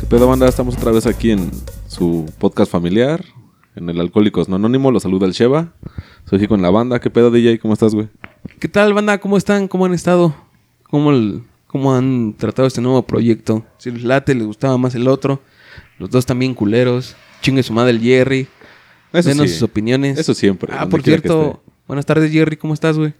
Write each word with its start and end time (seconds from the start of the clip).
¿Qué 0.00 0.06
pedo, 0.06 0.26
banda? 0.28 0.48
Estamos 0.48 0.76
otra 0.76 0.92
vez 0.92 1.06
aquí 1.06 1.30
en 1.30 1.50
su 1.88 2.26
podcast 2.38 2.70
familiar, 2.70 3.24
en 3.76 3.88
el 3.88 4.00
Alcohólicos 4.00 4.48
No 4.48 4.56
Anónimo. 4.56 4.90
Los 4.90 5.02
saluda 5.02 5.26
el 5.26 5.32
Sheva. 5.32 5.72
Soy 6.28 6.38
aquí 6.38 6.46
con 6.48 6.62
la 6.62 6.70
banda. 6.70 7.00
¿Qué 7.00 7.10
pedo, 7.10 7.30
DJ? 7.30 7.58
¿Cómo 7.58 7.74
estás, 7.74 7.94
güey? 7.94 8.08
¿Qué 8.58 8.68
tal, 8.68 8.94
banda? 8.94 9.18
¿Cómo 9.18 9.36
están? 9.36 9.68
¿Cómo 9.68 9.86
han 9.86 9.94
estado? 9.94 10.34
¿Cómo, 10.84 11.10
el- 11.10 11.42
cómo 11.66 11.94
han 11.94 12.34
tratado 12.36 12.66
este 12.68 12.80
nuevo 12.80 13.02
proyecto? 13.02 13.64
Si 13.78 13.90
les 13.90 14.02
late, 14.04 14.34
les 14.34 14.46
gustaba 14.46 14.76
más 14.78 14.94
el 14.94 15.08
otro. 15.08 15.40
Los 15.98 16.10
dos 16.10 16.26
también 16.26 16.54
culeros. 16.54 17.16
Chingue 17.42 17.62
su 17.62 17.72
madre 17.72 17.90
el 17.92 18.00
Jerry. 18.00 18.48
Eso 19.12 19.28
Denos 19.28 19.46
sí. 19.48 19.54
sus 19.54 19.62
opiniones. 19.62 20.18
Eso 20.18 20.34
siempre, 20.34 20.72
Ah, 20.76 20.86
por 20.88 21.02
cierto. 21.02 21.62
Buenas 21.86 22.06
tardes, 22.06 22.30
Jerry. 22.30 22.56
¿Cómo 22.56 22.74
estás, 22.74 22.96
güey? 22.96 23.12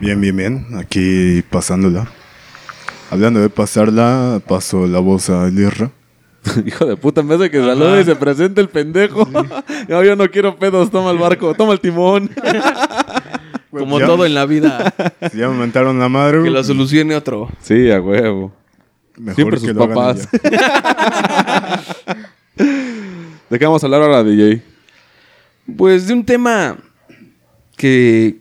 Bien, 0.00 0.20
bien, 0.20 0.36
bien. 0.36 0.66
Aquí 0.78 1.42
pasándola. 1.50 2.08
Hablando 3.10 3.40
de 3.40 3.48
pasarla, 3.50 4.40
paso 4.46 4.86
la 4.86 4.98
voz 5.00 5.30
a 5.30 5.48
Lirra. 5.48 5.90
Hijo 6.66 6.86
de 6.86 6.96
puta, 6.96 7.20
en 7.22 7.28
vez 7.28 7.38
de 7.40 7.50
que 7.50 7.58
salude 7.58 8.02
y 8.02 8.04
se 8.04 8.16
presente 8.16 8.60
el 8.60 8.68
pendejo. 8.68 9.26
no, 9.88 10.04
yo 10.04 10.16
no 10.16 10.30
quiero 10.30 10.56
pedos. 10.58 10.90
Toma 10.90 11.10
el 11.10 11.18
barco, 11.18 11.54
toma 11.54 11.72
el 11.72 11.80
timón. 11.80 12.30
Como 13.70 14.00
ya- 14.00 14.06
todo 14.06 14.26
en 14.26 14.34
la 14.34 14.46
vida. 14.46 14.92
Si 15.30 15.38
ya 15.38 15.48
me 15.48 15.56
mentaron 15.56 15.98
la 15.98 16.08
madre, 16.08 16.42
que 16.42 16.50
lo 16.50 16.62
solucione 16.64 17.14
otro. 17.14 17.48
sí, 17.60 17.90
a 17.90 18.00
huevo. 18.00 18.52
mejor 19.16 19.34
Siempre 19.36 19.60
que 19.60 19.66
sus 19.68 19.76
papás. 19.76 20.28
¿De 23.48 23.58
qué 23.58 23.64
vamos 23.64 23.82
a 23.82 23.86
hablar 23.86 24.02
ahora, 24.02 24.22
DJ? 24.24 24.62
Pues 25.76 26.06
de 26.06 26.14
un 26.14 26.24
tema 26.24 26.78
que, 27.76 28.40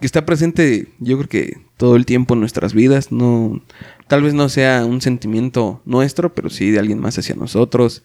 está 0.00 0.24
presente, 0.24 0.88
yo 1.00 1.16
creo 1.18 1.28
que 1.28 1.66
todo 1.76 1.96
el 1.96 2.06
tiempo 2.06 2.34
en 2.34 2.40
nuestras 2.40 2.72
vidas. 2.72 3.12
No, 3.12 3.62
tal 4.06 4.22
vez 4.22 4.34
no 4.34 4.48
sea 4.48 4.84
un 4.84 5.00
sentimiento 5.00 5.82
nuestro, 5.84 6.34
pero 6.34 6.50
sí 6.50 6.70
de 6.70 6.78
alguien 6.78 6.98
más 6.98 7.18
hacia 7.18 7.34
nosotros. 7.34 8.04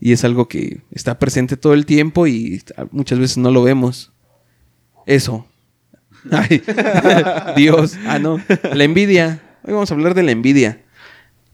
Y 0.00 0.12
es 0.12 0.24
algo 0.24 0.48
que 0.48 0.80
está 0.92 1.18
presente 1.18 1.56
todo 1.56 1.74
el 1.74 1.86
tiempo 1.86 2.26
y 2.26 2.62
muchas 2.90 3.18
veces 3.18 3.38
no 3.38 3.50
lo 3.50 3.62
vemos. 3.62 4.12
Eso. 5.06 5.46
Ay, 6.30 6.62
Dios. 7.56 7.96
Ah, 8.06 8.18
no. 8.18 8.40
La 8.74 8.84
envidia. 8.84 9.42
Hoy 9.64 9.72
vamos 9.72 9.90
a 9.90 9.94
hablar 9.94 10.14
de 10.14 10.22
la 10.22 10.32
envidia. 10.32 10.82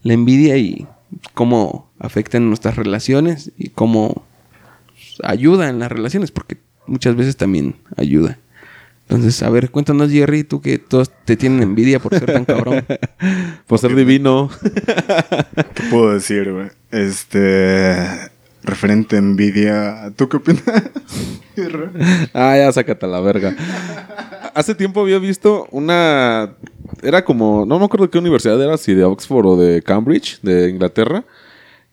La 0.03 0.13
envidia 0.13 0.57
y 0.57 0.87
cómo 1.33 1.89
afecta 1.99 2.37
en 2.37 2.47
nuestras 2.47 2.75
relaciones 2.75 3.51
y 3.57 3.69
cómo 3.69 4.26
ayuda 5.23 5.69
en 5.69 5.79
las 5.79 5.91
relaciones, 5.91 6.31
porque 6.31 6.57
muchas 6.85 7.15
veces 7.15 7.37
también 7.37 7.75
ayuda. 7.97 8.39
Entonces, 9.09 9.41
a 9.41 9.49
ver, 9.49 9.71
cuéntanos, 9.71 10.11
Jerry, 10.11 10.43
tú 10.43 10.59
que 10.59 10.79
todos 10.79 11.11
te 11.23 11.37
tienen 11.37 11.63
envidia 11.63 11.99
por 11.99 12.13
ser 12.13 12.25
tan 12.25 12.43
cabrón. 12.43 12.83
Por 13.67 13.79
ser 13.79 13.95
divino. 13.95 14.49
¿Qué 15.73 15.83
puedo 15.89 16.13
decir, 16.13 16.51
güey? 16.51 16.67
Este. 16.91 17.95
Referente 18.63 19.15
a 19.15 19.19
envidia. 19.19 20.11
¿Tú 20.15 20.27
qué 20.29 20.37
opinas? 20.37 20.63
Ah, 22.35 22.55
ya 22.55 22.71
sácate 22.71 23.07
a 23.07 23.09
la 23.09 23.19
verga. 23.19 23.55
Hace 24.53 24.75
tiempo 24.75 25.01
había 25.01 25.17
visto 25.17 25.67
una. 25.71 26.53
Era 27.01 27.25
como. 27.25 27.65
No 27.65 27.79
me 27.79 27.85
acuerdo 27.85 28.05
de 28.05 28.11
qué 28.11 28.19
universidad 28.19 28.61
era, 28.61 28.77
si 28.77 28.93
de 28.93 29.03
Oxford 29.03 29.45
o 29.47 29.57
de 29.57 29.81
Cambridge, 29.81 30.39
de 30.41 30.69
Inglaterra. 30.69 31.23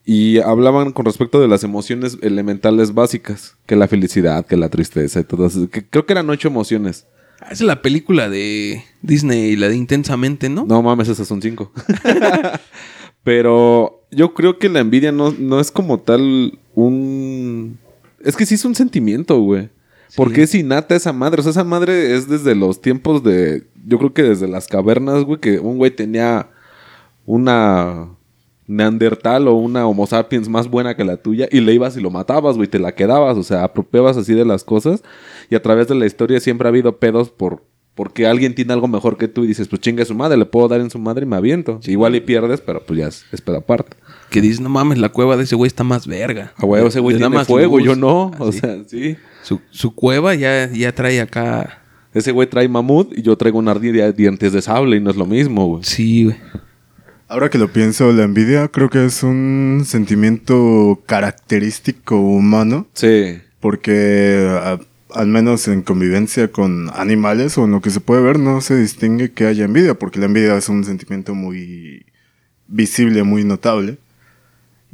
Y 0.06 0.38
hablaban 0.40 0.92
con 0.92 1.06
respecto 1.06 1.40
de 1.40 1.48
las 1.48 1.64
emociones 1.64 2.18
elementales 2.20 2.92
básicas. 2.92 3.56
Que 3.66 3.76
la 3.76 3.88
felicidad, 3.88 4.44
que 4.44 4.56
la 4.56 4.68
tristeza 4.68 5.20
y 5.20 5.24
todo 5.24 5.46
eso. 5.46 5.68
Que 5.70 5.84
creo 5.84 6.04
que 6.04 6.12
eran 6.12 6.28
ocho 6.28 6.48
emociones. 6.48 7.06
Ah, 7.40 7.48
es 7.50 7.62
la 7.62 7.80
película 7.80 8.28
de 8.28 8.84
Disney, 9.00 9.56
la 9.56 9.68
de 9.68 9.76
Intensamente, 9.76 10.48
¿no? 10.50 10.66
No 10.66 10.82
mames, 10.82 11.08
esas 11.08 11.26
son 11.26 11.40
cinco. 11.40 11.72
Pero 13.24 14.04
yo 14.10 14.34
creo 14.34 14.58
que 14.58 14.68
la 14.68 14.80
envidia 14.80 15.10
no, 15.10 15.34
no 15.38 15.58
es 15.58 15.70
como 15.70 15.98
tal 15.98 16.58
un... 16.74 17.78
Es 18.22 18.36
que 18.36 18.44
sí 18.44 18.56
es 18.56 18.64
un 18.66 18.74
sentimiento, 18.74 19.38
güey. 19.40 19.70
Porque 20.16 20.42
es 20.42 20.54
innata 20.54 20.94
esa 20.94 21.12
madre. 21.14 21.40
O 21.40 21.42
sea, 21.42 21.50
esa 21.50 21.64
madre 21.64 22.14
es 22.14 22.28
desde 22.28 22.54
los 22.54 22.82
tiempos 22.82 23.24
de... 23.24 23.64
Yo 23.86 23.98
creo 23.98 24.12
que 24.12 24.22
desde 24.22 24.48
las 24.48 24.66
cavernas, 24.66 25.24
güey, 25.24 25.40
que 25.40 25.58
un 25.58 25.78
güey 25.78 25.90
tenía 25.90 26.50
una 27.26 28.10
Neandertal 28.66 29.48
o 29.48 29.54
una 29.54 29.86
Homo 29.86 30.06
sapiens 30.06 30.48
más 30.48 30.68
buena 30.68 30.96
que 30.96 31.04
la 31.04 31.16
tuya 31.18 31.48
y 31.50 31.60
le 31.60 31.74
ibas 31.74 31.96
y 31.96 32.00
lo 32.00 32.10
matabas, 32.10 32.56
güey, 32.56 32.68
te 32.68 32.78
la 32.78 32.94
quedabas, 32.94 33.36
o 33.36 33.42
sea, 33.42 33.64
apropiabas 33.64 34.16
así 34.16 34.34
de 34.34 34.44
las 34.44 34.64
cosas 34.64 35.02
y 35.50 35.54
a 35.54 35.62
través 35.62 35.88
de 35.88 35.94
la 35.94 36.06
historia 36.06 36.40
siempre 36.40 36.66
ha 36.66 36.70
habido 36.70 36.98
pedos 36.98 37.30
por 37.30 37.62
porque 37.94 38.26
alguien 38.26 38.54
tiene 38.56 38.72
algo 38.72 38.88
mejor 38.88 39.16
que 39.16 39.28
tú 39.28 39.44
y 39.44 39.46
dices, 39.46 39.68
pues 39.68 39.80
chingue 39.80 40.04
su 40.04 40.14
madre, 40.14 40.36
le 40.36 40.46
puedo 40.46 40.66
dar 40.66 40.80
en 40.80 40.90
su 40.90 40.98
madre 40.98 41.24
y 41.24 41.28
me 41.28 41.36
aviento. 41.36 41.78
Igual 41.84 42.16
y 42.16 42.20
pierdes, 42.20 42.60
pero 42.60 42.84
pues 42.84 42.98
ya 42.98 43.06
es, 43.06 43.24
es 43.30 43.40
pedo 43.40 43.58
aparte. 43.58 43.96
Que 44.30 44.40
dices, 44.40 44.60
no 44.60 44.68
mames, 44.68 44.98
la 44.98 45.10
cueva 45.10 45.36
de 45.36 45.44
ese 45.44 45.54
güey 45.54 45.68
está 45.68 45.84
más 45.84 46.06
verga. 46.06 46.52
A 46.56 46.66
huevo, 46.66 46.88
ese 46.88 46.98
güey 46.98 47.16
tiene 47.16 47.32
más 47.36 47.46
fuego, 47.46 47.78
luz. 47.78 47.86
yo 47.86 47.94
no. 47.94 48.32
O 48.40 48.48
Así. 48.48 48.58
sea, 48.58 48.82
sí. 48.84 49.16
Su, 49.44 49.60
su 49.70 49.94
cueva 49.94 50.34
ya, 50.34 50.68
ya 50.72 50.92
trae 50.92 51.20
acá... 51.20 51.82
Ese 52.12 52.30
güey 52.32 52.48
trae 52.48 52.68
mamut 52.68 53.16
y 53.16 53.22
yo 53.22 53.36
traigo 53.36 53.58
un 53.58 53.68
ardilla 53.68 54.06
de 54.06 54.12
dientes 54.12 54.52
de 54.52 54.62
sable 54.62 54.96
y 54.96 55.00
no 55.00 55.10
es 55.10 55.16
lo 55.16 55.26
mismo, 55.26 55.66
güey. 55.66 55.82
Sí, 55.84 56.24
güey. 56.24 56.36
Ahora 57.28 57.48
que 57.50 57.58
lo 57.58 57.68
pienso, 57.72 58.12
la 58.12 58.24
envidia 58.24 58.68
creo 58.68 58.90
que 58.90 59.04
es 59.06 59.22
un 59.22 59.82
sentimiento 59.84 61.00
característico 61.06 62.16
humano. 62.20 62.86
Sí. 62.92 63.38
Porque 63.60 64.46
a- 64.60 64.78
al 65.14 65.26
menos 65.28 65.68
en 65.68 65.82
convivencia 65.82 66.48
con 66.50 66.90
animales 66.94 67.56
o 67.56 67.64
en 67.64 67.70
lo 67.70 67.80
que 67.80 67.90
se 67.90 68.00
puede 68.00 68.20
ver 68.22 68.38
no 68.38 68.60
se 68.60 68.76
distingue 68.76 69.32
que 69.32 69.46
haya 69.46 69.64
envidia, 69.64 69.94
porque 69.94 70.18
la 70.18 70.26
envidia 70.26 70.56
es 70.56 70.68
un 70.68 70.84
sentimiento 70.84 71.34
muy 71.34 72.04
visible, 72.66 73.22
muy 73.22 73.44
notable. 73.44 73.98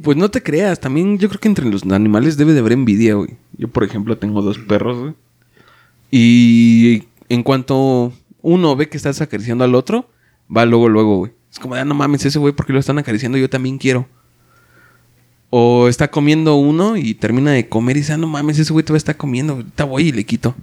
Pues 0.01 0.17
no 0.17 0.29
te 0.31 0.41
creas, 0.41 0.79
también 0.79 1.17
yo 1.17 1.27
creo 1.27 1.39
que 1.39 1.47
entre 1.47 1.65
los 1.65 1.83
animales 1.83 2.37
debe 2.37 2.53
de 2.53 2.59
haber 2.59 2.73
envidia, 2.73 3.15
güey. 3.15 3.31
Yo, 3.57 3.67
por 3.67 3.83
ejemplo, 3.83 4.17
tengo 4.17 4.41
dos 4.41 4.57
perros, 4.57 4.97
güey. 4.99 5.13
Y 6.11 7.03
en 7.29 7.43
cuanto 7.43 8.13
uno 8.41 8.75
ve 8.75 8.89
que 8.89 8.97
estás 8.97 9.21
acariciando 9.21 9.63
al 9.63 9.75
otro, 9.75 10.09
va 10.55 10.65
luego, 10.65 10.89
luego, 10.89 11.17
güey. 11.17 11.31
Es 11.51 11.59
como, 11.59 11.75
ah, 11.75 11.83
no 11.83 11.93
mames, 11.93 12.25
ese 12.25 12.39
güey, 12.39 12.53
porque 12.53 12.73
lo 12.73 12.79
están 12.79 12.97
acariciando? 12.97 13.37
Yo 13.37 13.49
también 13.49 13.77
quiero. 13.77 14.07
O 15.49 15.89
está 15.89 16.09
comiendo 16.09 16.55
uno 16.55 16.95
y 16.95 17.13
termina 17.13 17.51
de 17.51 17.67
comer 17.67 17.97
y 17.97 17.99
dice, 17.99 18.13
ah, 18.13 18.17
no 18.17 18.27
mames, 18.27 18.57
ese 18.57 18.71
güey 18.71 18.85
todavía 18.85 18.99
está 18.99 19.15
comiendo. 19.15 19.53
Ahorita 19.53 19.83
voy 19.83 20.07
y 20.07 20.11
le 20.13 20.23
quito. 20.23 20.55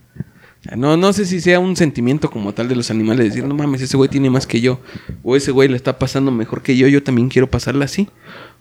No, 0.77 0.97
no 0.97 1.13
sé 1.13 1.25
si 1.25 1.41
sea 1.41 1.61
un 1.61 1.77
sentimiento 1.77 2.31
como 2.31 2.53
tal 2.53 2.69
de 2.69 2.77
los 2.77 2.91
animales, 2.91 3.29
decir, 3.29 3.45
no 3.45 3.55
mames, 3.55 3.81
ese 3.81 3.97
güey 3.97 4.09
tiene 4.09 4.29
más 4.29 4.47
que 4.47 4.61
yo. 4.61 4.81
O 5.23 5.37
ese 5.37 5.51
güey 5.51 5.69
le 5.69 5.77
está 5.77 5.99
pasando 5.99 6.31
mejor 6.31 6.63
que 6.63 6.77
yo, 6.77 6.89
yo 6.89 7.03
también 7.03 7.29
quiero 7.29 7.49
pasarla 7.49 7.85
así. 7.85 8.09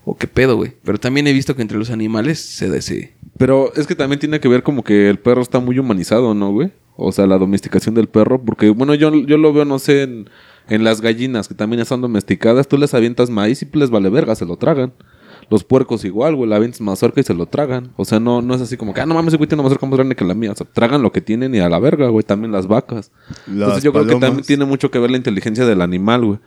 O 0.06 0.18
qué 0.18 0.28
pedo, 0.28 0.58
güey. 0.58 0.74
Pero 0.84 1.00
también 1.00 1.28
he 1.28 1.34
visto 1.34 1.56
que 1.56 1.62
entre 1.62 1.78
los 1.78 1.90
animales 1.90 2.40
se 2.40 2.70
da 2.70 2.78
ese... 2.78 3.14
Pero 3.38 3.74
es 3.76 3.88
que 3.88 3.96
también 3.96 4.20
tiene 4.20 4.40
que 4.40 4.48
ver 4.48 4.64
como 4.64 4.84
que 4.84 5.10
el 5.10 5.20
perro 5.20 5.42
está 5.42 5.60
muy 5.60 5.78
humanizado, 5.80 6.34
¿no, 6.34 6.52
güey? 6.52 6.72
O 6.96 7.12
sea, 7.12 7.28
la 7.28 7.38
domesticación 7.38 7.94
del 7.94 8.08
perro. 8.08 8.42
Porque, 8.42 8.70
bueno, 8.70 8.96
yo, 8.96 9.14
yo 9.14 9.38
lo 9.38 9.54
veo, 9.54 9.66
no 9.66 9.80
sé, 9.80 10.04
en, 10.04 10.30
en 10.70 10.84
las 10.84 11.02
gallinas 11.02 11.48
que 11.48 11.56
también 11.56 11.82
están 11.82 12.02
domesticadas. 12.02 12.68
Tú 12.68 12.78
les 12.78 12.94
avientas 12.94 13.30
maíz 13.30 13.62
y 13.62 13.66
pues 13.66 13.82
les 13.82 13.90
vale 13.90 14.10
verga, 14.10 14.36
se 14.36 14.46
lo 14.46 14.58
tragan. 14.58 14.94
Los 15.50 15.64
puercos 15.64 16.04
igual, 16.04 16.36
güey, 16.36 16.50
le 16.50 16.56
avientas 16.56 16.82
mazorca 16.82 17.22
y 17.22 17.24
se 17.24 17.34
lo 17.34 17.46
tragan. 17.46 17.92
O 17.96 18.04
sea, 18.04 18.20
no, 18.20 18.42
no 18.42 18.54
es 18.54 18.62
así 18.62 18.76
como 18.76 18.94
que, 18.94 19.00
ah, 19.00 19.06
no 19.06 19.14
mames, 19.14 19.30
ese 19.30 19.38
güey 19.38 19.48
tiene 19.48 19.62
una 19.62 19.70
mazorca 19.70 19.86
más 19.86 19.96
grande 19.96 20.16
que 20.16 20.26
la 20.26 20.34
mía. 20.34 20.52
O 20.52 20.56
sea, 20.56 20.68
tragan 20.72 21.02
lo 21.02 21.12
que 21.14 21.22
tienen 21.22 21.56
y 21.56 21.60
a 21.60 21.70
la 21.70 21.80
verga, 21.80 22.10
güey, 22.10 22.26
también 22.26 22.52
las 22.52 22.68
vacas. 22.68 23.12
Entonces 23.48 23.84
yo 23.84 23.94
creo 23.94 24.06
que 24.06 24.16
también 24.16 24.46
tiene 24.46 24.66
mucho 24.66 24.92
que 24.92 25.00
ver 25.00 25.10
la 25.10 25.18
inteligencia 25.18 25.66
del 25.66 25.82
animal, 25.82 26.26
güey. 26.26 26.40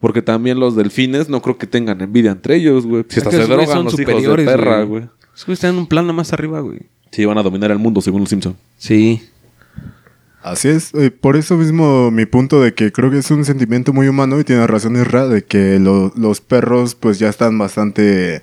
Porque 0.00 0.20
también 0.20 0.60
los 0.60 0.76
delfines 0.76 1.28
no 1.28 1.40
creo 1.40 1.56
que 1.56 1.66
tengan 1.66 2.00
envidia 2.02 2.32
entre 2.32 2.56
ellos, 2.56 2.86
güey. 2.86 3.04
Si 3.08 3.20
hasta 3.20 3.30
que 3.30 3.36
se 3.36 3.46
drogan 3.46 3.84
los 3.84 3.98
hijos 3.98 4.22
de 4.22 4.44
perra, 4.44 4.82
güey. 4.82 5.04
Esos 5.34 5.46
güeyes 5.46 5.58
están 5.58 5.74
en 5.74 5.78
un 5.78 5.86
plano 5.86 6.12
más 6.12 6.32
arriba, 6.32 6.60
güey. 6.60 6.80
Sí, 7.10 7.24
van 7.24 7.38
a 7.38 7.42
dominar 7.42 7.70
el 7.70 7.78
mundo 7.78 8.00
según 8.00 8.20
los 8.20 8.28
Simpson. 8.28 8.56
Sí. 8.76 9.22
Así 10.42 10.68
es, 10.68 10.92
eh, 10.94 11.10
por 11.10 11.36
eso 11.36 11.56
mismo 11.56 12.10
mi 12.10 12.26
punto 12.26 12.60
de 12.60 12.74
que 12.74 12.90
creo 12.90 13.10
que 13.10 13.18
es 13.18 13.30
un 13.30 13.44
sentimiento 13.44 13.92
muy 13.92 14.08
humano 14.08 14.40
y 14.40 14.44
tiene 14.44 14.66
razón 14.66 14.96
Isra 14.96 15.28
de 15.28 15.44
que 15.44 15.78
lo- 15.78 16.12
los 16.16 16.40
perros 16.40 16.94
pues 16.96 17.18
ya 17.20 17.28
están 17.28 17.56
bastante 17.58 18.42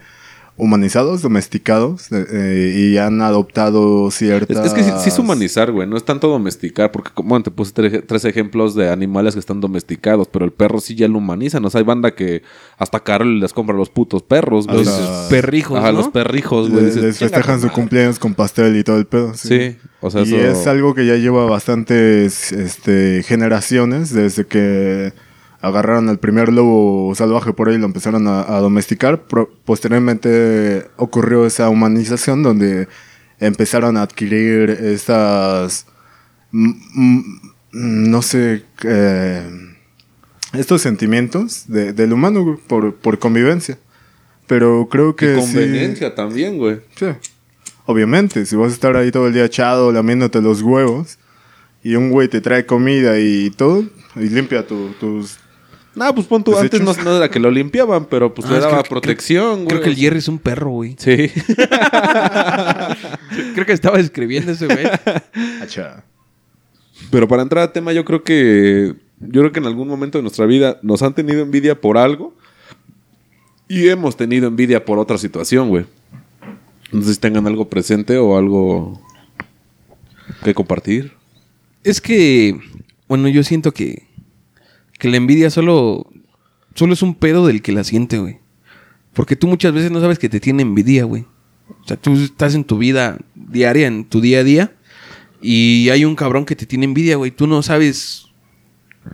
humanizados, 0.56 1.22
domesticados 1.22 2.12
eh, 2.12 2.26
eh, 2.32 2.74
y 2.94 2.98
han 2.98 3.22
adoptado 3.22 4.12
ciertas... 4.12 4.66
es 4.66 4.74
que 4.74 4.84
sí, 4.84 4.92
sí 5.00 5.10
es 5.10 5.18
humanizar, 5.18 5.72
güey. 5.72 5.88
No 5.88 5.96
es 5.96 6.04
tanto 6.04 6.28
domesticar. 6.28 6.92
Porque, 6.92 7.12
como 7.14 7.30
bueno, 7.30 7.44
te 7.44 7.52
puse 7.52 7.74
tre- 7.74 8.04
tres 8.06 8.26
ejemplos 8.26 8.76
de 8.76 8.90
animales 8.90 9.36
que 9.36 9.40
están 9.40 9.62
domesticados. 9.62 10.28
Pero 10.28 10.44
el 10.44 10.52
perro 10.52 10.82
sí 10.82 10.96
ya 10.96 11.08
lo 11.08 11.18
humanizan. 11.20 11.64
O 11.64 11.70
sea, 11.70 11.80
hay 11.80 11.86
banda 11.86 12.14
que 12.14 12.44
hasta 12.78 13.00
Carol 13.02 13.40
les 13.40 13.54
compra 13.54 13.74
los 13.74 13.90
putos 13.90 14.22
perros, 14.22 14.68
güey. 14.68 14.80
Dices, 14.80 15.08
perrijos, 15.30 15.80
Ajá, 15.80 15.94
¿no? 15.94 16.00
los 16.00 16.10
perrijos, 16.10 16.70
güey. 16.70 16.84
Les, 16.84 16.96
Dices, 16.96 17.04
les 17.04 17.18
"Chinga 17.20 17.30
festejan 17.38 17.60
su 17.62 17.68
madre". 17.68 17.76
cumpleaños 17.76 18.20
con 18.20 18.34
pastel 18.34 18.76
y 18.76 18.84
todo 18.84 18.98
el 18.98 19.06
pedo. 19.06 19.34
Sí, 19.36 19.78
o 20.02 20.10
sea, 20.10 20.22
y 20.22 20.34
eso- 20.36 20.62
es 20.62 20.68
algo 20.68 20.94
que 20.96 21.06
ya 21.06 21.16
lleva 21.16 21.46
bastantes 21.46 22.52
este, 22.52 23.24
generaciones 23.24 24.14
desde 24.14 24.46
que 24.46 25.14
agarraron 25.62 26.08
al 26.08 26.20
primer 26.20 26.54
lobo 26.54 27.14
salvaje 27.16 27.52
por 27.52 27.68
ahí 27.70 27.76
y 27.76 27.80
lo 27.80 27.86
empezaron 27.86 28.28
a, 28.28 28.42
a 28.42 28.60
domesticar. 28.62 29.24
Pro- 29.24 29.50
posteriormente 29.66 30.86
ocurrió 30.96 31.46
esa 31.46 31.68
humanización 31.70 32.44
donde 32.44 32.88
empezaron 33.42 33.98
a 33.98 34.04
adquirir 34.04 34.70
estas, 34.70 35.86
no 37.72 38.22
sé, 38.22 38.64
eh, 38.84 39.44
estos 40.54 40.82
sentimientos 40.82 41.66
de- 41.68 41.94
del 41.94 42.14
humano 42.14 42.60
por, 42.68 42.96
por 42.96 43.20
convivencia. 43.20 43.78
Pero 44.48 44.88
creo 44.90 45.16
que... 45.16 45.38
Y 45.38 45.42
sí- 45.96 46.12
también, 46.16 46.58
güey. 46.58 46.80
Sí. 46.96 47.06
Obviamente, 47.90 48.46
si 48.46 48.56
vas 48.56 48.70
a 48.70 48.74
estar 48.76 48.96
ahí 48.96 49.10
todo 49.12 49.26
el 49.26 49.34
día 49.34 49.46
echado, 49.46 49.92
lamiéndote 49.92 50.44
los 50.44 50.62
huevos, 50.62 51.18
y 51.84 51.96
un 51.96 52.12
güey 52.12 52.28
te 52.28 52.40
trae 52.40 52.64
comida 52.68 53.20
y 53.20 53.50
todo, 53.50 53.84
y 54.16 54.30
limpia 54.30 54.68
tu- 54.68 54.90
tus... 55.00 55.40
No, 55.96 56.14
pues 56.14 56.28
pon 56.28 56.44
tú, 56.44 56.56
antes 56.56 56.80
no, 56.82 56.92
era 57.18 57.32
que 57.32 57.40
lo 57.40 57.50
limpiaban, 57.50 58.06
pero 58.06 58.32
pues 58.32 58.48
Ah, 58.48 58.54
le 58.54 58.60
daba 58.60 58.84
protección, 58.84 59.64
güey. 59.66 59.70
Creo 59.70 59.82
que 59.82 59.90
el 59.90 59.96
Jerry 59.96 60.20
es 60.20 60.28
un 60.28 60.38
perro, 60.38 60.70
güey. 60.70 60.96
Sí. 61.00 61.30
Creo 63.56 63.66
que 63.66 63.74
estaba 63.74 64.00
escribiendo 64.00 64.52
ese 64.52 64.68
güey. 64.68 64.86
Acha. 65.64 66.04
Pero 67.10 67.28
para 67.28 67.42
entrar 67.42 67.64
al 67.64 67.72
tema, 67.74 67.92
yo 67.92 68.06
creo 68.06 68.24
que. 68.24 68.94
Yo 69.20 69.42
creo 69.42 69.52
que 69.52 69.60
en 69.60 69.66
algún 69.66 69.88
momento 69.88 70.20
de 70.20 70.22
nuestra 70.22 70.46
vida 70.46 70.78
nos 70.84 71.02
han 71.02 71.16
tenido 71.16 71.42
envidia 71.42 71.82
por 71.82 71.98
algo. 71.98 72.36
Y 73.68 73.90
hemos 73.90 74.16
tenido 74.16 74.48
envidia 74.48 74.86
por 74.86 75.00
otra 75.00 75.18
situación, 75.18 75.70
güey. 75.70 75.86
No 76.92 77.04
sé 77.04 77.14
si 77.14 77.20
tengan 77.20 77.48
algo 77.48 77.70
presente 77.70 78.18
o 78.18 78.38
algo 78.38 79.00
que 80.44 80.54
compartir. 80.54 81.14
Es 81.84 82.02
que, 82.02 82.60
bueno, 83.08 83.28
yo 83.28 83.44
siento 83.44 83.74
que, 83.74 84.08
que 84.98 85.10
la 85.10 85.18
envidia 85.18 85.50
solo, 85.50 86.08
solo 86.76 86.94
es 86.94 87.02
un 87.02 87.16
pedo 87.16 87.46
del 87.46 87.62
que 87.62 87.72
la 87.72 87.84
siente, 87.84 88.18
güey. 88.18 88.40
Porque 89.14 89.36
tú 89.36 89.48
muchas 89.48 89.74
veces 89.74 89.92
no 89.92 90.02
sabes 90.02 90.20
que 90.20 90.30
te 90.30 90.40
tiene 90.40 90.64
envidia, 90.64 91.04
güey. 91.04 91.26
O 91.70 91.88
sea, 91.88 91.98
tú 91.98 92.14
estás 92.14 92.56
en 92.56 92.64
tu 92.64 92.78
vida 92.78 93.18
diaria, 93.36 93.88
en 93.88 94.06
tu 94.06 94.22
día 94.22 94.40
a 94.40 94.44
día, 94.44 94.74
y 95.42 95.90
hay 95.90 96.06
un 96.06 96.16
cabrón 96.16 96.46
que 96.46 96.56
te 96.56 96.66
tiene 96.66 96.86
envidia, 96.86 97.16
güey. 97.16 97.32
Tú 97.32 97.48
no 97.48 97.62
sabes 97.62 98.29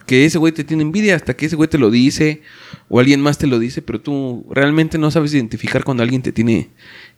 que 0.05 0.25
ese 0.25 0.37
güey 0.37 0.51
te 0.51 0.63
tiene 0.63 0.83
envidia 0.83 1.15
hasta 1.15 1.35
que 1.35 1.45
ese 1.45 1.55
güey 1.55 1.69
te 1.69 1.77
lo 1.77 1.91
dice 1.91 2.41
o 2.89 2.99
alguien 2.99 3.21
más 3.21 3.37
te 3.37 3.47
lo 3.47 3.59
dice, 3.59 3.81
pero 3.81 4.01
tú 4.01 4.45
realmente 4.49 4.97
no 4.97 5.11
sabes 5.11 5.33
identificar 5.33 5.83
cuando 5.83 6.03
alguien 6.03 6.21
te 6.21 6.31
tiene 6.31 6.69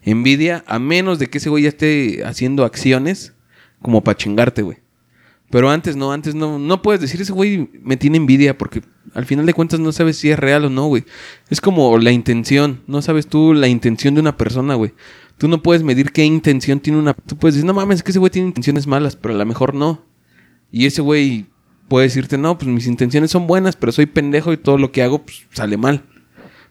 envidia, 0.04 0.64
a 0.68 0.80
menos 0.80 1.20
de 1.20 1.28
que 1.28 1.38
ese 1.38 1.50
güey 1.50 1.64
ya 1.64 1.70
esté 1.70 2.24
haciendo 2.26 2.66
acciones 2.66 3.34
como 3.82 4.04
para 4.04 4.18
chingarte, 4.18 4.62
güey. 4.62 4.78
Pero 5.50 5.70
antes 5.70 5.96
no, 5.96 6.12
antes 6.12 6.36
no, 6.36 6.60
no 6.60 6.82
puedes 6.82 7.00
decir 7.00 7.22
ese 7.22 7.32
güey 7.32 7.70
me 7.82 7.96
tiene 7.96 8.18
envidia 8.18 8.58
porque 8.58 8.82
al 9.14 9.26
final 9.26 9.46
de 9.46 9.54
cuentas 9.54 9.80
no 9.80 9.94
sabes 9.94 10.18
si 10.18 10.30
es 10.30 10.38
real 10.38 10.66
o 10.66 10.70
no, 10.70 10.88
güey. 10.88 11.06
Es 11.50 11.62
como 11.62 11.98
la 11.98 12.12
intención, 12.12 12.82
no 12.86 13.02
sabes 13.02 13.28
tú 13.28 13.54
la 13.54 13.70
intención 13.70 14.14
de 14.14 14.22
una 14.22 14.36
persona, 14.36 14.76
güey. 14.76 14.94
Tú 15.38 15.48
no 15.48 15.62
puedes 15.64 15.84
medir 15.84 16.12
qué 16.12 16.26
intención 16.26 16.80
tiene 16.80 17.00
una... 17.00 17.14
Tú 17.14 17.38
puedes 17.38 17.56
decir, 17.56 17.66
no 17.66 17.74
mames, 17.74 17.98
es 17.98 18.04
que 18.04 18.12
ese 18.12 18.20
güey 18.20 18.32
tiene 18.32 18.50
intenciones 18.50 18.88
malas, 18.88 19.16
pero 19.16 19.36
a 19.36 19.38
lo 19.38 19.46
mejor 19.46 19.74
no. 19.74 20.04
Y 20.72 20.86
ese 20.86 21.02
güey 21.02 21.46
puede 21.88 22.08
decirte, 22.08 22.38
no, 22.38 22.58
pues 22.58 22.68
mis 22.68 22.88
intenciones 22.88 23.32
son 23.32 23.48
buenas, 23.48 23.76
pero 23.76 23.92
soy 23.92 24.06
pendejo 24.06 24.54
y 24.54 24.58
todo 24.58 24.78
lo 24.78 24.92
que 24.92 25.04
hago 25.04 25.24
pues, 25.24 25.46
sale 25.52 25.78
mal. 25.78 26.04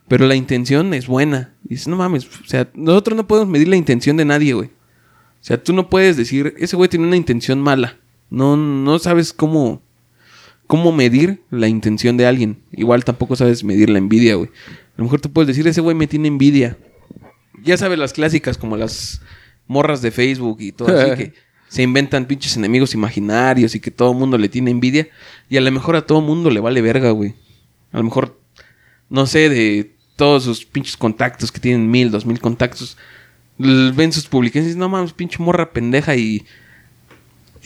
Pero 0.09 0.27
la 0.27 0.37
intención 0.37 0.95
es 0.95 1.07
buena. 1.07 1.55
Y 1.65 1.71
dices, 1.71 1.89
no 1.89 1.97
mames, 1.97 2.27
o 2.27 2.47
sea, 2.47 2.69
nosotros 2.75 3.17
no 3.17 3.27
podemos 3.27 3.49
medir 3.49 3.69
la 3.69 3.77
intención 3.77 4.17
de 4.17 4.25
nadie, 4.25 4.53
güey. 4.53 4.69
O 4.69 5.45
sea, 5.47 5.63
tú 5.63 5.73
no 5.73 5.89
puedes 5.89 6.17
decir, 6.17 6.55
ese 6.59 6.77
güey 6.77 6.89
tiene 6.89 7.07
una 7.07 7.17
intención 7.17 7.61
mala. 7.61 7.97
No, 8.31 8.57
no 8.57 8.99
sabes 8.99 9.33
cómo, 9.33 9.83
cómo 10.67 10.93
medir 10.93 11.43
la 11.51 11.69
intención 11.69 12.17
de 12.17 12.27
alguien. 12.27 12.59
Igual 12.73 13.05
tampoco 13.05 13.37
sabes 13.37 13.65
medir 13.65 13.91
la 13.91 13.99
envidia, 13.99 14.35
güey. 14.35 14.49
A 14.49 14.99
lo 14.99 15.05
mejor 15.05 15.21
tú 15.21 15.33
puedes 15.33 15.49
decir, 15.49 15.67
ese 15.67 15.81
güey 15.81 15.97
me 15.97 16.07
tiene 16.07 16.29
envidia. 16.29 16.77
Ya 17.63 17.77
sabes 17.77 17.99
las 17.99 18.13
clásicas, 18.13 18.59
como 18.59 18.77
las 18.77 19.23
morras 19.67 20.03
de 20.03 20.11
Facebook 20.11 20.59
y 20.61 20.73
todo 20.73 20.89
así, 20.97 21.11
que 21.17 21.35
se 21.77 21.83
inventan 21.83 22.25
pinches 22.25 22.57
enemigos 22.57 22.95
imaginarios 22.95 23.75
y 23.75 23.81
que 23.81 23.91
todo 23.91 24.13
el 24.13 24.17
mundo 24.17 24.39
le 24.39 24.49
tiene 24.49 24.71
envidia. 24.71 25.09
Y 25.51 25.59
a 25.59 25.61
lo 25.61 25.71
mejor 25.71 25.95
a 25.95 26.07
todo 26.07 26.23
mundo 26.23 26.49
le 26.49 26.59
vale 26.59 26.81
verga, 26.81 27.11
güey. 27.11 27.35
A 27.93 27.99
lo 27.99 28.05
mejor, 28.05 28.41
no 29.11 29.27
sé, 29.27 29.51
de 29.51 29.93
todos 30.17 30.45
sus 30.45 30.65
pinches 30.65 30.97
contactos 30.97 31.53
que 31.53 31.61
tienen 31.61 31.91
mil, 31.91 32.11
dos 32.11 32.25
mil 32.25 32.41
contactos, 32.41 32.97
ven 33.59 34.11
sus 34.11 34.27
publicaciones 34.27 34.75
y 34.75 34.79
no 34.79 34.89
mames, 34.89 35.13
pinche 35.13 35.37
morra 35.39 35.71
pendeja 35.71 36.17
y... 36.17 36.47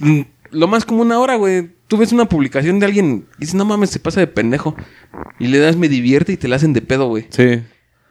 Mm, 0.01 0.23
Lo 0.51 0.67
más 0.67 0.85
como 0.85 1.03
una 1.03 1.21
hora, 1.21 1.37
güey. 1.37 1.71
Tú 1.87 1.97
ves 1.97 2.11
una 2.11 2.29
publicación 2.29 2.81
de 2.81 2.87
alguien 2.87 3.27
y 3.37 3.43
dices, 3.43 3.55
no 3.55 3.65
mames, 3.65 3.91
se 3.91 4.01
pasa 4.01 4.19
de 4.19 4.27
pendejo. 4.27 4.75
Y 5.39 5.47
le 5.47 5.61
das 5.61 5.77
me 5.77 5.89
divierte 5.89 6.33
y 6.33 6.37
te 6.37 6.49
la 6.49 6.57
hacen 6.57 6.73
de 6.73 6.83
pedo, 6.83 7.07
güey. 7.07 7.29
Sí. 7.31 7.62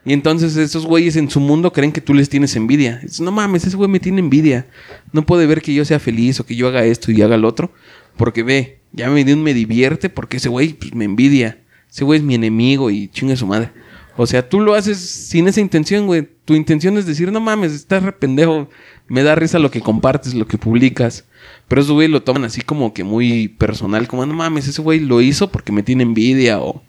Y 0.10 0.14
entonces 0.14 0.58
esos 0.58 0.88
güeyes 0.88 1.18
en 1.18 1.30
su 1.30 1.40
mundo 1.40 1.72
creen 1.72 1.92
que 1.92 2.02
tú 2.02 2.16
les 2.16 2.30
tienes 2.30 2.56
envidia. 2.56 2.98
Dices, 3.04 3.22
no 3.22 3.32
mames, 3.32 3.68
ese 3.68 3.78
güey 3.78 3.88
me 3.88 4.00
tiene 4.00 4.22
envidia. 4.22 4.66
No 5.14 5.24
puede 5.24 5.46
ver 5.46 5.62
que 5.62 5.72
yo 5.72 5.86
sea 5.86 6.00
feliz 6.00 6.40
o 6.40 6.48
que 6.48 6.56
yo 6.56 6.68
haga 6.68 6.84
esto 6.84 7.12
y 7.12 7.22
haga 7.22 7.38
lo 7.38 7.48
otro. 7.48 7.72
Porque 8.18 8.42
ve, 8.42 8.80
ya 8.92 9.08
me 9.12 9.24
me 9.24 9.54
divierte 9.54 10.10
porque 10.10 10.38
ese 10.38 10.50
güey 10.50 10.74
pues, 10.74 10.96
me 10.96 11.06
envidia. 11.06 11.60
Ese 11.92 12.06
güey 12.06 12.18
es 12.18 12.26
mi 12.26 12.34
enemigo 12.34 12.90
y 12.90 13.08
chinga 13.10 13.36
su 13.36 13.46
madre. 13.46 13.70
O 14.18 14.26
sea, 14.26 14.50
tú 14.50 14.62
lo 14.62 14.74
haces 14.74 14.98
sin 14.98 15.48
esa 15.48 15.62
intención, 15.62 16.08
güey. 16.08 16.28
Tu 16.44 16.56
intención 16.56 16.98
es 16.98 17.06
decir, 17.06 17.32
no 17.32 17.40
mames, 17.40 17.74
estás 17.74 18.02
re 18.02 18.12
pendejo. 18.12 18.68
Me 19.08 19.22
da 19.22 19.36
risa 19.36 19.60
lo 19.60 19.70
que 19.70 19.80
compartes, 19.80 20.34
lo 20.34 20.48
que 20.48 20.58
publicas. 20.58 21.26
Pero 21.68 21.82
esos 21.82 21.94
güey 21.94 22.08
lo 22.08 22.24
toman 22.24 22.46
así 22.46 22.62
como 22.62 22.96
que 22.96 23.04
muy 23.04 23.48
personal. 23.48 24.08
Como, 24.08 24.26
no 24.26 24.34
mames, 24.34 24.68
ese 24.68 24.82
güey 24.82 25.02
lo 25.02 25.22
hizo 25.22 25.52
porque 25.52 25.72
me 25.72 25.84
tiene 25.84 26.02
envidia 26.02 26.60
o 26.60 26.82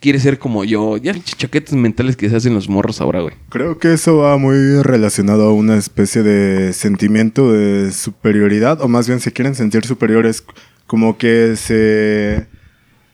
quiere 0.00 0.18
ser 0.18 0.38
como 0.38 0.64
yo. 0.64 0.96
Ya 0.96 1.14
chaquetas 1.22 1.74
mentales 1.74 2.16
que 2.16 2.28
se 2.28 2.36
hacen 2.36 2.54
los 2.54 2.68
morros 2.68 3.00
ahora, 3.00 3.20
güey. 3.20 3.34
Creo 3.48 3.78
que 3.78 3.92
eso 3.92 4.18
va 4.18 4.36
muy 4.36 4.82
relacionado 4.82 5.48
a 5.48 5.52
una 5.52 5.76
especie 5.76 6.22
de 6.22 6.72
sentimiento 6.72 7.52
de 7.52 7.92
superioridad, 7.92 8.80
o 8.80 8.88
más 8.88 9.06
bien 9.06 9.20
se 9.20 9.32
quieren 9.32 9.54
sentir 9.54 9.84
superiores, 9.84 10.44
como 10.86 11.18
que 11.18 11.54
se, 11.56 12.46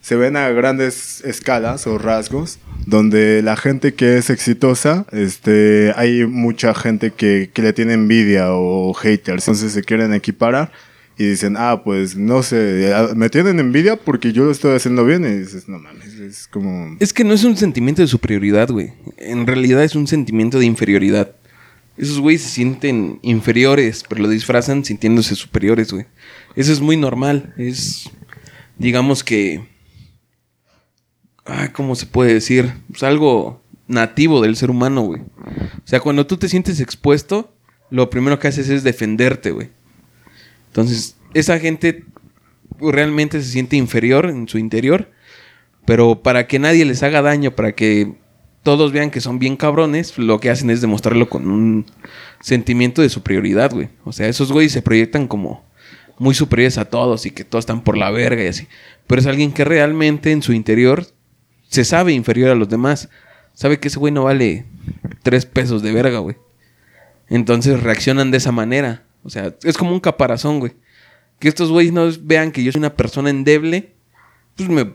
se 0.01 0.17
ven 0.17 0.37
a 0.37 0.49
grandes 0.51 1.23
escalas 1.25 1.87
o 1.87 1.99
rasgos, 1.99 2.59
donde 2.87 3.43
la 3.43 3.57
gente 3.57 3.95
que 3.95 4.17
es 4.17 4.31
exitosa, 4.31 5.07
este, 5.13 5.93
hay 5.97 6.25
mucha 6.27 6.75
gente 6.75 7.11
que, 7.11 7.51
que 7.53 7.63
le 7.63 7.73
tiene 7.73 7.95
envidia 7.95 8.53
o 8.53 8.95
haters, 8.95 9.45
entonces 9.45 9.73
se 9.73 9.83
quieren 9.83 10.15
equiparar. 10.15 10.73
Y 11.19 11.25
dicen, 11.25 11.57
ah, 11.57 11.83
pues 11.83 12.15
no 12.15 12.43
sé, 12.43 12.93
me 13.15 13.31
tienen 13.31 13.59
envidia 13.59 13.97
porque 13.97 14.33
yo 14.33 14.45
lo 14.45 14.51
estoy 14.51 14.77
haciendo 14.77 15.05
bien. 15.05 15.25
Y 15.25 15.39
dices, 15.39 15.67
no 15.67 15.79
mames, 15.79 16.15
es 16.15 16.47
como. 16.47 16.95
Es 17.01 17.13
que 17.15 17.25
no 17.25 17.33
es 17.33 17.43
un 17.45 17.57
sentimiento 17.57 18.03
de 18.03 18.09
superioridad, 18.09 18.69
güey. 18.71 18.93
En 19.17 19.47
realidad 19.47 19.83
es 19.83 19.95
un 19.95 20.07
sentimiento 20.07 20.59
de 20.59 20.67
inferioridad. 20.67 21.35
Esos 21.97 22.21
güeyes 22.21 22.43
se 22.43 22.51
sienten 22.51 23.19
inferiores, 23.23 24.05
pero 24.07 24.23
lo 24.23 24.29
disfrazan 24.29 24.85
sintiéndose 24.85 25.35
superiores, 25.35 25.91
güey. 25.91 26.05
Eso 26.55 26.73
es 26.73 26.81
muy 26.81 26.99
normal. 26.99 27.55
Es, 27.57 28.11
digamos 28.77 29.25
que... 29.25 29.67
Ah, 31.47 31.73
¿cómo 31.73 31.95
se 31.95 32.07
puede 32.07 32.35
decir? 32.35 32.75
Pues 32.91 33.03
algo 33.03 33.63
nativo 33.87 34.43
del 34.43 34.57
ser 34.57 34.71
humano, 34.71 35.03
güey. 35.03 35.23
O 35.23 35.87
sea, 35.87 36.01
cuando 36.01 36.27
tú 36.27 36.37
te 36.37 36.49
sientes 36.49 36.81
expuesto, 36.81 37.55
lo 37.89 38.11
primero 38.11 38.39
que 38.39 38.49
haces 38.49 38.69
es 38.69 38.83
defenderte, 38.83 39.53
güey. 39.53 39.71
Entonces, 40.69 41.16
esa 41.39 41.59
gente 41.59 42.05
realmente 42.81 43.41
se 43.43 43.51
siente 43.51 43.77
inferior 43.77 44.27
en 44.27 44.49
su 44.49 44.59
interior. 44.59 45.11
Pero 45.85 46.23
para 46.23 46.47
que 46.47 46.59
nadie 46.59 46.85
les 46.85 47.03
haga 47.03 47.23
daño, 47.23 47.55
para 47.55 47.73
que 47.73 48.15
todos 48.63 48.91
vean 48.91 49.11
que 49.11 49.21
son 49.21 49.39
bien 49.39 49.57
cabrones, 49.57 50.19
lo 50.19 50.41
que 50.41 50.51
hacen 50.51 50.71
es 50.71 50.81
demostrarlo 50.81 51.29
con 51.29 51.49
un 51.49 51.87
sentimiento 52.41 53.03
de 53.03 53.09
superioridad, 53.09 53.71
güey. 53.73 53.91
O 54.05 54.13
sea, 54.13 54.29
esos 54.29 54.51
güeyes 54.51 54.73
se 54.73 54.83
proyectan 54.83 55.29
como 55.29 55.65
muy 56.19 56.35
superiores 56.35 56.79
a 56.79 56.87
todos 56.87 57.27
y 57.27 57.31
que 57.31 57.45
todos 57.45 57.63
están 57.63 57.83
por 57.83 57.97
la 57.97 58.11
verga 58.11 58.43
y 58.43 58.49
así. 58.49 58.67
Pero 59.07 59.21
es 59.21 59.27
alguien 59.27 59.53
que 59.53 59.65
realmente 59.65 60.33
en 60.33 60.43
su 60.43 60.53
interior 60.53 61.07
se 61.69 61.85
sabe 61.85 62.13
inferior 62.13 62.51
a 62.51 62.57
los 62.57 62.69
demás. 62.69 63.09
Sabe 63.53 63.79
que 63.79 63.89
ese 63.89 63.99
güey 63.99 64.13
no 64.13 64.25
vale 64.25 64.65
tres 65.23 65.47
pesos 65.47 65.83
de 65.83 65.93
verga, 65.93 66.19
güey. 66.19 66.37
Entonces 67.29 67.83
reaccionan 67.83 68.31
de 68.31 68.39
esa 68.39 68.53
manera. 68.53 69.05
O 69.23 69.31
sea, 69.31 69.55
es 69.63 69.77
como 69.77 69.93
un 69.93 70.01
caparazón, 70.01 70.59
güey. 70.59 70.73
Que 71.39 71.49
estos 71.49 71.71
güeyes 71.71 71.93
no 71.93 72.09
vean 72.23 72.53
que 72.53 72.63
yo 72.63 72.73
soy 72.73 72.79
una 72.79 72.95
persona 72.95 73.31
endeble, 73.31 73.93
pues 74.57 74.69
me, 74.69 74.95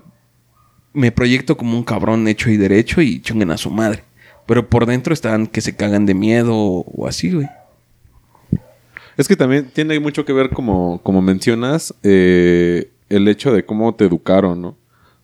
me 0.94 1.12
proyecto 1.12 1.58
como 1.58 1.78
un 1.78 1.84
cabrón 1.84 2.28
hecho 2.28 2.50
y 2.50 2.58
derecho 2.58 3.02
y 3.02 3.22
chunguen 3.22 3.52
a 3.52 3.58
su 3.58 3.70
madre. 3.70 4.04
Pero 4.46 4.70
por 4.70 4.86
dentro 4.86 5.14
están 5.14 5.48
que 5.48 5.62
se 5.62 5.76
cagan 5.76 6.06
de 6.06 6.14
miedo 6.14 6.54
o, 6.56 7.08
así, 7.08 7.32
güey. 7.32 7.48
Es 9.18 9.28
que 9.28 9.36
también 9.36 9.70
tiene 9.72 10.00
mucho 10.00 10.26
que 10.26 10.34
ver, 10.34 10.50
como, 10.50 11.00
como 11.04 11.22
mencionas, 11.22 11.94
eh, 12.02 12.92
el 13.10 13.28
hecho 13.28 13.54
de 13.54 13.66
cómo 13.66 13.94
te 13.94 14.06
educaron, 14.06 14.62
¿no? 14.62 14.78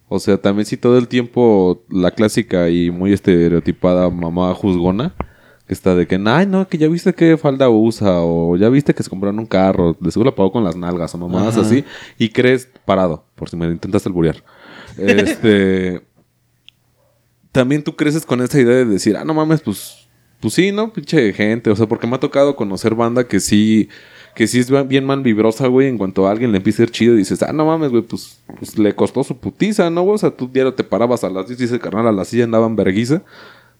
O 0.09 0.19
sea, 0.19 0.37
también 0.37 0.65
si 0.65 0.77
todo 0.77 0.97
el 0.97 1.07
tiempo 1.07 1.83
la 1.89 2.11
clásica 2.11 2.69
y 2.69 2.91
muy 2.91 3.11
estereotipada 3.11 4.09
mamá 4.09 4.53
juzgona, 4.53 5.13
está 5.67 5.95
de 5.95 6.07
que, 6.07 6.21
ay, 6.25 6.45
no, 6.45 6.67
que 6.67 6.77
ya 6.77 6.87
viste 6.87 7.13
qué 7.13 7.37
falda 7.37 7.69
usa, 7.69 8.21
o 8.21 8.55
ya 8.55 8.69
viste 8.69 8.93
que 8.93 9.03
se 9.03 9.09
compraron 9.09 9.39
un 9.39 9.45
carro, 9.45 9.95
de 9.99 10.11
seguro 10.11 10.31
la 10.31 10.35
pagó 10.35 10.51
con 10.51 10.63
las 10.63 10.75
nalgas, 10.75 11.13
o 11.15 11.17
mamadas 11.17 11.57
Ajá. 11.57 11.65
así, 11.65 11.83
y 12.17 12.29
crees 12.29 12.69
parado, 12.85 13.25
por 13.35 13.49
si 13.49 13.57
me 13.57 13.65
intentas 13.67 14.05
alburear. 14.05 14.43
Este. 14.97 16.01
también 17.51 17.83
tú 17.83 17.95
creces 17.95 18.25
con 18.25 18.41
esa 18.41 18.59
idea 18.59 18.77
de 18.77 18.85
decir, 18.85 19.15
ah, 19.17 19.23
no 19.23 19.33
mames, 19.33 19.61
pues 19.61 20.07
pues 20.39 20.53
sí, 20.53 20.71
¿no? 20.71 20.93
Pinche 20.93 21.33
gente. 21.33 21.69
O 21.69 21.75
sea, 21.75 21.87
porque 21.87 22.07
me 22.07 22.15
ha 22.15 22.19
tocado 22.19 22.55
conocer 22.55 22.95
banda 22.95 23.27
que 23.27 23.39
sí, 23.39 23.89
que 24.35 24.47
sí 24.47 24.59
es 24.59 24.87
bien 24.87 25.05
man 25.05 25.23
vibrosa, 25.23 25.67
güey. 25.67 25.87
En 25.87 25.97
cuanto 25.97 26.27
a 26.27 26.31
alguien 26.31 26.51
le 26.51 26.57
empieza 26.57 26.83
a 26.83 26.85
ir 26.85 26.91
chido 26.91 27.15
y 27.15 27.19
dices, 27.19 27.41
ah, 27.43 27.53
no 27.53 27.65
mames, 27.65 27.89
güey, 27.89 28.03
pues, 28.03 28.39
pues 28.59 28.77
le 28.77 28.93
costó 28.95 29.23
su 29.23 29.37
putiza, 29.37 29.89
¿no, 29.89 30.03
güey? 30.03 30.15
O 30.15 30.17
sea, 30.17 30.31
tú 30.31 30.47
diario 30.47 30.73
te 30.73 30.83
parabas 30.83 31.23
a 31.23 31.29
las 31.29 31.47
10 31.47 31.61
y 31.61 31.63
ese 31.63 31.79
carnal 31.79 32.07
a 32.07 32.11
la 32.11 32.25
silla 32.25 32.43
andaban 32.43 32.75
verguiza. 32.75 33.23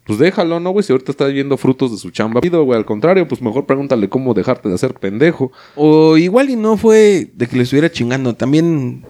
Pues 0.07 0.19
déjalo, 0.19 0.61
¿no, 0.61 0.69
güey? 0.69 0.83
Si 0.83 0.93
ahorita 0.93 1.11
estás 1.11 1.33
viendo 1.33 1.57
frutos 1.57 1.91
de 1.91 1.97
su 1.97 2.11
chamba. 2.11 2.39
Pido, 2.39 2.63
güey, 2.63 2.79
al 2.79 2.85
contrario, 2.85 3.27
pues 3.27 3.41
mejor 3.41 3.65
pregúntale 3.65 4.07
cómo 4.07 4.33
dejarte 4.33 4.69
de 4.69 4.75
hacer 4.75 4.93
pendejo. 4.93 5.51
O 5.75 6.17
igual 6.17 6.49
y 6.49 6.55
no 6.55 6.77
fue 6.77 7.29
de 7.35 7.47
que 7.47 7.57
le 7.57 7.63
estuviera 7.63 7.91
chingando. 7.91 8.33
También, 8.33 9.05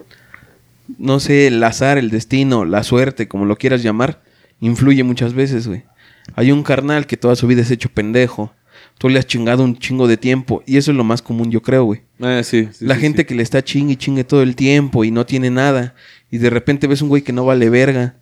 no 0.98 1.20
sé, 1.20 1.46
el 1.46 1.62
azar, 1.62 1.98
el 1.98 2.10
destino, 2.10 2.64
la 2.64 2.82
suerte, 2.82 3.28
como 3.28 3.44
lo 3.44 3.54
quieras 3.54 3.84
llamar, 3.84 4.22
influye 4.60 5.04
muchas 5.04 5.34
veces, 5.34 5.68
güey. 5.68 5.84
Hay 6.34 6.50
un 6.50 6.64
carnal 6.64 7.06
que 7.06 7.16
toda 7.16 7.36
su 7.36 7.46
vida 7.46 7.62
es 7.62 7.70
hecho 7.70 7.90
pendejo. 7.90 8.52
Tú 8.98 9.08
le 9.08 9.20
has 9.20 9.26
chingado 9.28 9.62
un 9.62 9.78
chingo 9.78 10.08
de 10.08 10.16
tiempo. 10.16 10.64
Y 10.66 10.78
eso 10.78 10.90
es 10.90 10.96
lo 10.96 11.04
más 11.04 11.22
común, 11.22 11.52
yo 11.52 11.62
creo, 11.62 11.84
güey. 11.84 12.00
Eh, 12.18 12.42
sí, 12.42 12.68
sí, 12.72 12.84
la 12.84 12.96
sí, 12.96 13.02
gente 13.02 13.24
que 13.24 13.36
le 13.36 13.44
está 13.44 13.62
chingue 13.62 13.92
y 13.92 13.96
chingue 13.96 14.24
todo 14.24 14.42
el 14.42 14.56
tiempo 14.56 15.04
y 15.04 15.12
no 15.12 15.24
tiene 15.24 15.50
nada. 15.50 15.94
Y 16.28 16.38
de 16.38 16.50
repente 16.50 16.88
ves 16.88 17.02
un 17.02 17.08
güey 17.08 17.22
que 17.22 17.32
no 17.32 17.44
vale 17.44 17.70
verga. 17.70 18.16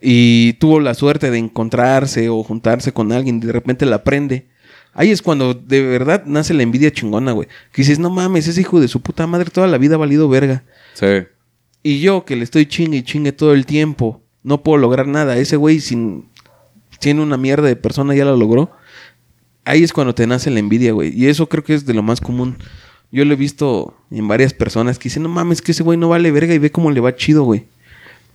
Y 0.00 0.54
tuvo 0.54 0.80
la 0.80 0.94
suerte 0.94 1.30
de 1.30 1.38
encontrarse 1.38 2.28
o 2.28 2.42
juntarse 2.42 2.92
con 2.92 3.12
alguien 3.12 3.36
y 3.36 3.46
de 3.46 3.52
repente 3.52 3.86
la 3.86 3.96
aprende. 3.96 4.46
Ahí 4.92 5.10
es 5.10 5.22
cuando 5.22 5.54
de 5.54 5.82
verdad 5.82 6.24
nace 6.26 6.54
la 6.54 6.62
envidia 6.62 6.90
chingona, 6.90 7.32
güey. 7.32 7.48
Que 7.72 7.82
dices, 7.82 7.98
no 7.98 8.10
mames, 8.10 8.48
ese 8.48 8.60
hijo 8.60 8.80
de 8.80 8.88
su 8.88 9.00
puta 9.00 9.26
madre 9.26 9.50
toda 9.50 9.66
la 9.66 9.78
vida 9.78 9.94
ha 9.94 9.98
valido 9.98 10.28
verga. 10.28 10.64
Sí. 10.94 11.06
Y 11.82 12.00
yo 12.00 12.24
que 12.24 12.36
le 12.36 12.44
estoy 12.44 12.66
chingue 12.66 12.98
y 12.98 13.02
chingue 13.02 13.32
todo 13.32 13.54
el 13.54 13.66
tiempo, 13.66 14.22
no 14.42 14.62
puedo 14.62 14.78
lograr 14.78 15.06
nada. 15.06 15.36
Ese 15.36 15.56
güey 15.56 15.80
sin 15.80 16.28
siendo 16.98 17.22
una 17.22 17.36
mierda 17.36 17.66
de 17.66 17.76
persona 17.76 18.14
ya 18.14 18.24
lo 18.24 18.36
logró. 18.36 18.70
Ahí 19.64 19.82
es 19.82 19.92
cuando 19.92 20.14
te 20.14 20.26
nace 20.26 20.50
la 20.50 20.58
envidia, 20.58 20.92
güey. 20.92 21.12
Y 21.14 21.26
eso 21.26 21.48
creo 21.48 21.64
que 21.64 21.74
es 21.74 21.86
de 21.86 21.94
lo 21.94 22.02
más 22.02 22.20
común. 22.20 22.56
Yo 23.10 23.24
lo 23.24 23.32
he 23.32 23.36
visto 23.36 23.94
en 24.10 24.28
varias 24.28 24.54
personas 24.54 24.98
que 24.98 25.04
dicen, 25.04 25.22
no 25.22 25.28
mames, 25.28 25.62
que 25.62 25.72
ese 25.72 25.82
güey 25.82 25.98
no 25.98 26.08
vale 26.08 26.30
verga 26.30 26.54
y 26.54 26.58
ve 26.58 26.70
cómo 26.70 26.90
le 26.90 27.00
va 27.00 27.16
chido, 27.16 27.42
güey. 27.42 27.66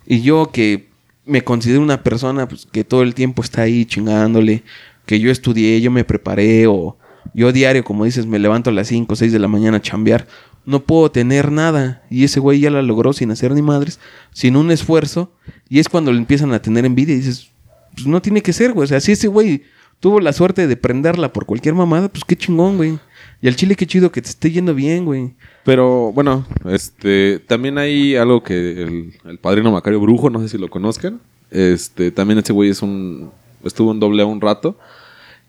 Y 0.06 0.22
yo 0.22 0.50
que 0.52 0.85
me 1.26 1.42
considero 1.42 1.82
una 1.82 2.02
persona 2.02 2.48
pues, 2.48 2.66
que 2.70 2.84
todo 2.84 3.02
el 3.02 3.14
tiempo 3.14 3.42
está 3.42 3.62
ahí 3.62 3.84
chingándole, 3.84 4.62
que 5.04 5.20
yo 5.20 5.30
estudié, 5.30 5.80
yo 5.80 5.90
me 5.90 6.04
preparé 6.04 6.66
o 6.66 6.96
yo 7.34 7.52
diario, 7.52 7.84
como 7.84 8.04
dices, 8.04 8.24
me 8.26 8.38
levanto 8.38 8.70
a 8.70 8.72
las 8.72 8.88
5 8.88 9.12
o 9.12 9.16
6 9.16 9.32
de 9.32 9.38
la 9.38 9.48
mañana 9.48 9.78
a 9.78 9.82
chambear. 9.82 10.26
No 10.64 10.84
puedo 10.84 11.10
tener 11.10 11.52
nada. 11.52 12.02
Y 12.08 12.24
ese 12.24 12.40
güey 12.40 12.60
ya 12.60 12.70
la 12.70 12.82
logró 12.82 13.12
sin 13.12 13.30
hacer 13.30 13.52
ni 13.52 13.62
madres, 13.62 14.00
sin 14.32 14.56
un 14.56 14.70
esfuerzo. 14.70 15.32
Y 15.68 15.80
es 15.80 15.88
cuando 15.88 16.12
le 16.12 16.18
empiezan 16.18 16.52
a 16.52 16.62
tener 16.62 16.84
envidia 16.84 17.14
y 17.14 17.18
dices, 17.18 17.50
pues 17.94 18.06
no 18.06 18.22
tiene 18.22 18.42
que 18.42 18.52
ser, 18.52 18.72
güey. 18.72 18.84
O 18.84 18.88
sea, 18.88 19.00
si 19.00 19.12
ese 19.12 19.28
güey 19.28 19.64
tuvo 20.00 20.20
la 20.20 20.32
suerte 20.32 20.66
de 20.66 20.76
prenderla 20.76 21.32
por 21.32 21.46
cualquier 21.46 21.74
mamada, 21.74 22.08
pues 22.08 22.24
qué 22.24 22.36
chingón, 22.36 22.76
güey. 22.76 22.98
Y 23.42 23.48
al 23.48 23.56
chile 23.56 23.76
qué 23.76 23.86
chido 23.86 24.10
que 24.10 24.22
te 24.22 24.28
esté 24.28 24.50
yendo 24.50 24.74
bien, 24.74 25.04
güey. 25.04 25.34
Pero 25.64 26.12
bueno, 26.12 26.46
este 26.68 27.40
también 27.46 27.78
hay 27.78 28.16
algo 28.16 28.42
que 28.42 28.82
el, 28.82 29.14
el 29.24 29.38
padrino 29.38 29.72
Macario 29.72 30.00
Brujo, 30.00 30.30
no 30.30 30.40
sé 30.40 30.48
si 30.48 30.58
lo 30.58 30.68
conozcan. 30.68 31.20
Este, 31.50 32.10
también 32.10 32.38
ese 32.38 32.52
güey 32.52 32.70
es 32.70 32.82
un 32.82 33.30
estuvo 33.64 33.92
en 33.92 34.00
doble 34.00 34.22
A 34.22 34.26
un 34.26 34.40
rato 34.40 34.78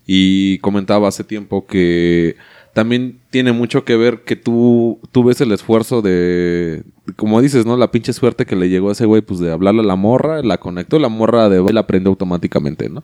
y 0.06 0.58
comentaba 0.60 1.08
hace 1.08 1.24
tiempo 1.24 1.66
que 1.66 2.36
también 2.74 3.20
tiene 3.32 3.52
mucho 3.52 3.84
que 3.84 3.98
ver 3.98 4.24
que 4.24 4.36
tú, 4.36 5.00
tú 5.12 5.24
ves 5.24 5.42
el 5.42 5.52
esfuerzo 5.52 6.02
de, 6.02 6.84
como 7.16 7.42
dices, 7.42 7.66
¿no? 7.66 7.76
La 7.76 7.92
pinche 7.92 8.14
suerte 8.14 8.46
que 8.46 8.56
le 8.56 8.70
llegó 8.70 8.90
a 8.90 8.92
ese 8.92 9.06
güey, 9.06 9.22
pues 9.24 9.40
de 9.40 9.52
hablarle 9.52 9.82
a 9.82 9.86
la 9.86 9.96
morra, 9.96 10.44
la 10.44 10.60
conectó, 10.60 11.00
la 11.00 11.10
morra 11.10 11.50
de 11.50 11.74
la 11.74 11.80
aprendió 11.82 12.12
automáticamente, 12.12 12.88
¿no? 12.88 13.04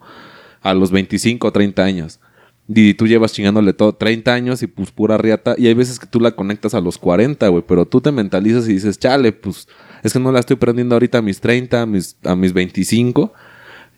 A 0.64 0.74
los 0.74 0.92
25 0.92 1.48
o 1.48 1.52
30 1.52 1.84
años. 1.84 2.20
Y 2.68 2.94
tú 2.94 3.08
llevas 3.08 3.34
chingándole 3.34 3.74
todo 3.74 3.94
30 3.94 4.34
años 4.34 4.64
y 4.64 4.68
pues 4.68 4.92
pura 4.92 5.18
riata. 5.18 5.56
Y 5.58 5.68
hay 5.68 5.74
veces 5.74 6.00
que 6.00 6.08
tú 6.08 6.20
la 6.20 6.32
conectas 6.32 6.74
a 6.74 6.82
los 6.82 6.98
40, 6.98 7.48
güey. 7.50 7.64
Pero 7.68 7.86
tú 7.86 8.02
te 8.02 8.12
mentalizas 8.12 8.68
y 8.68 8.74
dices, 8.74 8.98
chale, 8.98 9.34
pues 9.34 9.68
es 10.02 10.14
que 10.14 10.20
no 10.20 10.32
la 10.32 10.40
estoy 10.40 10.56
prendiendo 10.56 10.96
ahorita 10.96 11.20
a 11.20 11.22
mis 11.22 11.42
30, 11.42 11.82
a 11.82 11.86
mis, 11.86 12.18
a 12.24 12.36
mis 12.36 12.54
25. 12.54 13.34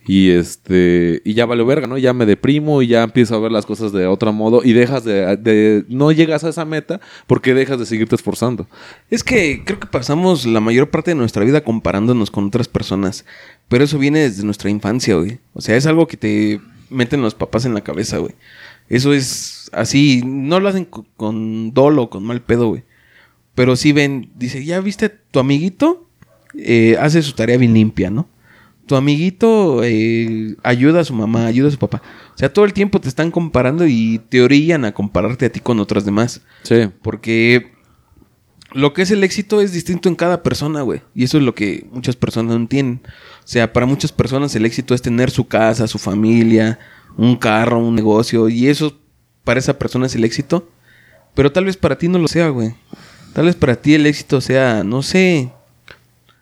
Y 0.07 0.29
este, 0.29 1.21
y 1.25 1.33
ya 1.33 1.47
vale 1.47 1.63
verga, 1.63 1.87
¿no? 1.87 1.97
Ya 1.97 2.13
me 2.13 2.27
deprimo 2.27 2.83
y 2.83 2.87
ya 2.87 3.03
empiezo 3.03 3.35
a 3.35 3.39
ver 3.39 3.51
las 3.51 3.65
cosas 3.65 3.91
de 3.91 4.05
otro 4.05 4.31
modo 4.33 4.61
y 4.63 4.73
dejas 4.73 5.03
de, 5.03 5.83
no 5.89 6.11
llegas 6.11 6.43
a 6.43 6.49
esa 6.49 6.63
meta 6.63 7.01
porque 7.25 7.55
dejas 7.55 7.79
de 7.79 7.87
seguirte 7.87 8.15
esforzando. 8.15 8.67
Es 9.09 9.23
que 9.23 9.63
creo 9.65 9.79
que 9.79 9.87
pasamos 9.87 10.45
la 10.45 10.59
mayor 10.59 10.91
parte 10.91 11.11
de 11.11 11.15
nuestra 11.15 11.43
vida 11.43 11.63
comparándonos 11.63 12.29
con 12.29 12.45
otras 12.45 12.67
personas. 12.67 13.25
Pero 13.67 13.83
eso 13.83 13.97
viene 13.97 14.19
desde 14.19 14.43
nuestra 14.43 14.69
infancia, 14.69 15.15
güey. 15.15 15.39
O 15.53 15.61
sea, 15.61 15.75
es 15.75 15.87
algo 15.87 16.07
que 16.07 16.17
te 16.17 16.61
meten 16.91 17.23
los 17.23 17.33
papás 17.33 17.65
en 17.65 17.73
la 17.73 17.81
cabeza, 17.81 18.19
güey. 18.19 18.35
Eso 18.89 19.11
es 19.11 19.71
así, 19.73 20.21
no 20.23 20.59
lo 20.59 20.69
hacen 20.69 20.85
con, 20.85 21.07
con 21.17 21.73
dolo, 21.73 22.11
con 22.11 22.23
mal 22.23 22.41
pedo, 22.41 22.67
güey. 22.67 22.83
Pero 23.55 23.75
sí 23.75 23.91
ven, 23.91 24.29
dice, 24.35 24.63
ya 24.63 24.79
viste, 24.81 25.09
tu 25.09 25.39
amiguito 25.39 26.07
eh, 26.57 26.97
hace 26.99 27.23
su 27.23 27.33
tarea 27.33 27.57
bien 27.57 27.73
limpia, 27.73 28.11
¿no? 28.11 28.27
Tu 28.85 28.95
amiguito 28.95 29.81
eh, 29.83 30.55
ayuda 30.63 30.99
a 30.99 31.03
su 31.03 31.13
mamá, 31.13 31.47
ayuda 31.47 31.69
a 31.69 31.71
su 31.71 31.79
papá. 31.79 32.01
O 32.35 32.37
sea, 32.37 32.53
todo 32.53 32.65
el 32.65 32.73
tiempo 32.73 33.01
te 33.01 33.07
están 33.07 33.31
comparando 33.31 33.87
y 33.87 34.19
te 34.29 34.41
orillan 34.41 34.85
a 34.85 34.93
compararte 34.93 35.47
a 35.47 35.51
ti 35.51 35.59
con 35.59 35.79
otras 35.79 36.05
demás. 36.05 36.41
Sí. 36.63 36.89
Porque 37.01 37.75
lo 38.75 38.93
que 38.93 39.03
es 39.03 39.11
el 39.11 39.23
éxito 39.23 39.61
es 39.61 39.71
distinto 39.71 40.09
en 40.09 40.15
cada 40.15 40.43
persona, 40.43 40.81
güey. 40.81 41.01
Y 41.15 41.23
eso 41.23 41.37
es 41.37 41.43
lo 41.43 41.55
que 41.55 41.87
muchas 41.93 42.17
personas 42.17 42.51
no 42.51 42.57
entienden. 42.57 43.01
O 43.39 43.47
sea, 43.47 43.71
para 43.71 43.85
muchas 43.85 44.11
personas 44.11 44.53
el 44.55 44.65
éxito 44.65 44.93
es 44.93 45.01
tener 45.01 45.31
su 45.31 45.47
casa, 45.47 45.87
su 45.87 45.97
familia, 45.97 46.77
un 47.15 47.37
carro, 47.37 47.79
un 47.79 47.95
negocio. 47.95 48.49
Y 48.49 48.67
eso 48.67 48.99
para 49.45 49.59
esa 49.61 49.79
persona 49.79 50.07
es 50.07 50.15
el 50.15 50.25
éxito. 50.25 50.69
Pero 51.35 51.53
tal 51.53 51.65
vez 51.65 51.77
para 51.77 51.97
ti 51.97 52.09
no 52.09 52.19
lo 52.19 52.27
sea, 52.27 52.49
güey. 52.49 52.75
Tal 53.33 53.45
vez 53.45 53.55
para 53.55 53.75
ti 53.75 53.93
el 53.93 54.05
éxito 54.05 54.41
sea, 54.41 54.83
no 54.83 55.01
sé. 55.01 55.51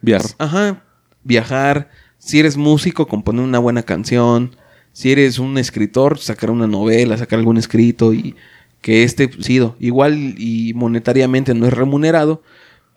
Viajar. 0.01 0.31
Ajá. 0.39 0.83
Viajar. 1.23 1.89
Si 2.25 2.39
eres 2.39 2.55
músico, 2.55 3.07
componer 3.07 3.43
una 3.43 3.59
buena 3.59 3.83
canción. 3.83 4.55
Si 4.93 5.11
eres 5.11 5.39
un 5.39 5.57
escritor, 5.57 6.19
sacar 6.19 6.51
una 6.51 6.67
novela, 6.67 7.17
sacar 7.17 7.39
algún 7.39 7.57
escrito 7.57 8.13
y 8.13 8.35
que 8.81 9.03
esté 9.03 9.29
sido 9.41 9.75
igual 9.79 10.35
y 10.37 10.73
monetariamente 10.73 11.53
no 11.53 11.65
es 11.65 11.73
remunerado, 11.73 12.41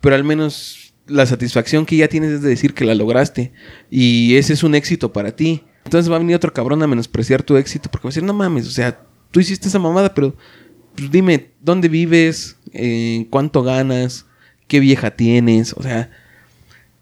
pero 0.00 0.14
al 0.14 0.22
menos 0.22 0.94
la 1.06 1.26
satisfacción 1.26 1.86
que 1.86 1.96
ya 1.96 2.08
tienes 2.08 2.30
es 2.30 2.42
de 2.42 2.48
decir 2.48 2.72
que 2.72 2.84
la 2.84 2.94
lograste 2.94 3.52
y 3.90 4.36
ese 4.36 4.52
es 4.52 4.62
un 4.62 4.76
éxito 4.76 5.12
para 5.12 5.34
ti. 5.34 5.64
Entonces 5.84 6.10
va 6.10 6.16
a 6.16 6.20
venir 6.20 6.36
otro 6.36 6.52
cabrón 6.52 6.82
a 6.82 6.86
menospreciar 6.86 7.42
tu 7.42 7.56
éxito 7.56 7.88
porque 7.90 8.04
va 8.04 8.08
a 8.08 8.12
decir, 8.12 8.22
no 8.22 8.32
mames, 8.32 8.66
o 8.68 8.70
sea, 8.70 9.00
tú 9.32 9.40
hiciste 9.40 9.66
esa 9.68 9.78
mamada, 9.78 10.14
pero 10.14 10.36
pues, 10.94 11.10
dime, 11.10 11.50
¿dónde 11.60 11.88
vives? 11.88 12.58
Eh, 12.72 13.26
¿Cuánto 13.30 13.62
ganas? 13.62 14.26
¿Qué 14.68 14.78
vieja 14.78 15.16
tienes? 15.16 15.72
O 15.72 15.82
sea, 15.82 16.10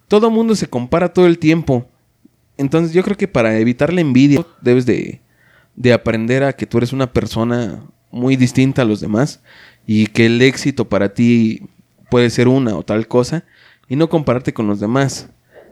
todo 0.09 0.31
mundo 0.31 0.55
se 0.55 0.69
compara 0.69 1.13
todo 1.13 1.27
el 1.27 1.39
tiempo. 1.39 1.91
Entonces 2.57 2.93
yo 2.93 3.03
creo 3.03 3.17
que 3.17 3.29
para 3.29 3.59
evitar 3.59 3.93
la 3.93 4.01
envidia 4.01 4.47
debes 4.61 4.87
de, 4.87 5.21
de 5.77 5.93
aprender 5.93 6.45
a 6.45 6.53
que 6.53 6.67
tú 6.67 6.79
eres 6.79 6.93
una 6.93 7.13
persona 7.13 7.83
muy 8.11 8.37
distinta 8.37 8.83
a 8.83 8.85
los 8.85 9.01
demás 9.01 9.41
y 9.87 10.07
que 10.07 10.27
el 10.27 10.41
éxito 10.41 10.89
para 10.89 11.15
ti 11.15 11.63
puede 12.11 12.31
ser 12.31 12.49
una 12.49 12.77
o 12.77 12.85
tal 12.85 13.09
cosa 13.09 13.45
y 13.89 13.97
no 13.97 14.09
compararte 14.09 14.55
con 14.55 14.67
los 14.67 14.81
demás. 14.81 15.29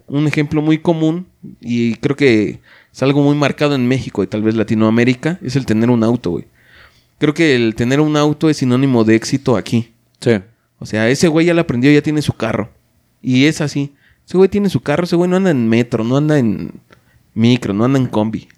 Un 0.09 0.27
ejemplo 0.27 0.61
muy 0.61 0.79
común 0.79 1.27
y 1.61 1.95
creo 1.97 2.17
que 2.17 2.61
es 2.93 3.03
algo 3.03 3.23
muy 3.23 3.37
marcado 3.37 3.75
en 3.75 3.87
México 3.87 4.23
y 4.23 4.27
tal 4.27 4.43
vez 4.43 4.55
Latinoamérica 4.55 5.39
es 5.43 5.57
el 5.57 5.67
tener 5.67 5.89
un 5.89 6.03
auto, 6.03 6.31
güey. 6.31 6.47
Creo 7.19 7.35
que 7.35 7.55
el 7.55 7.77
tener 7.77 8.01
un 8.01 8.17
auto 8.17 8.51
es 8.51 8.57
sinónimo 8.57 9.05
de 9.05 9.15
éxito 9.15 9.57
aquí. 9.57 9.93
Sí. 10.19 10.41
O 10.81 10.87
sea, 10.87 11.09
ese 11.09 11.29
güey 11.29 11.47
ya 11.47 11.55
lo 11.55 11.61
aprendió, 11.61 11.93
ya 11.93 12.03
tiene 12.03 12.21
su 12.21 12.33
carro. 12.33 12.71
Y 13.23 13.45
es 13.45 13.61
así. 13.61 13.93
Ese 14.27 14.37
güey 14.37 14.49
tiene 14.49 14.69
su 14.69 14.81
carro, 14.81 15.05
ese 15.05 15.17
güey 15.17 15.29
no 15.29 15.37
anda 15.37 15.51
en 15.51 15.69
metro, 15.69 16.05
no 16.05 16.17
anda 16.17 16.39
en 16.39 16.81
micro, 17.35 17.75
no 17.75 17.85
anda 17.85 17.99
en 17.99 18.07
combi. 18.07 18.49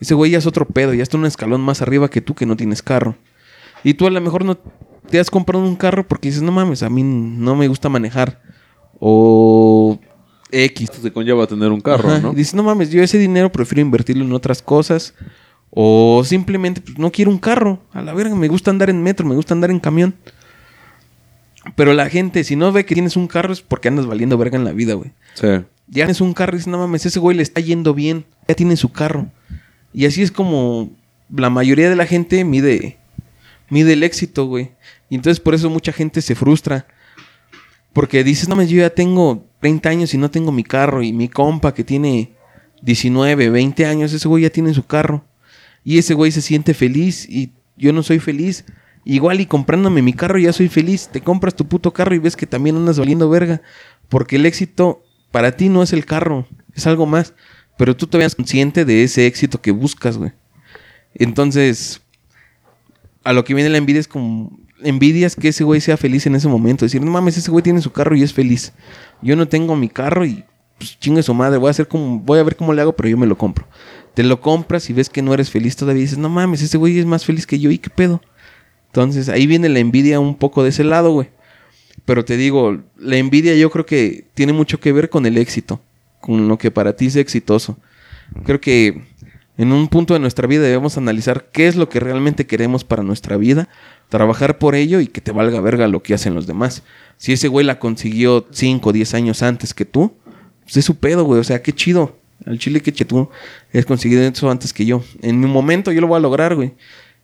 Ese 0.00 0.14
güey 0.14 0.30
ya 0.30 0.38
es 0.38 0.46
otro 0.46 0.66
pedo, 0.66 0.94
ya 0.94 1.02
está 1.02 1.16
un 1.16 1.26
escalón 1.26 1.60
más 1.60 1.82
arriba 1.82 2.08
que 2.08 2.20
tú 2.20 2.34
que 2.34 2.46
no 2.46 2.56
tienes 2.56 2.82
carro. 2.82 3.16
Y 3.84 3.94
tú 3.94 4.06
a 4.06 4.10
lo 4.10 4.20
mejor 4.20 4.44
no 4.44 4.58
te 5.08 5.18
has 5.18 5.30
comprado 5.30 5.64
un 5.64 5.76
carro 5.76 6.06
porque 6.06 6.28
dices, 6.28 6.42
no 6.42 6.52
mames, 6.52 6.82
a 6.82 6.90
mí 6.90 7.02
no 7.02 7.56
me 7.56 7.68
gusta 7.68 7.88
manejar. 7.88 8.40
O 9.00 9.98
X. 10.50 10.90
Esto 10.90 11.02
te 11.02 11.12
conlleva 11.12 11.46
tener 11.46 11.70
un 11.70 11.80
carro, 11.80 12.08
Ajá, 12.08 12.20
¿no? 12.20 12.32
Y 12.32 12.36
dices, 12.36 12.54
no 12.54 12.62
mames, 12.62 12.90
yo 12.90 13.02
ese 13.02 13.18
dinero 13.18 13.50
prefiero 13.52 13.80
invertirlo 13.82 14.24
en 14.24 14.32
otras 14.32 14.62
cosas. 14.62 15.14
O 15.70 16.22
simplemente 16.24 16.80
pues, 16.80 16.98
no 16.98 17.10
quiero 17.10 17.30
un 17.30 17.38
carro. 17.38 17.80
A 17.92 18.02
la 18.02 18.14
verga, 18.14 18.34
me 18.34 18.48
gusta 18.48 18.70
andar 18.70 18.90
en 18.90 19.02
metro, 19.02 19.26
me 19.26 19.34
gusta 19.34 19.54
andar 19.54 19.70
en 19.70 19.80
camión. 19.80 20.14
Pero 21.74 21.92
la 21.94 22.08
gente, 22.08 22.44
si 22.44 22.56
no 22.56 22.72
ve 22.72 22.84
que 22.84 22.94
tienes 22.94 23.16
un 23.16 23.26
carro, 23.26 23.52
es 23.52 23.62
porque 23.62 23.88
andas 23.88 24.06
valiendo 24.06 24.38
verga 24.38 24.56
en 24.56 24.64
la 24.64 24.72
vida, 24.72 24.94
güey. 24.94 25.12
Sí. 25.34 25.46
Ya 25.86 26.04
tienes 26.04 26.20
un 26.20 26.34
carro 26.34 26.52
y 26.54 26.58
dices, 26.58 26.68
no 26.68 26.78
mames, 26.78 27.06
ese 27.06 27.18
güey 27.18 27.36
le 27.36 27.42
está 27.42 27.60
yendo 27.60 27.94
bien. 27.94 28.24
Ya 28.46 28.54
tiene 28.54 28.76
su 28.76 28.90
carro. 28.90 29.30
Y 29.92 30.06
así 30.06 30.22
es 30.22 30.30
como 30.30 30.90
la 31.34 31.50
mayoría 31.50 31.88
de 31.88 31.96
la 31.96 32.06
gente 32.06 32.44
mide, 32.44 32.98
mide 33.70 33.94
el 33.94 34.02
éxito, 34.02 34.46
güey. 34.46 34.70
Y 35.08 35.14
entonces 35.14 35.40
por 35.40 35.54
eso 35.54 35.70
mucha 35.70 35.92
gente 35.92 36.20
se 36.22 36.34
frustra. 36.34 36.86
Porque 37.92 38.22
dices, 38.22 38.48
no 38.48 38.56
mames, 38.56 38.70
yo 38.70 38.78
ya 38.78 38.90
tengo 38.90 39.46
30 39.60 39.88
años 39.88 40.14
y 40.14 40.18
no 40.18 40.30
tengo 40.30 40.52
mi 40.52 40.64
carro. 40.64 41.02
Y 41.02 41.12
mi 41.12 41.28
compa 41.28 41.72
que 41.74 41.84
tiene 41.84 42.32
19, 42.82 43.50
20 43.50 43.86
años, 43.86 44.12
ese 44.12 44.28
güey 44.28 44.44
ya 44.44 44.50
tiene 44.50 44.74
su 44.74 44.86
carro. 44.86 45.24
y 45.84 45.98
ese 45.98 46.12
güey 46.14 46.30
se 46.30 46.42
siente 46.42 46.74
feliz 46.74 47.26
y 47.28 47.52
yo 47.76 47.92
no 47.92 48.02
soy 48.02 48.18
feliz. 48.18 48.64
Igual 49.10 49.40
y 49.40 49.46
comprándome 49.46 50.02
mi 50.02 50.12
carro 50.12 50.38
ya 50.38 50.52
soy 50.52 50.68
feliz. 50.68 51.08
Te 51.10 51.22
compras 51.22 51.54
tu 51.54 51.66
puto 51.66 51.94
carro 51.94 52.14
y 52.14 52.18
ves 52.18 52.36
que 52.36 52.46
también 52.46 52.76
andas 52.76 52.98
valiendo 52.98 53.30
verga. 53.30 53.62
Porque 54.10 54.36
el 54.36 54.44
éxito 54.44 55.02
para 55.30 55.52
ti 55.52 55.70
no 55.70 55.82
es 55.82 55.94
el 55.94 56.04
carro, 56.04 56.46
es 56.74 56.86
algo 56.86 57.06
más. 57.06 57.32
Pero 57.78 57.96
tú 57.96 58.06
te 58.06 58.18
veas 58.18 58.34
consciente 58.34 58.84
de 58.84 59.04
ese 59.04 59.26
éxito 59.26 59.62
que 59.62 59.70
buscas, 59.70 60.18
güey. 60.18 60.32
Entonces, 61.14 62.02
a 63.24 63.32
lo 63.32 63.44
que 63.44 63.54
viene 63.54 63.70
la 63.70 63.78
envidia 63.78 64.00
es 64.00 64.08
como... 64.08 64.58
Envidias 64.82 65.36
que 65.36 65.48
ese 65.48 65.64
güey 65.64 65.80
sea 65.80 65.96
feliz 65.96 66.26
en 66.26 66.34
ese 66.34 66.48
momento. 66.48 66.84
Decir, 66.84 67.00
no 67.00 67.10
mames, 67.10 67.38
ese 67.38 67.50
güey 67.50 67.62
tiene 67.62 67.80
su 67.80 67.90
carro 67.90 68.14
y 68.14 68.22
es 68.22 68.34
feliz. 68.34 68.74
Yo 69.22 69.36
no 69.36 69.48
tengo 69.48 69.74
mi 69.74 69.88
carro 69.88 70.26
y 70.26 70.44
pues 70.76 71.00
chingue 71.00 71.22
su 71.22 71.32
madre. 71.32 71.56
Voy 71.56 71.68
a 71.68 71.70
hacer 71.70 71.88
como... 71.88 72.20
Voy 72.20 72.40
a 72.40 72.42
ver 72.42 72.56
cómo 72.56 72.74
le 72.74 72.82
hago, 72.82 72.94
pero 72.94 73.08
yo 73.08 73.16
me 73.16 73.26
lo 73.26 73.38
compro. 73.38 73.66
Te 74.12 74.22
lo 74.22 74.42
compras 74.42 74.90
y 74.90 74.92
ves 74.92 75.08
que 75.08 75.22
no 75.22 75.32
eres 75.32 75.48
feliz 75.48 75.76
todavía. 75.76 76.00
Y 76.00 76.04
dices, 76.04 76.18
no 76.18 76.28
mames, 76.28 76.60
ese 76.60 76.76
güey 76.76 76.98
es 76.98 77.06
más 77.06 77.24
feliz 77.24 77.46
que 77.46 77.58
yo. 77.58 77.70
¿Y 77.70 77.78
qué 77.78 77.88
pedo? 77.88 78.20
Entonces, 78.88 79.28
ahí 79.28 79.46
viene 79.46 79.68
la 79.68 79.78
envidia 79.78 80.20
un 80.20 80.36
poco 80.36 80.62
de 80.62 80.70
ese 80.70 80.84
lado, 80.84 81.12
güey. 81.12 81.28
Pero 82.04 82.24
te 82.24 82.36
digo, 82.36 82.78
la 82.96 83.16
envidia 83.16 83.54
yo 83.54 83.70
creo 83.70 83.86
que 83.86 84.26
tiene 84.34 84.52
mucho 84.52 84.80
que 84.80 84.92
ver 84.92 85.10
con 85.10 85.26
el 85.26 85.36
éxito. 85.38 85.80
Con 86.20 86.48
lo 86.48 86.58
que 86.58 86.70
para 86.70 86.94
ti 86.96 87.06
es 87.06 87.16
exitoso. 87.16 87.78
Creo 88.44 88.60
que 88.60 89.02
en 89.58 89.72
un 89.72 89.88
punto 89.88 90.14
de 90.14 90.20
nuestra 90.20 90.46
vida 90.46 90.62
debemos 90.62 90.96
analizar 90.96 91.48
qué 91.52 91.66
es 91.66 91.76
lo 91.76 91.88
que 91.88 92.00
realmente 92.00 92.46
queremos 92.46 92.84
para 92.84 93.02
nuestra 93.02 93.36
vida, 93.36 93.68
trabajar 94.08 94.58
por 94.58 94.74
ello 94.74 95.00
y 95.00 95.08
que 95.08 95.20
te 95.20 95.32
valga 95.32 95.60
verga 95.60 95.88
lo 95.88 96.02
que 96.02 96.14
hacen 96.14 96.34
los 96.34 96.46
demás. 96.46 96.84
Si 97.16 97.32
ese 97.32 97.48
güey 97.48 97.66
la 97.66 97.78
consiguió 97.78 98.46
5 98.50 98.88
o 98.88 98.92
10 98.92 99.14
años 99.14 99.42
antes 99.42 99.74
que 99.74 99.84
tú, 99.84 100.12
pues 100.62 100.76
es 100.76 100.84
su 100.84 100.96
pedo, 100.98 101.24
güey. 101.24 101.40
O 101.40 101.44
sea, 101.44 101.62
qué 101.62 101.72
chido. 101.72 102.16
Al 102.46 102.58
chile 102.58 102.80
que 102.80 102.92
tú 102.92 103.28
has 103.74 103.84
conseguido 103.84 104.22
eso 104.22 104.48
antes 104.48 104.72
que 104.72 104.86
yo. 104.86 105.02
En 105.22 105.40
mi 105.40 105.46
momento 105.46 105.90
yo 105.90 106.00
lo 106.00 106.06
voy 106.06 106.18
a 106.18 106.20
lograr, 106.20 106.54
güey. 106.54 106.74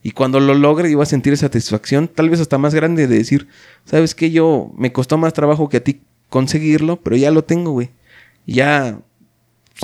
Y 0.07 0.11
cuando 0.11 0.39
lo 0.39 0.53
logre, 0.53 0.91
iba 0.91 1.03
a 1.03 1.07
sentir 1.07 1.35
satisfacción, 1.39 2.09
tal 2.09 2.29
vez 2.29 2.39
hasta 2.39 2.59
más 2.59 2.75
grande, 2.75 3.07
de 3.07 3.17
decir, 3.17 3.49
¿sabes 3.87 4.15
qué? 4.15 4.31
Yo 4.31 4.71
me 4.77 4.93
costó 4.93 5.17
más 5.17 5.33
trabajo 5.33 5.71
que 5.71 5.79
a 5.79 5.83
ti 5.83 6.03
conseguirlo, 6.29 7.01
pero 7.01 7.17
ya 7.17 7.31
lo 7.31 7.43
tengo, 7.43 7.71
güey. 7.71 7.89
Ya 8.47 9.01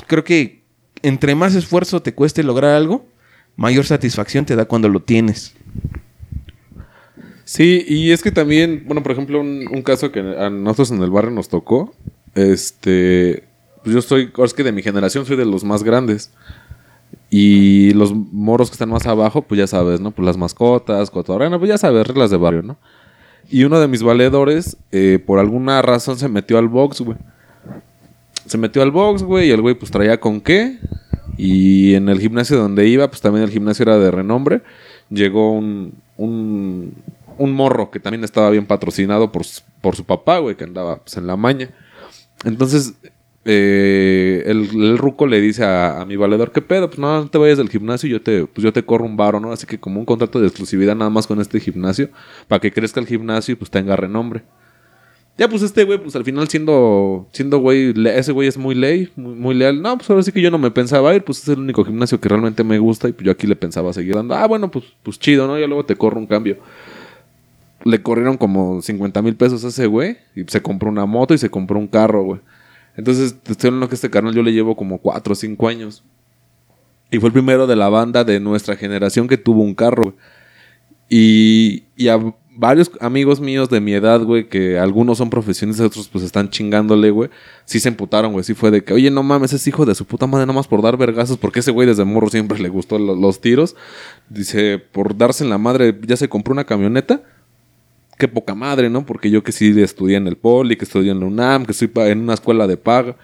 creo 0.05 0.23
que 0.23 0.61
entre 1.01 1.33
más 1.33 1.55
esfuerzo 1.55 2.03
te 2.03 2.13
cueste 2.13 2.43
lograr 2.43 2.75
algo, 2.75 3.03
mayor 3.55 3.83
satisfacción 3.83 4.45
te 4.45 4.55
da 4.55 4.65
cuando 4.65 4.89
lo 4.89 5.01
tienes. 5.01 5.55
Sí, 7.43 7.83
y 7.87 8.11
es 8.11 8.21
que 8.21 8.31
también, 8.31 8.83
bueno, 8.85 9.01
por 9.01 9.13
ejemplo, 9.13 9.41
un, 9.41 9.81
caso 9.81 10.11
que 10.11 10.19
a 10.19 10.51
nosotros 10.51 10.91
en 10.91 11.01
el 11.01 11.09
barrio 11.09 11.31
nos 11.31 11.49
tocó, 11.49 11.95
este, 12.35 13.43
pues 13.83 13.95
yo 13.95 14.03
soy, 14.03 14.31
es 14.37 14.53
que 14.53 14.63
de 14.63 14.71
mi 14.71 14.83
generación 14.83 15.25
soy 15.25 15.35
de 15.35 15.45
los 15.45 15.63
más 15.63 15.81
grandes. 15.81 16.29
Y 17.33 17.93
los 17.93 18.13
moros 18.13 18.69
que 18.69 18.73
están 18.73 18.89
más 18.89 19.07
abajo, 19.07 19.41
pues 19.41 19.57
ya 19.57 19.65
sabes, 19.65 20.01
¿no? 20.01 20.11
Pues 20.11 20.25
las 20.25 20.35
mascotas, 20.35 21.09
cotorrena, 21.09 21.57
pues 21.57 21.69
ya 21.69 21.77
sabes, 21.77 22.05
reglas 22.05 22.29
de 22.29 22.35
barrio, 22.35 22.61
¿no? 22.61 22.77
Y 23.49 23.63
uno 23.63 23.79
de 23.79 23.87
mis 23.87 24.03
valedores, 24.03 24.75
eh, 24.91 25.17
por 25.25 25.39
alguna 25.39 25.81
razón, 25.81 26.17
se 26.17 26.27
metió 26.27 26.57
al 26.57 26.67
box, 26.67 26.99
güey. 26.99 27.17
Se 28.45 28.57
metió 28.57 28.81
al 28.81 28.91
box, 28.91 29.23
güey, 29.23 29.47
y 29.47 29.51
el 29.51 29.61
güey 29.61 29.75
pues 29.75 29.91
traía 29.91 30.19
con 30.19 30.41
qué. 30.41 30.77
Y 31.37 31.95
en 31.95 32.09
el 32.09 32.19
gimnasio 32.19 32.57
donde 32.57 32.89
iba, 32.89 33.07
pues 33.07 33.21
también 33.21 33.45
el 33.45 33.49
gimnasio 33.49 33.83
era 33.83 33.97
de 33.97 34.11
renombre. 34.11 34.61
Llegó 35.09 35.53
un, 35.53 35.93
un, 36.17 36.93
morro 37.53 37.91
que 37.91 38.01
también 38.01 38.25
estaba 38.25 38.49
bien 38.49 38.65
patrocinado 38.65 39.31
por, 39.31 39.43
por 39.79 39.95
su 39.95 40.03
papá, 40.03 40.39
güey, 40.39 40.57
que 40.57 40.65
andaba 40.65 40.97
pues, 40.97 41.15
en 41.15 41.27
la 41.27 41.37
maña. 41.37 41.69
Entonces, 42.43 42.93
eh, 43.43 44.43
el, 44.45 44.97
ruco 44.97 45.25
le 45.25 45.41
dice 45.41 45.63
a, 45.63 46.05
mi 46.07 46.15
valedor, 46.15 46.51
¿qué 46.51 46.61
pedo? 46.61 46.87
Pues 46.89 46.99
no, 46.99 47.23
no 47.23 47.29
te 47.29 47.37
vayas 47.37 47.57
del 47.57 47.69
gimnasio, 47.69 48.09
yo 48.09 48.21
te, 48.21 48.45
pues 48.45 48.63
yo 48.63 48.71
te 48.71 48.83
corro 48.83 49.05
un 49.05 49.17
varo, 49.17 49.39
¿no? 49.39 49.51
Así 49.51 49.65
que 49.65 49.79
como 49.79 49.99
un 49.99 50.05
contrato 50.05 50.39
de 50.39 50.47
exclusividad 50.47 50.95
nada 50.95 51.09
más 51.09 51.27
con 51.27 51.41
este 51.41 51.59
gimnasio, 51.59 52.09
para 52.47 52.59
que 52.59 52.71
crezca 52.71 52.99
el 52.99 53.07
gimnasio 53.07 53.53
y 53.53 53.55
pues 53.55 53.71
tenga 53.71 53.95
renombre. 53.95 54.43
Ya, 55.37 55.49
pues 55.49 55.63
este 55.63 55.85
güey, 55.85 55.97
pues 55.97 56.15
al 56.15 56.23
final 56.23 56.47
siendo, 56.49 57.27
siendo 57.31 57.57
güey, 57.59 57.93
ese 58.09 58.31
güey 58.31 58.47
es 58.47 58.57
muy 58.57 58.75
ley, 58.75 59.09
muy, 59.15 59.55
leal. 59.55 59.81
No, 59.81 59.97
pues 59.97 60.09
ahora 60.09 60.21
sí 60.21 60.31
que 60.31 60.41
yo 60.41 60.51
no 60.51 60.59
me 60.59 60.69
pensaba 60.69 61.15
ir, 61.15 61.23
pues 61.23 61.39
es 61.41 61.47
el 61.47 61.59
único 61.59 61.83
gimnasio 61.83 62.19
que 62.19 62.29
realmente 62.29 62.63
me 62.63 62.77
gusta 62.77 63.09
y 63.09 63.13
pues 63.13 63.25
yo 63.25 63.31
aquí 63.31 63.47
le 63.47 63.55
pensaba 63.55 63.91
seguir 63.93 64.15
dando. 64.15 64.35
Ah, 64.35 64.45
bueno, 64.45 64.69
pues, 64.69 64.85
pues 65.01 65.17
chido, 65.17 65.47
¿no? 65.47 65.57
Ya 65.57 65.65
luego 65.67 65.85
te 65.85 65.95
corro 65.95 66.19
un 66.19 66.27
cambio. 66.27 66.57
Le 67.83 68.03
corrieron 68.03 68.37
como 68.37 68.81
50 68.81 69.21
mil 69.23 69.35
pesos 69.35 69.65
a 69.65 69.69
ese 69.69 69.87
güey 69.87 70.17
y 70.35 70.43
se 70.47 70.61
compró 70.61 70.89
una 70.89 71.05
moto 71.07 71.33
y 71.33 71.39
se 71.39 71.49
compró 71.49 71.79
un 71.79 71.87
carro, 71.87 72.23
güey. 72.23 72.39
Entonces, 73.01 73.35
te 73.41 73.53
estoy 73.53 73.69
hablando 73.69 73.89
que 73.89 73.95
este 73.95 74.11
carnal 74.11 74.35
yo 74.35 74.43
le 74.43 74.53
llevo 74.53 74.75
como 74.75 74.99
4 74.99 75.33
o 75.33 75.35
5 75.35 75.67
años. 75.67 76.03
Y 77.09 77.17
fue 77.17 77.29
el 77.29 77.33
primero 77.33 77.65
de 77.65 77.75
la 77.75 77.89
banda 77.89 78.23
de 78.23 78.39
nuestra 78.39 78.75
generación 78.75 79.27
que 79.27 79.37
tuvo 79.37 79.63
un 79.63 79.73
carro. 79.73 80.15
Y, 81.09 81.85
y 81.97 82.09
a 82.09 82.19
varios 82.55 82.91
amigos 82.99 83.41
míos 83.41 83.71
de 83.71 83.81
mi 83.81 83.93
edad, 83.93 84.21
güey, 84.21 84.47
que 84.47 84.77
algunos 84.77 85.17
son 85.17 85.31
profesionistas, 85.31 85.87
otros 85.87 86.09
pues 86.09 86.23
están 86.23 86.51
chingándole, 86.51 87.09
güey, 87.09 87.31
sí 87.65 87.79
se 87.79 87.89
emputaron, 87.89 88.33
güey. 88.33 88.43
Sí 88.43 88.53
fue 88.53 88.69
de 88.69 88.83
que, 88.83 88.93
oye, 88.93 89.09
no 89.09 89.23
mames, 89.23 89.51
es 89.51 89.65
hijo 89.65 89.83
de 89.83 89.95
su 89.95 90.05
puta 90.05 90.27
madre 90.27 90.45
nomás 90.45 90.67
por 90.67 90.83
dar 90.83 90.95
vergazos, 90.95 91.39
porque 91.39 91.61
ese 91.61 91.71
güey 91.71 91.87
desde 91.87 92.05
morro 92.05 92.29
siempre 92.29 92.59
le 92.59 92.69
gustó 92.69 92.99
los, 92.99 93.41
tiros. 93.41 93.75
Dice, 94.29 94.77
por 94.77 95.17
darse 95.17 95.43
en 95.43 95.49
la 95.49 95.57
madre, 95.57 95.99
ya 96.05 96.17
se 96.17 96.29
compró 96.29 96.53
una 96.53 96.65
camioneta. 96.65 97.23
Qué 98.21 98.27
poca 98.27 98.53
madre, 98.53 98.87
¿no? 98.91 99.03
Porque 99.03 99.31
yo 99.31 99.41
que 99.43 99.51
sí 99.51 99.73
estudié 99.81 100.17
en 100.17 100.27
el 100.27 100.37
Poli, 100.37 100.75
que 100.75 100.85
estudié 100.85 101.09
en 101.11 101.21
la 101.21 101.25
UNAM, 101.25 101.65
que 101.65 101.71
estoy 101.71 101.89
en 101.95 102.19
una 102.19 102.35
escuela 102.35 102.67
de 102.67 102.77
paga 102.77 103.15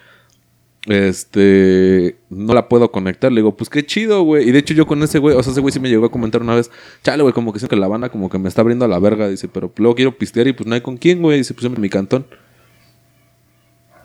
este, 0.87 2.17
no 2.29 2.53
la 2.53 2.69
puedo 2.69 2.91
conectar. 2.91 3.31
Le 3.31 3.41
digo, 3.41 3.55
pues 3.55 3.69
qué 3.69 3.85
chido, 3.85 4.23
güey. 4.23 4.47
Y 4.47 4.51
de 4.51 4.59
hecho 4.59 4.73
yo 4.73 4.87
con 4.87 5.03
ese 5.03 5.19
güey, 5.19 5.35
o 5.35 5.43
sea, 5.43 5.51
ese 5.51 5.61
güey 5.61 5.71
sí 5.71 5.79
me 5.79 5.89
llegó 5.89 6.05
a 6.05 6.11
comentar 6.11 6.41
una 6.41 6.55
vez, 6.55 6.71
chale, 7.03 7.23
güey, 7.23 7.33
como 7.33 7.51
que 7.51 7.59
siento 7.59 7.75
que 7.75 7.79
la 7.79 7.87
banda 7.87 8.09
como 8.09 8.29
que 8.29 8.39
me 8.39 8.47
está 8.47 8.61
abriendo 8.61 8.85
a 8.85 8.87
la 8.87 8.99
verga. 8.99 9.27
Dice, 9.27 9.47
pero 9.47 9.71
luego 9.77 9.95
quiero 9.95 10.17
pistear 10.17 10.47
y 10.47 10.53
pues 10.53 10.65
no 10.67 10.75
hay 10.75 10.81
con 10.81 10.97
quién, 10.97 11.21
güey. 11.21 11.39
Dice, 11.39 11.53
pues 11.53 11.65
en 11.65 11.79
mi 11.79 11.89
cantón. 11.89 12.25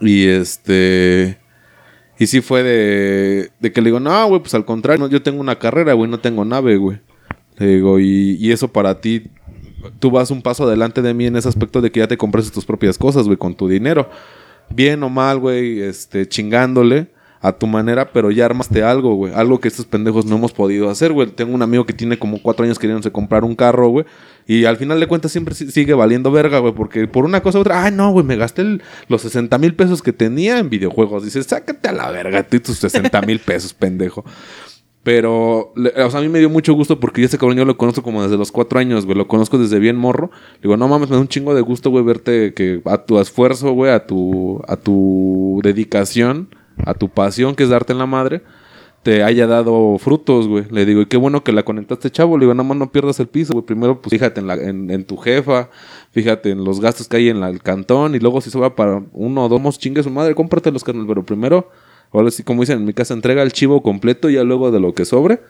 Y 0.00 0.26
este... 0.26 1.38
Y 2.18 2.26
sí 2.26 2.40
fue 2.40 2.62
de, 2.62 3.50
de 3.58 3.72
que 3.72 3.80
le 3.80 3.86
digo, 3.86 3.98
no, 3.98 4.28
güey, 4.28 4.40
pues 4.40 4.54
al 4.54 4.64
contrario, 4.64 5.08
yo 5.08 5.22
tengo 5.22 5.40
una 5.40 5.58
carrera, 5.58 5.92
güey, 5.94 6.08
no 6.10 6.20
tengo 6.20 6.44
nave, 6.44 6.76
güey. 6.76 7.00
Le 7.56 7.66
digo, 7.66 7.98
y, 7.98 8.36
y 8.38 8.52
eso 8.52 8.68
para 8.68 9.00
ti, 9.00 9.30
tú 9.98 10.10
vas 10.10 10.30
un 10.30 10.42
paso 10.42 10.64
adelante 10.64 11.02
de 11.02 11.14
mí 11.14 11.26
en 11.26 11.36
ese 11.36 11.48
aspecto 11.48 11.80
de 11.80 11.90
que 11.90 12.00
ya 12.00 12.08
te 12.08 12.16
compras 12.16 12.50
tus 12.50 12.64
propias 12.64 12.98
cosas, 12.98 13.26
güey, 13.26 13.36
con 13.36 13.54
tu 13.54 13.68
dinero 13.68 14.08
bien 14.74 15.02
o 15.02 15.08
mal, 15.08 15.38
güey, 15.38 15.80
este, 15.80 16.28
chingándole 16.28 17.08
a 17.40 17.52
tu 17.52 17.66
manera, 17.66 18.12
pero 18.12 18.30
ya 18.30 18.44
armaste 18.44 18.84
algo, 18.84 19.16
güey. 19.16 19.34
Algo 19.34 19.58
que 19.58 19.66
estos 19.66 19.84
pendejos 19.84 20.24
no 20.26 20.36
hemos 20.36 20.52
podido 20.52 20.88
hacer, 20.88 21.12
güey. 21.12 21.28
Tengo 21.28 21.52
un 21.52 21.62
amigo 21.62 21.84
que 21.84 21.92
tiene 21.92 22.16
como 22.16 22.40
cuatro 22.40 22.64
años 22.64 22.78
queriéndose 22.78 23.10
comprar 23.10 23.42
un 23.42 23.56
carro, 23.56 23.88
güey. 23.88 24.06
Y 24.46 24.64
al 24.64 24.76
final 24.76 25.00
de 25.00 25.08
cuentas 25.08 25.32
siempre 25.32 25.52
sigue 25.54 25.92
valiendo 25.92 26.30
verga, 26.30 26.60
güey. 26.60 26.72
Porque 26.72 27.08
por 27.08 27.24
una 27.24 27.42
cosa 27.42 27.58
u 27.58 27.62
otra, 27.62 27.82
ay, 27.82 27.90
no, 27.90 28.12
güey, 28.12 28.24
me 28.24 28.36
gasté 28.36 28.78
los 29.08 29.22
60 29.22 29.58
mil 29.58 29.74
pesos 29.74 30.02
que 30.02 30.12
tenía 30.12 30.58
en 30.58 30.70
videojuegos. 30.70 31.24
Dices, 31.24 31.46
sácate 31.46 31.88
a 31.88 31.92
la 31.92 32.12
verga, 32.12 32.44
tú 32.44 32.58
y 32.58 32.60
tus 32.60 32.78
60 32.78 33.20
mil 33.22 33.40
pesos, 33.40 33.74
pendejo. 33.74 34.24
Pero, 35.02 35.72
o 35.74 36.10
sea, 36.10 36.20
a 36.20 36.22
mí 36.22 36.28
me 36.28 36.38
dio 36.38 36.48
mucho 36.48 36.74
gusto 36.74 37.00
porque 37.00 37.22
yo 37.22 37.26
ese 37.26 37.36
cabrón 37.36 37.58
yo 37.58 37.64
lo 37.64 37.76
conozco 37.76 38.02
como 38.02 38.22
desde 38.22 38.36
los 38.36 38.52
cuatro 38.52 38.78
años, 38.78 39.04
güey. 39.04 39.18
Lo 39.18 39.26
conozco 39.26 39.58
desde 39.58 39.80
bien 39.80 39.96
morro. 39.96 40.30
Digo, 40.62 40.76
no 40.76 40.86
mames, 40.86 41.10
me 41.10 41.16
da 41.16 41.22
un 41.22 41.28
chingo 41.28 41.54
de 41.54 41.60
gusto, 41.60 41.90
güey, 41.90 42.04
verte 42.04 42.54
que 42.54 42.80
a 42.84 42.98
tu 42.98 43.18
esfuerzo, 43.18 43.72
güey, 43.72 43.90
a 43.90 44.06
tu, 44.06 44.62
a 44.68 44.76
tu 44.76 45.60
dedicación, 45.64 46.54
a 46.84 46.94
tu 46.94 47.08
pasión, 47.08 47.56
que 47.56 47.64
es 47.64 47.68
darte 47.68 47.92
en 47.92 47.98
la 47.98 48.06
madre, 48.06 48.42
te 49.02 49.24
haya 49.24 49.48
dado 49.48 49.98
frutos, 49.98 50.46
güey. 50.46 50.66
Le 50.70 50.86
digo, 50.86 51.00
y 51.00 51.06
qué 51.06 51.16
bueno 51.16 51.42
que 51.42 51.50
la 51.50 51.64
conectaste, 51.64 52.08
chavo. 52.10 52.38
Le 52.38 52.44
digo, 52.44 52.54
nada 52.54 52.68
más 52.68 52.78
no 52.78 52.92
pierdas 52.92 53.18
el 53.18 53.26
piso, 53.26 53.54
güey. 53.54 53.66
Primero, 53.66 54.00
pues 54.00 54.12
fíjate 54.12 54.40
en, 54.40 54.46
la, 54.46 54.54
en, 54.54 55.04
tu 55.04 55.16
jefa, 55.16 55.68
fíjate 56.12 56.50
en 56.50 56.62
los 56.64 56.80
gastos 56.80 57.08
que 57.08 57.16
hay 57.16 57.28
en 57.28 57.42
el 57.42 57.60
cantón, 57.60 58.14
y 58.14 58.20
luego 58.20 58.40
si 58.40 58.56
va 58.56 58.76
para 58.76 59.02
uno 59.12 59.46
o 59.46 59.48
dos, 59.48 59.78
chingue 59.80 60.04
su 60.04 60.10
madre, 60.10 60.36
cómprate 60.36 60.70
los 60.70 60.84
carnales. 60.84 61.08
Pero 61.08 61.26
primero 61.26 61.68
Ahora 62.12 62.30
sí, 62.30 62.42
como 62.42 62.62
dicen 62.62 62.78
en 62.78 62.84
mi 62.84 62.92
casa, 62.92 63.14
entrega 63.14 63.42
el 63.42 63.52
chivo 63.52 63.82
completo 63.82 64.28
y 64.28 64.34
ya 64.34 64.44
luego 64.44 64.70
de 64.70 64.80
lo 64.80 64.94
que 64.94 65.04
sobre, 65.04 65.40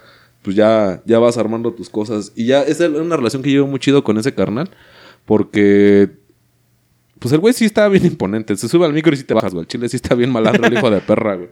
pues 0.43 0.57
ya, 0.57 1.03
ya 1.05 1.19
vas 1.19 1.37
armando 1.37 1.73
tus 1.73 1.91
cosas. 1.91 2.33
Y 2.37 2.47
ya, 2.47 2.63
es 2.63 2.81
una 2.81 3.17
relación 3.17 3.43
que 3.43 3.51
llevo 3.51 3.67
muy 3.67 3.81
chido 3.81 4.05
con 4.05 4.19
ese 4.19 4.35
carnal. 4.35 4.71
Porque, 5.25 6.11
pues 7.19 7.33
el 7.33 7.41
güey 7.41 7.55
sí 7.55 7.65
está 7.65 7.89
bien 7.89 8.07
imponente. 8.07 8.57
Se 8.57 8.69
sube 8.69 8.87
al 8.87 8.93
micro 8.93 9.13
y 9.13 9.17
sí 9.17 9.25
te 9.25 9.35
bajas, 9.35 9.53
güey. 9.53 9.63
El 9.63 9.69
chile 9.69 9.89
sí 9.89 9.97
está 9.97 10.15
bien 10.15 10.31
malandro 10.31 10.67
el 10.67 10.73
hijo 10.75 10.91
de 10.91 11.01
perra, 11.01 11.37
güey. 11.37 11.49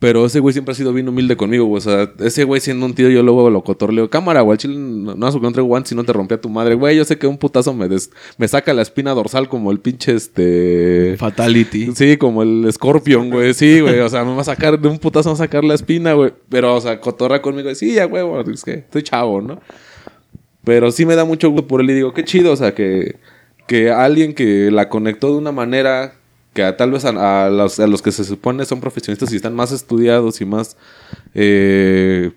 Pero 0.00 0.26
ese 0.26 0.40
güey 0.40 0.52
siempre 0.52 0.72
ha 0.72 0.74
sido 0.74 0.92
bien 0.92 1.08
humilde 1.08 1.36
conmigo, 1.36 1.64
güey. 1.66 1.78
O 1.78 1.80
sea, 1.80 2.10
ese 2.18 2.42
güey 2.42 2.60
siendo 2.60 2.84
un 2.84 2.94
tío, 2.94 3.08
yo 3.10 3.22
luego 3.22 3.48
lo 3.48 3.62
cotorleo. 3.62 4.10
Cámara, 4.10 4.40
güey. 4.40 4.58
Chile 4.58 4.74
no, 4.76 5.14
no 5.14 5.40
que 5.40 5.60
no 5.60 5.64
guantes 5.64 5.90
si 5.90 5.94
no 5.94 6.02
te 6.02 6.12
rompía 6.12 6.40
tu 6.40 6.48
madre. 6.48 6.74
Güey, 6.74 6.96
yo 6.96 7.04
sé 7.04 7.16
que 7.16 7.28
un 7.28 7.38
putazo 7.38 7.72
me, 7.74 7.88
me 8.38 8.48
saca 8.48 8.74
la 8.74 8.82
espina 8.82 9.12
dorsal 9.12 9.48
como 9.48 9.70
el 9.70 9.78
pinche 9.78 10.14
este. 10.14 11.16
Fatality. 11.16 11.92
Sí, 11.94 12.16
como 12.16 12.42
el 12.42 12.68
Scorpion, 12.72 13.30
güey. 13.30 13.54
Sí, 13.54 13.80
güey. 13.80 14.00
O 14.00 14.08
sea, 14.08 14.24
me 14.24 14.34
va 14.34 14.40
a 14.40 14.44
sacar 14.44 14.80
de 14.80 14.88
un 14.88 14.98
putazo, 14.98 15.28
me 15.28 15.38
va 15.38 15.44
a 15.44 15.46
sacar 15.46 15.62
la 15.62 15.74
espina, 15.74 16.12
güey. 16.14 16.32
Pero, 16.48 16.74
o 16.74 16.80
sea, 16.80 17.00
cotorra 17.00 17.40
conmigo. 17.40 17.72
Sí, 17.76 17.94
ya, 17.94 18.06
güey, 18.06 18.24
es 18.52 18.64
que 18.64 18.72
estoy 18.72 19.04
chavo, 19.04 19.40
¿no? 19.40 19.60
Pero 20.64 20.90
sí 20.90 21.06
me 21.06 21.14
da 21.14 21.24
mucho 21.24 21.50
gusto 21.50 21.68
por 21.68 21.80
él 21.80 21.90
y 21.90 21.94
digo, 21.94 22.12
qué 22.12 22.24
chido, 22.24 22.52
o 22.52 22.56
sea, 22.56 22.74
que, 22.74 23.16
que 23.68 23.90
alguien 23.90 24.34
que 24.34 24.70
la 24.72 24.88
conectó 24.88 25.32
de 25.32 25.38
una 25.38 25.52
manera 25.52 26.17
que 26.58 26.72
tal 26.72 26.90
vez 26.90 27.04
a, 27.04 27.48
los, 27.50 28.02
que 28.02 28.10
se 28.10 28.24
supone 28.24 28.64
son 28.64 28.80
profesionistas 28.80 29.32
y 29.32 29.36
están 29.36 29.54
más 29.54 29.70
estudiados 29.70 30.40
y 30.40 30.44
más, 30.44 30.76
eh, 31.34 32.32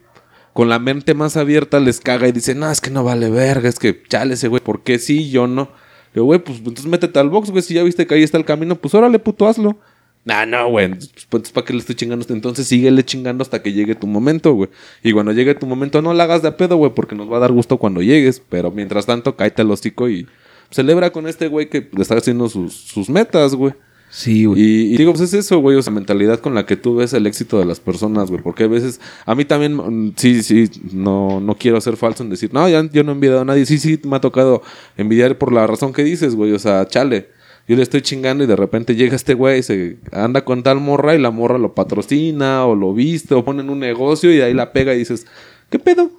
con 0.53 0.69
la 0.69 0.77
mente 0.77 1.15
más 1.15 1.37
abierta 1.37 1.79
les 1.79 1.99
caga 1.99 2.27
y 2.27 2.31
dice, 2.31 2.53
no, 2.53 2.69
es 2.69 2.81
que 2.81 2.91
no 2.91 3.03
vale 3.03 3.31
verga, 3.31 3.67
es 3.67 3.79
que 3.79 4.03
chale 4.07 4.35
ese 4.35 4.47
güey, 4.47 4.61
¿por 4.61 4.83
qué 4.83 4.99
sí, 4.99 5.31
yo 5.31 5.47
no? 5.47 5.71
Le 6.13 6.21
güey, 6.21 6.39
pues 6.39 6.59
entonces 6.59 6.85
métete 6.85 7.17
al 7.17 7.29
box, 7.29 7.49
güey, 7.49 7.63
si 7.63 7.73
ya 7.73 7.81
viste 7.81 8.05
que 8.05 8.13
ahí 8.13 8.21
está 8.21 8.37
el 8.37 8.45
camino, 8.45 8.75
pues 8.75 8.93
órale, 8.93 9.17
puto, 9.17 9.47
hazlo. 9.47 9.79
Nah, 10.23 10.45
no, 10.45 10.69
güey, 10.69 10.89
pues, 10.89 11.25
pues 11.27 11.51
¿para 11.51 11.65
qué 11.65 11.73
le 11.73 11.79
estoy 11.79 11.95
chingando? 11.95 12.23
Entonces 12.29 12.67
síguele 12.67 13.03
chingando 13.03 13.41
hasta 13.41 13.63
que 13.63 13.73
llegue 13.73 13.95
tu 13.95 14.05
momento, 14.05 14.53
güey. 14.53 14.69
Y 15.01 15.13
cuando 15.13 15.31
llegue 15.31 15.55
tu 15.55 15.65
momento, 15.65 16.03
no 16.03 16.13
la 16.13 16.25
hagas 16.25 16.43
de 16.43 16.49
a 16.49 16.57
pedo, 16.57 16.75
güey, 16.75 16.93
porque 16.93 17.15
nos 17.15 17.31
va 17.31 17.37
a 17.37 17.39
dar 17.39 17.51
gusto 17.51 17.77
cuando 17.77 18.03
llegues. 18.03 18.39
Pero 18.49 18.69
mientras 18.69 19.07
tanto, 19.07 19.35
cállate 19.35 19.63
el 19.63 19.71
hocico 19.71 20.09
y 20.09 20.27
celebra 20.69 21.11
con 21.11 21.27
este 21.27 21.47
güey 21.47 21.69
que 21.69 21.89
está 21.97 22.17
haciendo 22.17 22.49
sus, 22.49 22.75
sus 22.75 23.09
metas, 23.09 23.55
güey. 23.55 23.73
Sí, 24.13 24.43
güey. 24.43 24.61
Y, 24.61 24.97
digo, 24.97 25.13
pues 25.13 25.21
es 25.21 25.33
eso, 25.33 25.59
güey, 25.59 25.77
o 25.77 25.81
sea, 25.81 25.93
mentalidad 25.93 26.41
con 26.41 26.53
la 26.53 26.65
que 26.65 26.75
tú 26.75 26.95
ves 26.95 27.13
el 27.13 27.25
éxito 27.25 27.59
de 27.59 27.65
las 27.65 27.79
personas, 27.79 28.29
güey. 28.29 28.43
Porque 28.43 28.65
a 28.65 28.67
veces, 28.67 28.99
a 29.25 29.35
mí 29.35 29.45
también, 29.45 29.75
mm, 29.77 30.13
sí, 30.17 30.43
sí, 30.43 30.69
no, 30.91 31.39
no 31.39 31.55
quiero 31.55 31.79
ser 31.79 31.95
falso 31.95 32.21
en 32.21 32.29
decir, 32.29 32.53
no, 32.53 32.67
ya, 32.67 32.83
yo 32.91 33.03
no 33.05 33.11
he 33.11 33.15
envidiado 33.15 33.41
a 33.41 33.45
nadie. 33.45 33.65
Sí, 33.65 33.77
sí, 33.79 33.97
me 34.03 34.17
ha 34.17 34.21
tocado 34.21 34.63
envidiar 34.97 35.37
por 35.37 35.53
la 35.53 35.65
razón 35.65 35.93
que 35.93 36.03
dices, 36.03 36.35
güey. 36.35 36.51
O 36.51 36.59
sea, 36.59 36.85
chale. 36.87 37.29
Yo 37.67 37.77
le 37.77 37.83
estoy 37.83 38.01
chingando 38.01 38.43
y 38.43 38.47
de 38.47 38.55
repente 38.55 38.95
llega 38.95 39.15
este 39.15 39.33
güey 39.33 39.59
y 39.59 39.63
se 39.63 39.97
anda 40.11 40.43
con 40.43 40.61
tal 40.63 40.81
morra 40.81 41.15
y 41.15 41.19
la 41.19 41.31
morra 41.31 41.57
lo 41.57 41.73
patrocina 41.73 42.65
o 42.65 42.75
lo 42.75 42.93
viste 42.93 43.33
o 43.35 43.45
pone 43.45 43.61
en 43.61 43.69
un 43.69 43.79
negocio 43.79 44.33
y 44.33 44.41
ahí 44.41 44.53
la 44.53 44.73
pega 44.73 44.93
y 44.93 44.97
dices, 44.97 45.27
¿qué 45.69 45.79
pedo? 45.79 46.09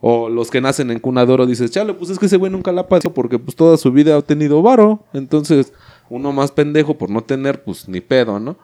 O 0.00 0.28
los 0.28 0.50
que 0.50 0.60
nacen 0.60 0.90
en 0.90 0.98
cunadoro 0.98 1.46
dices, 1.46 1.70
chale, 1.70 1.94
pues 1.94 2.10
es 2.10 2.18
que 2.18 2.26
ese 2.26 2.36
güey 2.36 2.52
nunca 2.52 2.72
la 2.72 2.88
pasó 2.88 3.14
porque 3.14 3.38
pues 3.38 3.56
toda 3.56 3.76
su 3.78 3.90
vida 3.90 4.16
ha 4.16 4.22
tenido 4.22 4.60
varo. 4.60 5.04
Entonces, 5.12 5.72
uno 6.10 6.32
más 6.32 6.50
pendejo 6.52 6.98
por 6.98 7.10
no 7.10 7.22
tener, 7.22 7.62
pues 7.64 7.88
ni 7.88 8.00
pedo, 8.00 8.38
¿no? 8.40 8.56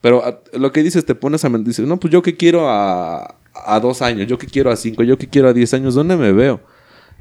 Pero 0.00 0.24
a- 0.24 0.40
lo 0.52 0.70
que 0.72 0.82
dices, 0.82 1.04
te 1.06 1.14
pones 1.14 1.44
a 1.44 1.48
mentir, 1.48 1.68
dices, 1.68 1.86
no, 1.86 1.98
pues 1.98 2.12
yo 2.12 2.22
que 2.22 2.36
quiero 2.36 2.68
a, 2.68 3.36
a 3.54 3.80
dos 3.80 4.02
años, 4.02 4.26
yo 4.26 4.36
que 4.38 4.46
quiero 4.46 4.70
a 4.70 4.76
cinco, 4.76 5.02
yo 5.02 5.16
que 5.18 5.28
quiero 5.28 5.48
a 5.48 5.52
diez 5.52 5.72
años, 5.74 5.94
¿dónde 5.94 6.16
me 6.16 6.32
veo? 6.32 6.60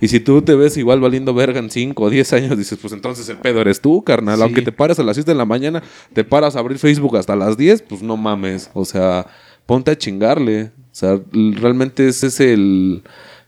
Y 0.02 0.10
si 0.10 0.20
tú 0.20 0.42
te 0.42 0.54
ves 0.56 0.76
igual 0.76 1.00
valiendo 1.00 1.34
verga 1.34 1.60
en 1.60 1.70
cinco 1.70 2.04
o 2.04 2.10
diez 2.10 2.34
años, 2.34 2.58
dices, 2.58 2.78
pues 2.82 2.92
entonces 2.92 3.30
el 3.30 3.38
pedo 3.38 3.62
eres 3.62 3.80
tú, 3.80 4.04
carnal. 4.04 4.38
Sí. 4.38 4.42
Aunque 4.44 4.62
te 4.63 4.72
pares 4.74 5.00
a 5.00 5.04
las 5.04 5.16
7 5.16 5.32
de 5.32 5.38
la 5.38 5.46
mañana, 5.46 5.82
te 6.13 6.24
paras 6.26 6.56
a 6.56 6.60
abrir 6.60 6.78
Facebook 6.78 7.16
hasta 7.16 7.36
las 7.38 7.56
10, 7.56 7.84
pues 7.84 8.02
no 8.02 8.18
mames. 8.18 8.70
O 8.74 8.84
sea, 8.84 9.28
ponte 9.66 9.92
a 9.92 9.98
chingarle. 9.98 10.72
O 10.92 10.96
sea, 10.96 11.22
realmente 11.32 12.08
ese 12.08 12.28
es 12.28 12.39
el, 12.42 13.04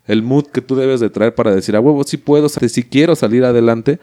el 0.07 0.21
mood 0.23 0.45
que 0.45 0.61
tú 0.61 0.75
debes 0.77 1.01
de 1.01 1.09
traer 1.09 1.35
para 1.35 1.53
decir, 1.53 1.75
a 1.75 1.81
huevo, 1.81 2.03
sí 2.05 2.15
puedo, 2.15 2.47
sí 2.47 2.83
quiero 2.83 3.15
salir 3.15 3.43
adelante. 3.43 3.99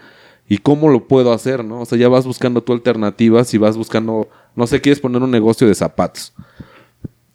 ¿Y 0.52 0.58
cómo 0.58 0.90
lo 0.90 1.08
puedo 1.08 1.32
hacer, 1.32 1.64
no? 1.64 1.80
O 1.80 1.86
sea, 1.86 1.96
ya 1.96 2.10
vas 2.10 2.26
buscando 2.26 2.62
tu 2.62 2.74
alternativas 2.74 3.54
y 3.54 3.56
vas 3.56 3.74
buscando, 3.74 4.28
no 4.54 4.66
sé, 4.66 4.82
quieres 4.82 5.00
poner 5.00 5.22
un 5.22 5.30
negocio 5.30 5.66
de 5.66 5.74
zapatos. 5.74 6.34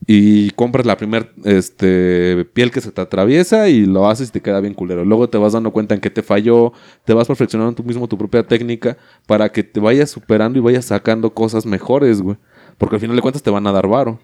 Y 0.05 0.51
compras 0.51 0.85
la 0.85 0.97
primer 0.97 1.33
este, 1.43 2.45
piel 2.53 2.69
que 2.69 2.79
se 2.79 2.91
te 2.91 3.01
atraviesa 3.01 3.69
y 3.69 3.87
lo 3.87 4.07
haces 4.07 4.29
y 4.29 4.31
te 4.33 4.41
queda 4.41 4.59
bien 4.59 4.75
culero. 4.75 5.03
Luego 5.03 5.27
te 5.29 5.39
vas 5.39 5.53
dando 5.53 5.71
cuenta 5.71 5.95
en 5.95 5.99
qué 5.99 6.11
te 6.11 6.21
falló, 6.21 6.73
te 7.05 7.15
vas 7.15 7.25
perfeccionando 7.25 7.73
tú 7.73 7.83
mismo 7.83 8.07
tu 8.07 8.19
propia 8.19 8.43
técnica 8.45 8.97
para 9.25 9.49
que 9.51 9.63
te 9.63 9.79
vayas 9.79 10.11
superando 10.11 10.59
y 10.59 10.61
vayas 10.61 10.85
sacando 10.85 11.31
cosas 11.31 11.65
mejores, 11.65 12.21
güey. 12.21 12.37
Porque 12.77 12.97
al 12.97 13.01
final 13.01 13.15
de 13.15 13.23
cuentas 13.23 13.41
te 13.41 13.49
van 13.49 13.65
a 13.65 13.71
dar 13.71 13.87
varo. 13.87 14.19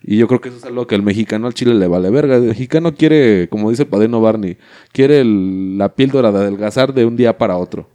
Y 0.00 0.16
yo 0.18 0.28
creo 0.28 0.40
que 0.40 0.50
eso 0.50 0.58
es 0.58 0.64
algo 0.64 0.86
que 0.86 0.94
el 0.94 1.02
mexicano 1.02 1.48
al 1.48 1.54
chile 1.54 1.74
le 1.74 1.88
vale 1.88 2.08
verga. 2.10 2.36
El 2.36 2.42
mexicano 2.44 2.94
quiere, 2.94 3.48
como 3.48 3.68
dice 3.70 3.84
Padeno 3.84 4.20
Barney, 4.20 4.58
quiere 4.92 5.18
el- 5.22 5.76
la 5.76 5.88
píldora 5.96 6.30
de 6.30 6.38
adelgazar 6.38 6.94
de 6.94 7.04
un 7.04 7.16
día 7.16 7.36
para 7.36 7.56
otro. 7.56 7.88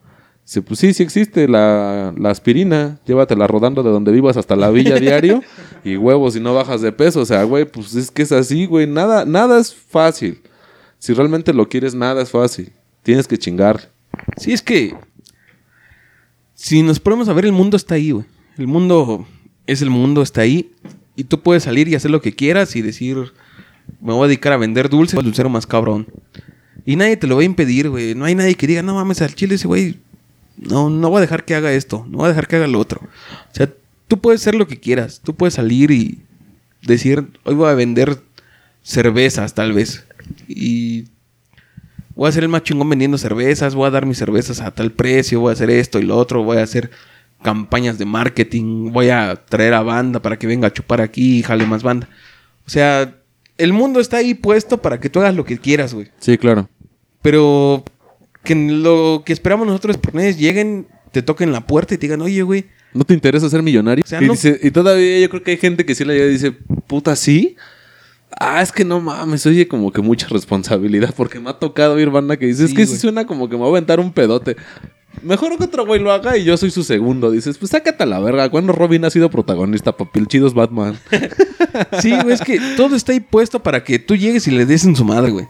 Dice, 0.52 0.62
pues 0.64 0.82
sí, 0.82 0.94
sí 0.94 1.02
existe 1.02 1.48
la, 1.48 2.14
la 2.18 2.30
aspirina. 2.30 3.00
Llévatela 3.06 3.48
rodando 3.48 3.84
de 3.84 3.90
donde 3.90 4.12
vivas 4.12 4.36
hasta 4.36 4.58
la 4.58 4.70
villa 4.70 4.96
diario. 5.00 5.42
y 5.86 5.96
huevos 5.96 6.36
y 6.36 6.42
no 6.42 6.54
bajas 6.54 6.82
de 6.82 6.92
peso. 6.92 7.22
O 7.22 7.26
sea, 7.26 7.46
güey, 7.46 7.64
pues 7.64 7.96
es 7.96 8.12
que 8.12 8.22
es 8.24 8.34
así, 8.34 8.66
güey. 8.66 8.86
Nada, 8.86 9.24
nada 9.24 9.62
es 9.62 9.74
fácil. 9.74 10.42
Si 11.00 11.14
realmente 11.14 11.54
lo 11.54 11.70
quieres, 11.70 11.96
nada 11.96 12.22
es 12.22 12.32
fácil. 12.32 12.74
Tienes 13.02 13.30
que 13.30 13.38
chingar. 13.38 13.94
Sí, 14.36 14.52
es 14.52 14.62
que. 14.62 14.94
Si 16.54 16.84
nos 16.84 17.00
ponemos 17.00 17.30
a 17.30 17.34
ver, 17.34 17.46
el 17.46 17.54
mundo 17.54 17.78
está 17.78 17.96
ahí, 17.96 18.12
güey. 18.12 18.26
El 18.58 18.68
mundo 18.68 19.26
es 19.68 19.82
el 19.82 19.90
mundo, 19.90 20.22
está 20.22 20.42
ahí. 20.42 20.74
Y 21.16 21.24
tú 21.24 21.40
puedes 21.40 21.64
salir 21.64 21.88
y 21.88 21.96
hacer 21.96 22.12
lo 22.12 22.22
que 22.22 22.36
quieras 22.36 22.76
y 22.76 22.82
decir, 22.82 23.32
me 24.02 24.12
voy 24.12 24.26
a 24.26 24.28
dedicar 24.28 24.52
a 24.52 24.58
vender 24.58 24.90
dulces, 24.90 25.18
el 25.18 25.24
dulcero 25.24 25.48
más 25.48 25.66
cabrón. 25.66 26.08
Y 26.86 26.98
nadie 26.98 27.16
te 27.16 27.26
lo 27.26 27.38
va 27.38 27.42
a 27.42 27.46
impedir, 27.46 27.90
güey. 27.90 28.16
No 28.16 28.26
hay 28.26 28.36
nadie 28.36 28.56
que 28.56 28.68
diga, 28.68 28.82
no 28.82 28.96
mames, 28.96 29.22
al 29.22 29.34
chile 29.34 29.56
ese 29.56 29.70
güey. 29.70 30.11
No, 30.58 30.90
no 30.90 31.10
voy 31.10 31.18
a 31.18 31.22
dejar 31.22 31.46
que 31.46 31.56
haga 31.56 31.74
esto, 31.74 32.06
no 32.10 32.20
voy 32.20 32.26
a 32.26 32.30
dejar 32.30 32.48
que 32.48 32.58
haga 32.58 32.68
lo 32.68 32.80
otro. 32.80 33.02
O 33.02 33.56
sea, 33.56 33.72
tú 34.08 34.20
puedes 34.20 34.42
hacer 34.42 34.56
lo 34.56 34.68
que 34.68 34.80
quieras. 34.80 35.22
Tú 35.24 35.36
puedes 35.36 35.56
salir 35.56 35.92
y 35.92 36.22
decir, 36.82 37.28
hoy 37.44 37.56
voy 37.56 37.70
a 37.70 37.76
vender 37.76 38.22
cervezas, 38.84 39.54
tal 39.54 39.74
vez. 39.74 40.06
Y 40.48 41.06
voy 42.16 42.30
a 42.30 42.32
ser 42.32 42.44
el 42.44 42.50
más 42.50 42.64
chingón 42.64 42.90
vendiendo 42.90 43.18
cervezas, 43.18 43.76
voy 43.76 43.88
a 43.88 43.92
dar 43.92 44.06
mis 44.06 44.18
cervezas 44.18 44.62
a 44.62 44.72
tal 44.72 44.92
precio, 44.92 45.40
voy 45.40 45.52
a 45.52 45.54
hacer 45.54 45.70
esto 45.70 46.00
y 46.00 46.04
lo 46.04 46.18
otro, 46.18 46.44
voy 46.44 46.58
a 46.58 46.64
hacer 46.64 46.92
campañas 47.42 47.98
de 47.98 48.06
marketing, 48.06 48.92
voy 48.92 49.10
a 49.10 49.36
traer 49.48 49.74
a 49.74 49.82
banda 49.82 50.22
para 50.22 50.38
que 50.38 50.48
venga 50.48 50.68
a 50.68 50.74
chupar 50.74 51.02
aquí 51.02 51.40
y 51.40 51.44
jale 51.44 51.66
más 51.66 51.84
banda. 51.84 52.08
O 52.68 52.70
sea, 52.70 53.16
el 53.58 53.74
mundo 53.74 54.00
está 54.00 54.18
ahí 54.18 54.34
puesto 54.34 54.82
para 54.82 55.00
que 55.00 55.10
tú 55.10 55.20
hagas 55.20 55.36
lo 55.36 55.46
que 55.46 55.58
quieras, 55.58 55.94
güey. 55.94 56.10
Sí, 56.20 56.38
claro. 56.38 56.70
Pero 57.22 57.84
que 58.44 58.56
lo 58.56 59.24
que 59.26 59.34
esperamos 59.34 59.68
nosotros 59.68 59.98
es 60.16 60.38
lleguen, 60.38 60.88
te 61.12 61.22
toquen 61.22 61.52
la 61.52 61.62
puerta 61.68 61.94
y 61.94 61.98
te 61.98 62.08
digan, 62.08 62.22
oye, 62.22 62.42
güey, 62.42 62.66
¿No 62.94 63.06
te 63.06 63.14
interesa 63.14 63.50
ser 63.50 63.64
millonario? 63.64 64.04
O 64.04 64.08
sea, 64.08 64.22
y, 64.22 64.26
no- 64.26 64.34
dice- 64.34 64.60
y 64.62 64.70
todavía 64.72 65.20
yo 65.20 65.30
creo 65.30 65.44
que 65.44 65.52
hay 65.52 65.58
gente 65.58 65.86
que 65.86 65.96
sí 65.96 66.04
le 66.04 66.14
llega 66.14 66.26
y 66.26 66.32
dice, 66.34 66.52
puta, 66.88 67.16
¿sí? 67.16 67.56
Ah, 68.38 68.62
es 68.62 68.72
que 68.74 68.84
no 68.84 69.00
mames, 69.00 69.46
oye 69.46 69.68
como 69.68 69.92
que 69.94 70.02
mucha 70.02 70.28
responsabilidad 70.28 71.14
porque 71.16 71.40
me 71.40 71.50
ha 71.50 71.54
tocado 71.54 71.94
oír 71.94 72.10
banda 72.10 72.36
que 72.38 72.46
dice, 72.48 72.66
es 72.66 72.74
que 72.74 72.86
sí 72.86 72.98
suena 72.98 73.26
como 73.26 73.48
que 73.48 73.56
me 73.56 73.62
va 73.62 73.68
a 73.68 73.72
aventar 73.72 74.00
un 74.02 74.12
pedote. 74.12 74.56
Mejor 75.24 75.58
que 75.58 75.66
otro 75.66 75.86
güey 75.86 76.02
lo 76.02 76.12
haga 76.12 76.38
y 76.38 76.44
yo 76.46 76.56
soy 76.58 76.72
su 76.72 76.84
segundo. 76.84 77.30
Dices, 77.32 77.58
pues 77.58 77.72
sácate 77.72 78.04
a 78.04 78.06
la 78.06 78.20
verga. 78.22 78.50
¿Cuándo 78.50 78.72
Robin 78.74 79.04
ha 79.06 79.10
sido 79.10 79.30
protagonista, 79.30 79.96
papi? 79.96 80.20
El 80.20 80.28
chido 80.28 80.48
es 80.48 80.54
Batman. 80.54 80.98
sí, 82.02 82.12
güey, 82.24 82.34
es 82.34 82.42
que 82.42 82.60
todo 82.78 82.96
está 82.96 83.12
ahí 83.12 83.20
puesto 83.20 83.62
para 83.62 83.84
que 83.84 84.00
tú 84.00 84.16
llegues 84.16 84.48
y 84.48 84.52
le 84.52 84.66
des 84.66 84.86
en 84.86 84.96
su 84.96 85.04
madre, 85.06 85.32
güey. 85.32 85.48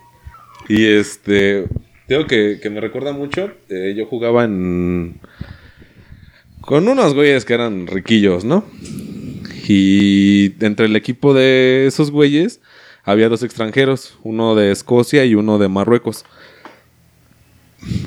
Y 0.67 0.85
este. 0.85 1.67
Tengo 2.11 2.27
que, 2.27 2.59
que 2.61 2.69
me 2.69 2.81
recuerda 2.81 3.13
mucho. 3.13 3.53
eh, 3.69 3.93
yo 3.95 4.05
jugaba 4.05 4.43
en. 4.43 5.21
Con 6.59 6.89
unos 6.89 7.13
güeyes 7.13 7.45
que 7.45 7.53
eran 7.53 7.87
riquillos, 7.87 8.43
¿no? 8.43 8.65
Y 9.65 10.51
entre 10.59 10.87
el 10.87 10.97
equipo 10.97 11.33
de 11.33 11.85
esos 11.87 12.11
güeyes 12.11 12.59
había 13.05 13.29
dos 13.29 13.43
extranjeros, 13.43 14.17
uno 14.23 14.55
de 14.55 14.71
Escocia 14.73 15.23
y 15.23 15.35
uno 15.35 15.57
de 15.57 15.69
Marruecos. 15.69 16.25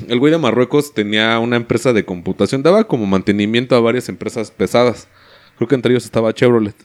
El 0.07 0.19
güey 0.19 0.31
de 0.31 0.37
Marruecos 0.37 0.93
tenía 0.93 1.39
una 1.39 1.55
empresa 1.55 1.91
de 1.91 2.05
computación, 2.05 2.61
daba 2.61 2.83
como 2.83 3.07
mantenimiento 3.07 3.75
a 3.75 3.79
varias 3.79 4.07
empresas 4.07 4.51
pesadas. 4.51 5.07
Creo 5.57 5.67
que 5.67 5.73
entre 5.73 5.93
ellos 5.93 6.05
estaba 6.05 6.31
Chevrolet. 6.31 6.75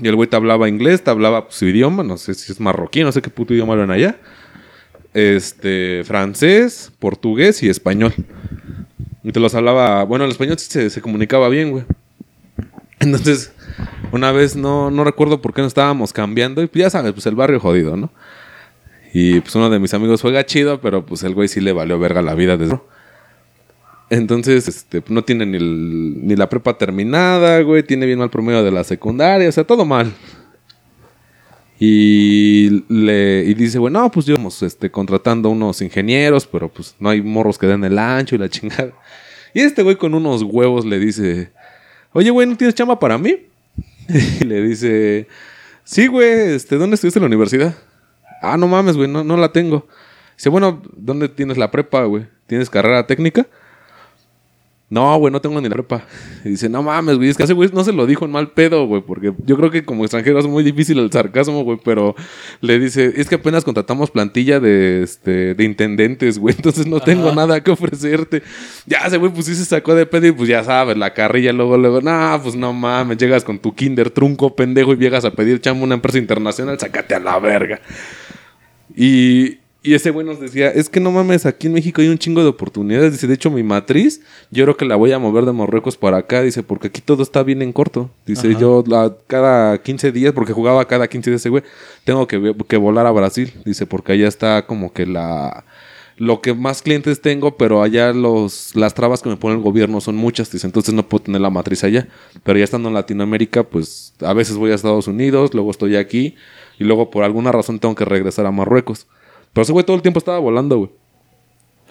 Y 0.00 0.06
el 0.06 0.14
güey 0.14 0.30
te 0.30 0.36
hablaba 0.36 0.68
inglés, 0.68 1.02
te 1.02 1.10
hablaba 1.10 1.46
pues, 1.46 1.56
su 1.56 1.66
idioma, 1.66 2.04
no 2.04 2.18
sé 2.18 2.34
si 2.34 2.52
es 2.52 2.60
marroquí, 2.60 3.02
no 3.02 3.10
sé 3.10 3.20
qué 3.20 3.30
puto 3.30 3.52
idioma 3.52 3.72
hablan 3.72 3.90
allá. 3.90 4.20
Este, 5.14 6.02
francés, 6.04 6.90
portugués 6.98 7.62
y 7.62 7.68
español. 7.68 8.14
Y 9.22 9.32
te 9.32 9.40
los 9.40 9.54
hablaba, 9.54 10.04
bueno, 10.04 10.24
el 10.24 10.30
español 10.30 10.58
se, 10.58 11.00
comunicaba 11.00 11.48
bien, 11.48 11.70
güey. 11.70 11.84
Entonces, 13.00 13.52
una 14.10 14.32
vez 14.32 14.56
no, 14.56 14.90
no 14.90 15.04
recuerdo 15.04 15.40
por 15.40 15.54
qué 15.54 15.62
nos 15.62 15.70
estábamos 15.70 16.12
cambiando. 16.12 16.62
Y 16.62 16.66
pues 16.66 16.82
ya 16.82 16.90
sabes, 16.90 17.12
pues 17.12 17.26
el 17.26 17.34
barrio 17.34 17.60
jodido, 17.60 17.96
¿no? 17.96 18.10
Y 19.12 19.40
pues 19.40 19.54
uno 19.54 19.68
de 19.68 19.78
mis 19.78 19.92
amigos 19.92 20.22
juega 20.22 20.46
chido, 20.46 20.80
pero 20.80 21.04
pues 21.04 21.22
el 21.22 21.34
güey 21.34 21.48
sí 21.48 21.60
le 21.60 21.72
valió 21.72 21.98
verga 21.98 22.22
la 22.22 22.34
vida 22.34 22.56
desde. 22.56 22.80
Entonces, 24.08 24.68
este, 24.68 25.02
no 25.08 25.22
tiene 25.24 25.46
ni, 25.46 25.58
ni 25.58 26.36
la 26.36 26.48
prepa 26.48 26.76
terminada, 26.78 27.60
güey. 27.60 27.82
Tiene 27.82 28.06
bien 28.06 28.18
mal 28.18 28.30
promedio 28.30 28.62
de 28.64 28.70
la 28.70 28.84
secundaria, 28.84 29.48
o 29.48 29.52
sea, 29.52 29.64
todo 29.64 29.84
mal. 29.84 30.12
Y 31.84 32.84
le 32.88 33.42
y 33.44 33.54
dice, 33.54 33.76
bueno, 33.76 34.08
pues 34.08 34.24
yo 34.24 34.34
estamos 34.34 34.62
este, 34.62 34.88
contratando 34.88 35.48
unos 35.48 35.82
ingenieros, 35.82 36.46
pero 36.46 36.68
pues 36.68 36.94
no 37.00 37.08
hay 37.08 37.20
morros 37.20 37.58
que 37.58 37.66
den 37.66 37.82
el 37.82 37.98
ancho 37.98 38.36
y 38.36 38.38
la 38.38 38.48
chingada. 38.48 38.92
Y 39.52 39.62
este 39.62 39.82
güey 39.82 39.96
con 39.96 40.14
unos 40.14 40.44
huevos 40.44 40.84
le 40.84 41.00
dice, 41.00 41.50
oye, 42.12 42.30
güey, 42.30 42.46
¿no 42.46 42.56
tienes 42.56 42.76
chamba 42.76 43.00
para 43.00 43.18
mí? 43.18 43.48
y 44.40 44.44
le 44.44 44.62
dice, 44.62 45.26
sí, 45.82 46.06
güey, 46.06 46.54
este, 46.54 46.76
¿dónde 46.76 46.94
estudiaste 46.94 47.18
en 47.18 47.22
la 47.22 47.26
universidad? 47.26 47.74
Ah, 48.42 48.56
no 48.56 48.68
mames, 48.68 48.96
güey, 48.96 49.08
no, 49.08 49.24
no 49.24 49.36
la 49.36 49.50
tengo. 49.50 49.88
Dice, 50.36 50.50
bueno, 50.50 50.80
¿dónde 50.96 51.28
tienes 51.28 51.58
la 51.58 51.72
prepa, 51.72 52.04
güey? 52.04 52.28
¿Tienes 52.46 52.70
carrera 52.70 53.08
técnica? 53.08 53.48
No, 54.92 55.16
güey, 55.16 55.32
no 55.32 55.40
tengo 55.40 55.58
ni 55.58 55.70
la 55.70 55.74
prepa. 55.74 56.04
Y 56.44 56.50
dice, 56.50 56.68
no 56.68 56.82
mames, 56.82 57.16
güey, 57.16 57.30
es 57.30 57.36
que 57.38 57.44
ese 57.44 57.54
güey 57.54 57.70
no 57.72 57.82
se 57.82 57.94
lo 57.94 58.04
dijo 58.04 58.26
en 58.26 58.30
mal 58.30 58.50
pedo, 58.50 58.84
güey, 58.84 59.00
porque 59.00 59.32
yo 59.46 59.56
creo 59.56 59.70
que 59.70 59.86
como 59.86 60.04
extranjero 60.04 60.38
es 60.38 60.46
muy 60.46 60.62
difícil 60.62 60.98
el 60.98 61.10
sarcasmo, 61.10 61.64
güey, 61.64 61.78
pero 61.82 62.14
le 62.60 62.78
dice, 62.78 63.10
es 63.16 63.26
que 63.26 63.36
apenas 63.36 63.64
contratamos 63.64 64.10
plantilla 64.10 64.60
de, 64.60 65.02
este, 65.02 65.54
de 65.54 65.64
intendentes, 65.64 66.38
güey, 66.38 66.54
entonces 66.58 66.86
no 66.86 67.00
tengo 67.00 67.34
nada 67.34 67.62
que 67.62 67.70
ofrecerte. 67.70 68.42
Ya 68.84 68.98
ese 69.06 69.16
güey, 69.16 69.32
pues 69.32 69.46
sí 69.46 69.54
se 69.54 69.64
sacó 69.64 69.94
de 69.94 70.04
pedo 70.04 70.26
y 70.26 70.32
pues 70.32 70.50
ya 70.50 70.62
sabes, 70.62 70.94
la 70.98 71.14
carrilla 71.14 71.54
luego, 71.54 71.78
luego, 71.78 72.02
no, 72.02 72.38
pues 72.42 72.54
no 72.54 72.74
mames, 72.74 73.16
llegas 73.16 73.44
con 73.44 73.60
tu 73.60 73.74
kinder 73.74 74.10
trunco 74.10 74.54
pendejo 74.54 74.92
y 74.92 74.96
llegas 74.96 75.24
a 75.24 75.30
pedir 75.30 75.58
chamba 75.62 75.80
a 75.80 75.84
una 75.84 75.94
empresa 75.94 76.18
internacional, 76.18 76.78
sácate 76.78 77.14
a 77.14 77.18
la 77.18 77.38
verga. 77.38 77.80
Y, 78.94 79.61
y 79.82 79.94
ese 79.94 80.10
güey 80.10 80.24
nos 80.24 80.38
decía, 80.40 80.68
es 80.70 80.88
que 80.88 81.00
no 81.00 81.10
mames, 81.10 81.44
aquí 81.44 81.66
en 81.66 81.72
México 81.72 82.00
hay 82.00 82.08
un 82.08 82.18
chingo 82.18 82.42
de 82.42 82.48
oportunidades. 82.48 83.12
Dice, 83.12 83.26
de 83.26 83.34
hecho, 83.34 83.50
mi 83.50 83.62
matriz, 83.64 84.20
yo 84.50 84.64
creo 84.64 84.76
que 84.76 84.84
la 84.84 84.94
voy 84.96 85.10
a 85.12 85.18
mover 85.18 85.44
de 85.44 85.52
Marruecos 85.52 85.96
para 85.96 86.18
acá. 86.18 86.40
Dice, 86.42 86.62
porque 86.62 86.86
aquí 86.88 87.00
todo 87.00 87.22
está 87.22 87.42
bien 87.42 87.62
en 87.62 87.72
corto. 87.72 88.08
Dice, 88.26 88.54
yo 88.60 88.84
la- 88.86 89.16
cada 89.26 89.82
15 89.82 90.12
días, 90.12 90.32
porque 90.32 90.52
jugaba 90.52 90.86
cada 90.86 91.08
15 91.08 91.30
días 91.30 91.40
ese 91.42 91.48
güey, 91.48 91.64
tengo 92.04 92.26
que, 92.28 92.54
que 92.68 92.76
volar 92.76 93.06
a 93.06 93.10
Brasil. 93.10 93.52
Dice, 93.64 93.86
porque 93.86 94.12
allá 94.12 94.28
está 94.28 94.66
como 94.66 94.92
que 94.92 95.04
la... 95.06 95.64
Lo 96.18 96.40
que 96.42 96.52
más 96.54 96.82
clientes 96.82 97.20
tengo, 97.20 97.56
pero 97.56 97.82
allá 97.82 98.12
los, 98.12 98.76
las 98.76 98.94
trabas 98.94 99.22
que 99.22 99.30
me 99.30 99.36
pone 99.36 99.56
el 99.56 99.62
gobierno 99.62 100.00
son 100.00 100.14
muchas. 100.14 100.52
Dice, 100.52 100.66
entonces 100.66 100.94
no 100.94 101.08
puedo 101.08 101.24
tener 101.24 101.40
la 101.40 101.50
matriz 101.50 101.82
allá. 101.82 102.06
Pero 102.44 102.58
ya 102.58 102.64
estando 102.64 102.88
en 102.88 102.94
Latinoamérica, 102.94 103.64
pues 103.64 104.12
a 104.20 104.32
veces 104.34 104.56
voy 104.56 104.70
a 104.70 104.74
Estados 104.74 105.08
Unidos, 105.08 105.54
luego 105.54 105.70
estoy 105.72 105.96
aquí. 105.96 106.36
Y 106.78 106.84
luego 106.84 107.10
por 107.10 107.24
alguna 107.24 107.50
razón 107.50 107.80
tengo 107.80 107.94
que 107.96 108.04
regresar 108.04 108.46
a 108.46 108.52
Marruecos. 108.52 109.06
Pero 109.52 109.62
ese 109.62 109.72
güey 109.72 109.84
todo 109.84 109.96
el 109.96 110.02
tiempo 110.02 110.18
estaba 110.18 110.38
volando, 110.38 110.78
güey. 110.78 110.90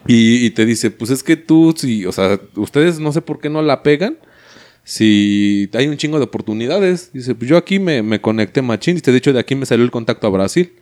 Y, 0.08 0.46
y 0.46 0.50
te 0.52 0.66
dice, 0.66 0.90
pues 0.90 1.12
es 1.12 1.24
que 1.24 1.36
tú, 1.38 1.74
si, 1.78 2.06
o 2.06 2.12
sea, 2.12 2.40
ustedes 2.56 3.00
no 3.00 3.12
sé 3.12 3.22
por 3.22 3.40
qué 3.40 3.50
no 3.50 3.62
la 3.62 3.84
pegan. 3.84 4.18
Si 4.84 5.70
hay 5.74 5.88
un 5.88 5.98
chingo 5.98 6.18
de 6.18 6.26
oportunidades. 6.26 7.12
Dice, 7.14 7.36
pues 7.36 7.50
yo 7.50 7.58
aquí 7.58 7.80
me, 7.80 8.02
me 8.02 8.20
conecté 8.20 8.62
machín. 8.62 8.96
Dice, 8.96 9.12
de 9.12 9.18
hecho, 9.20 9.34
de 9.34 9.40
aquí 9.40 9.56
me 9.56 9.66
salió 9.66 9.86
el 9.86 9.92
contacto 9.92 10.26
a 10.26 10.32
Brasil, 10.32 10.74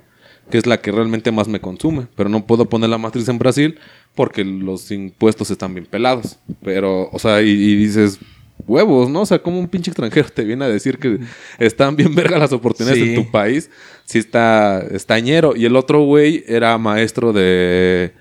que 0.49 0.57
es 0.57 0.65
la 0.65 0.79
que 0.79 0.91
realmente 0.91 1.31
más 1.31 1.49
me 1.49 1.59
consume. 1.59 2.07
Pero 2.15 2.29
no 2.29 2.47
puedo 2.47 2.69
poner 2.69 2.89
la 2.89 2.97
matriz 2.97 3.27
en 3.27 3.39
Brasil 3.39 3.77
porque 4.15 4.45
los 4.45 4.89
impuestos 4.91 5.51
están 5.51 5.73
bien 5.73 5.85
pelados. 5.85 6.39
Pero, 6.63 7.09
o 7.11 7.19
sea, 7.19 7.41
y, 7.41 7.49
y 7.49 7.75
dices, 7.75 8.19
huevos, 8.67 9.09
¿no? 9.09 9.21
O 9.21 9.25
sea, 9.25 9.39
como 9.39 9.59
un 9.59 9.67
pinche 9.67 9.91
extranjero 9.91 10.29
te 10.33 10.43
viene 10.43 10.65
a 10.65 10.67
decir 10.69 10.97
que 10.97 11.19
están 11.57 11.95
bien 11.95 12.13
verga 12.15 12.37
las 12.37 12.51
oportunidades 12.53 13.01
Sí. 13.03 13.09
en 13.15 13.23
tu 13.25 13.31
país. 13.31 13.69
Sí 14.05 14.17
está 14.19 14.79
estañero. 14.91 15.55
Y 15.55 15.65
el 15.65 15.75
otro 15.75 16.01
güey 16.03 16.43
era 16.47 16.77
maestro 16.77 17.33
de, 17.33 18.11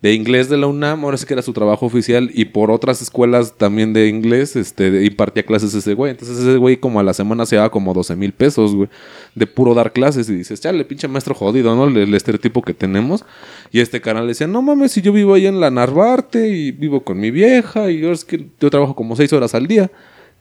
de 0.00 0.14
inglés 0.14 0.48
de 0.48 0.56
la 0.56 0.68
UNAM, 0.68 1.04
ahora 1.04 1.16
sí 1.16 1.26
que 1.26 1.34
era 1.34 1.42
su 1.42 1.52
trabajo 1.52 1.84
oficial. 1.86 2.30
Y 2.32 2.46
por 2.46 2.70
otras 2.70 3.02
escuelas 3.02 3.54
también 3.56 3.92
de 3.92 4.08
inglés, 4.08 4.54
este, 4.54 5.04
impartía 5.04 5.42
clases 5.42 5.74
ese 5.74 5.94
güey. 5.94 6.12
Entonces 6.12 6.38
ese 6.38 6.56
güey 6.56 6.76
como 6.76 7.00
a 7.00 7.02
la 7.02 7.12
semana 7.12 7.46
se 7.46 7.56
daba 7.56 7.70
como 7.70 7.92
12 7.92 8.14
mil 8.14 8.32
pesos, 8.32 8.76
güey. 8.76 8.88
De 9.34 9.46
puro 9.46 9.74
dar 9.74 9.92
clases. 9.92 10.28
Y 10.30 10.36
dices, 10.36 10.60
chale, 10.60 10.84
pinche 10.84 11.08
maestro 11.08 11.34
jodido, 11.34 11.74
¿no? 11.74 11.88
El, 11.88 11.96
el 11.96 12.14
estereotipo 12.14 12.62
que 12.62 12.74
tenemos. 12.74 13.24
Y 13.72 13.80
este 13.80 14.00
canal 14.00 14.28
decía, 14.28 14.46
no 14.46 14.62
mames, 14.62 14.92
si 14.92 15.02
yo 15.02 15.12
vivo 15.12 15.34
ahí 15.34 15.46
en 15.46 15.58
la 15.58 15.70
Narvarte 15.70 16.48
y 16.48 16.70
vivo 16.70 17.02
con 17.02 17.18
mi 17.18 17.32
vieja. 17.32 17.90
Y 17.90 17.98
yo 17.98 18.12
es 18.12 18.24
que 18.24 18.46
yo 18.60 18.70
trabajo 18.70 18.94
como 18.94 19.16
6 19.16 19.32
horas 19.32 19.54
al 19.56 19.66
día. 19.66 19.90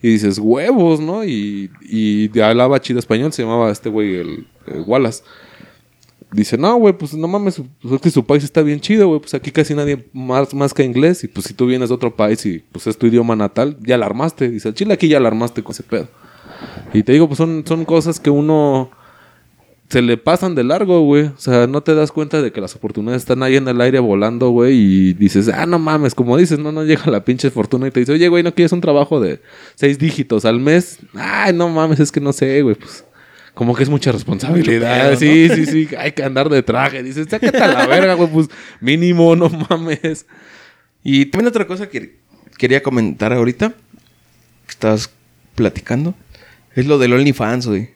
Y 0.03 0.09
dices, 0.09 0.37
huevos, 0.37 0.99
¿no? 0.99 1.25
Y, 1.25 1.71
y 1.81 2.39
hablaba 2.39 2.79
chido 2.79 2.99
español, 2.99 3.33
se 3.33 3.41
llamaba 3.41 3.71
este 3.71 3.89
güey 3.89 4.17
el, 4.17 4.47
el 4.67 4.81
Wallace. 4.85 5.23
Dice, 6.37 6.55
no, 6.55 6.75
güey, 6.75 6.93
pues 6.95 7.15
no 7.15 7.27
mames, 7.27 7.59
pues 7.81 7.95
es 7.95 7.99
que 7.99 8.11
su 8.11 8.23
país 8.23 8.43
está 8.43 8.61
bien 8.61 8.79
chido, 8.79 9.07
güey, 9.07 9.19
pues 9.19 9.33
aquí 9.33 9.49
casi 9.49 9.73
nadie 9.73 10.05
más, 10.13 10.53
más 10.53 10.71
que 10.71 10.83
inglés. 10.83 11.23
Y 11.23 11.27
pues 11.27 11.47
si 11.47 11.55
tú 11.55 11.65
vienes 11.65 11.89
de 11.89 11.95
otro 11.95 12.15
país 12.15 12.45
y 12.45 12.59
pues 12.59 12.85
es 12.85 12.95
tu 12.95 13.07
idioma 13.07 13.35
natal, 13.35 13.75
ya 13.81 13.97
la 13.97 14.05
armaste. 14.05 14.47
Dice, 14.47 14.71
chile 14.71 14.93
aquí 14.93 15.07
ya 15.07 15.19
la 15.19 15.29
armaste 15.29 15.63
con 15.63 15.71
ese 15.71 15.81
pedo. 15.81 16.07
Y 16.93 17.01
te 17.01 17.11
digo, 17.11 17.25
pues 17.27 17.39
son, 17.39 17.63
son 17.65 17.85
cosas 17.85 18.19
que 18.19 18.29
uno 18.29 18.91
se 19.89 20.03
le 20.03 20.15
pasan 20.17 20.53
de 20.53 20.63
largo, 20.63 21.01
güey. 21.01 21.23
O 21.23 21.37
sea, 21.37 21.65
no 21.65 21.81
te 21.81 21.95
das 21.95 22.11
cuenta 22.11 22.39
de 22.39 22.51
que 22.51 22.61
las 22.61 22.75
oportunidades 22.75 23.23
están 23.23 23.41
ahí 23.41 23.55
en 23.55 23.67
el 23.67 23.81
aire 23.81 23.97
volando, 23.97 24.51
güey. 24.51 24.75
Y 24.75 25.13
dices, 25.13 25.49
ah, 25.49 25.65
no 25.65 25.79
mames, 25.79 26.13
como 26.13 26.37
dices, 26.37 26.59
no, 26.59 26.71
no 26.71 26.83
llega 26.83 27.09
la 27.09 27.25
pinche 27.25 27.49
fortuna 27.49 27.87
y 27.87 27.91
te 27.91 28.01
dice, 28.01 28.11
oye, 28.11 28.27
güey, 28.27 28.43
¿no 28.43 28.53
quieres 28.53 28.73
un 28.73 28.81
trabajo 28.81 29.19
de 29.19 29.41
seis 29.73 29.97
dígitos 29.97 30.45
al 30.45 30.59
mes? 30.59 30.99
Ay, 31.15 31.53
no 31.53 31.67
mames, 31.67 31.99
es 31.99 32.11
que 32.11 32.21
no 32.21 32.31
sé, 32.31 32.61
güey, 32.61 32.75
pues. 32.75 33.05
Como 33.57 33.73
que 33.73 33.81
es 33.81 33.89
mucha 33.89 34.11
responsabilidad. 34.11 35.17
Pedo, 35.17 35.19
Sí, 35.19 35.49
sí, 35.49 35.65
sí. 35.65 35.95
Hay 35.97 36.11
que 36.11 36.21
andar 36.21 36.47
de 36.47 36.61
traje. 36.61 37.01
Dices, 37.01 37.25
sácate 37.27 37.57
a 37.57 37.65
la 37.65 37.87
verga, 37.87 38.13
güey, 38.13 38.29
pues 38.29 38.49
mínimo, 38.81 39.35
no 39.35 39.49
mames. 39.49 40.27
Y 41.03 41.25
también 41.25 41.47
otra 41.47 41.65
cosa 41.65 41.89
que 41.89 42.19
quería 42.59 42.83
comentar 42.83 43.33
ahorita, 43.33 43.69
que 43.69 44.69
estabas 44.69 45.09
platicando, 45.55 46.13
es 46.75 46.85
lo 46.85 46.99
del 46.99 47.13
OnlyFans, 47.13 47.65
güey. 47.65 47.89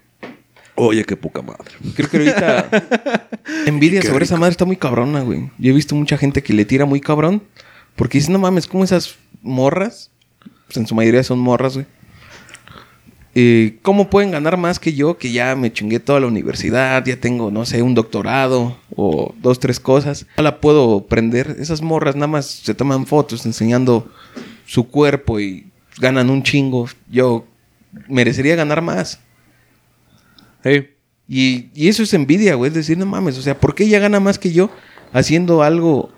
Oye, 0.74 1.04
qué 1.04 1.16
poca 1.16 1.44
madre. 1.44 1.74
Creo 1.96 2.10
que 2.10 2.18
ahorita 2.18 3.30
envidia 3.68 4.02
sobre 4.02 4.26
esa 4.26 4.38
madre 4.38 4.54
está 4.54 4.66
muy 4.66 4.78
cabrona, 4.78 5.22
güey. 5.22 5.52
Yo 5.60 5.70
he 5.70 5.76
visto 5.76 5.94
mucha 5.94 6.18
gente 6.18 6.42
que 6.42 6.54
le 6.54 6.66
tira 6.66 6.86
muy 6.86 7.02
cabrón 7.02 7.44
porque 7.96 8.18
dice, 8.18 8.32
no 8.32 8.40
mames, 8.40 8.66
como 8.66 8.84
esas 8.84 9.16
morras, 9.44 10.10
pues 10.66 10.78
en 10.78 10.88
su 10.88 10.96
mayoría 10.96 11.22
son 11.22 11.38
morras, 11.38 11.76
güey. 11.76 11.86
Eh, 13.34 13.78
¿Cómo 13.82 14.10
pueden 14.10 14.32
ganar 14.32 14.58
más 14.58 14.78
que 14.78 14.94
yo 14.94 15.18
que 15.18 15.32
ya 15.32 15.56
me 15.56 15.72
chingué 15.72 16.00
toda 16.02 16.20
la 16.20 16.28
universidad, 16.28 17.06
ya 17.06 17.16
tengo, 17.16 17.50
no 17.50 17.66
sé, 17.66 17.82
un 17.82 17.96
doctorado 17.96 18.78
o 18.96 19.34
dos, 19.42 19.60
tres 19.60 19.80
cosas? 19.80 20.26
No 20.38 20.44
la 20.44 20.60
puedo 20.60 21.06
prender. 21.06 21.56
Esas 21.60 21.82
morras 21.82 22.16
nada 22.16 22.28
más 22.28 22.46
se 22.46 22.74
toman 22.74 23.06
fotos 23.06 23.46
enseñando 23.46 24.12
su 24.66 24.88
cuerpo 24.90 25.40
y 25.40 25.68
ganan 25.98 26.30
un 26.30 26.44
chingo. 26.44 26.88
Yo 27.10 27.46
merecería 28.10 28.56
ganar 28.56 28.82
más. 28.82 29.20
Hey, 30.64 30.90
Y, 31.28 31.70
y 31.74 31.88
eso 31.88 32.04
es 32.04 32.14
envidia, 32.14 32.56
güey. 32.56 32.68
Es 32.70 32.76
decir, 32.76 32.98
no 32.98 33.06
mames, 33.06 33.38
o 33.38 33.42
sea, 33.42 33.58
¿por 33.58 33.74
qué 33.76 33.86
ella 33.86 34.00
gana 34.00 34.20
más 34.20 34.38
que 34.38 34.52
yo 34.52 34.70
haciendo 35.14 35.64
algo 35.64 36.10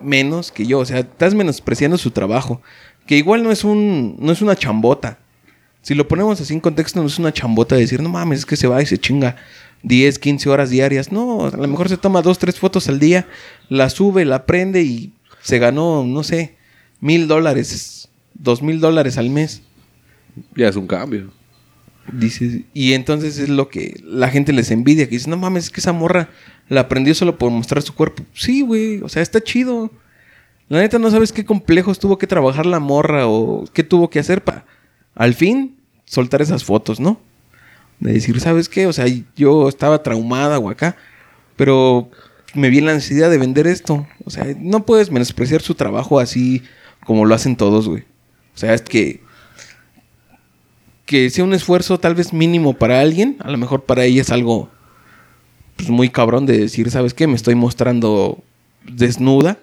menos 0.00 0.52
que 0.52 0.66
yo? 0.66 0.78
O 0.78 0.84
sea, 0.84 1.00
estás 1.00 1.34
menospreciando 1.34 1.98
su 1.98 2.12
trabajo. 2.12 2.62
Que 3.06 3.16
igual 3.16 3.42
no 3.42 3.50
es 3.50 3.64
un, 3.64 4.16
no 4.20 4.30
es 4.30 4.42
una 4.42 4.54
chambota. 4.54 5.18
Si 5.82 5.94
lo 5.94 6.06
ponemos 6.06 6.40
así 6.40 6.54
en 6.54 6.60
contexto, 6.60 7.00
no 7.00 7.06
es 7.06 7.18
una 7.18 7.32
chambota 7.32 7.74
de 7.74 7.82
decir, 7.82 8.00
no 8.00 8.08
mames, 8.08 8.40
es 8.40 8.46
que 8.46 8.56
se 8.56 8.68
va 8.68 8.80
y 8.80 8.86
se 8.86 8.98
chinga 8.98 9.36
10, 9.82 10.18
15 10.18 10.48
horas 10.48 10.70
diarias. 10.70 11.10
No, 11.10 11.46
a 11.46 11.50
lo 11.50 11.68
mejor 11.68 11.88
se 11.88 11.96
toma 11.96 12.22
dos, 12.22 12.38
tres 12.38 12.58
fotos 12.58 12.88
al 12.88 13.00
día, 13.00 13.26
la 13.68 13.90
sube, 13.90 14.24
la 14.24 14.46
prende 14.46 14.82
y 14.82 15.12
se 15.42 15.58
ganó, 15.58 16.04
no 16.04 16.22
sé, 16.22 16.56
mil 17.00 17.26
dólares, 17.26 18.08
dos 18.34 18.62
mil 18.62 18.80
dólares 18.80 19.18
al 19.18 19.28
mes. 19.28 19.62
ya 20.54 20.68
es 20.68 20.76
un 20.76 20.86
cambio. 20.86 21.32
Dices, 22.12 22.62
y 22.74 22.94
entonces 22.94 23.38
es 23.38 23.48
lo 23.48 23.68
que 23.68 24.00
la 24.04 24.28
gente 24.28 24.52
les 24.52 24.70
envidia, 24.70 25.06
que 25.06 25.16
dice, 25.16 25.30
no 25.30 25.36
mames, 25.36 25.64
es 25.64 25.70
que 25.70 25.80
esa 25.80 25.92
morra 25.92 26.30
la 26.68 26.82
aprendió 26.82 27.14
solo 27.14 27.38
por 27.38 27.50
mostrar 27.50 27.82
su 27.82 27.94
cuerpo. 27.94 28.24
Sí, 28.34 28.62
güey, 28.62 29.00
o 29.02 29.08
sea, 29.08 29.22
está 29.22 29.40
chido. 29.40 29.90
La 30.68 30.80
neta 30.80 30.98
no 30.98 31.10
sabes 31.10 31.32
qué 31.32 31.44
complejos 31.44 31.98
tuvo 31.98 32.18
que 32.18 32.26
trabajar 32.26 32.66
la 32.66 32.80
morra 32.80 33.28
o 33.28 33.64
qué 33.72 33.82
tuvo 33.84 34.10
que 34.10 34.18
hacer 34.18 34.42
para, 34.42 34.64
al 35.14 35.34
fin, 35.34 35.76
soltar 36.04 36.42
esas 36.42 36.64
fotos, 36.64 37.00
¿no? 37.00 37.20
De 38.00 38.12
decir, 38.12 38.40
¿sabes 38.40 38.68
qué? 38.68 38.86
O 38.86 38.92
sea, 38.92 39.06
yo 39.36 39.68
estaba 39.68 40.02
traumada 40.02 40.58
o 40.58 40.70
acá, 40.70 40.96
pero 41.56 42.10
me 42.54 42.68
vi 42.70 42.78
en 42.78 42.86
la 42.86 42.94
necesidad 42.94 43.30
de 43.30 43.38
vender 43.38 43.66
esto. 43.66 44.06
O 44.24 44.30
sea, 44.30 44.46
no 44.58 44.84
puedes 44.84 45.10
menospreciar 45.10 45.62
su 45.62 45.74
trabajo 45.74 46.18
así 46.18 46.62
como 47.04 47.24
lo 47.24 47.34
hacen 47.34 47.56
todos, 47.56 47.88
güey. 47.88 48.02
O 48.54 48.58
sea, 48.58 48.74
es 48.74 48.82
que 48.82 49.20
que 51.12 51.28
sea 51.28 51.44
un 51.44 51.52
esfuerzo 51.52 51.98
tal 52.00 52.14
vez 52.14 52.32
mínimo 52.32 52.72
para 52.72 53.00
alguien, 53.00 53.36
a 53.40 53.50
lo 53.50 53.58
mejor 53.58 53.84
para 53.84 54.04
ella 54.04 54.22
es 54.22 54.30
algo 54.30 54.70
pues, 55.76 55.90
muy 55.90 56.08
cabrón 56.08 56.46
de 56.46 56.56
decir, 56.56 56.90
¿sabes 56.90 57.12
qué? 57.12 57.26
Me 57.26 57.34
estoy 57.34 57.54
mostrando 57.54 58.42
desnuda. 58.84 59.58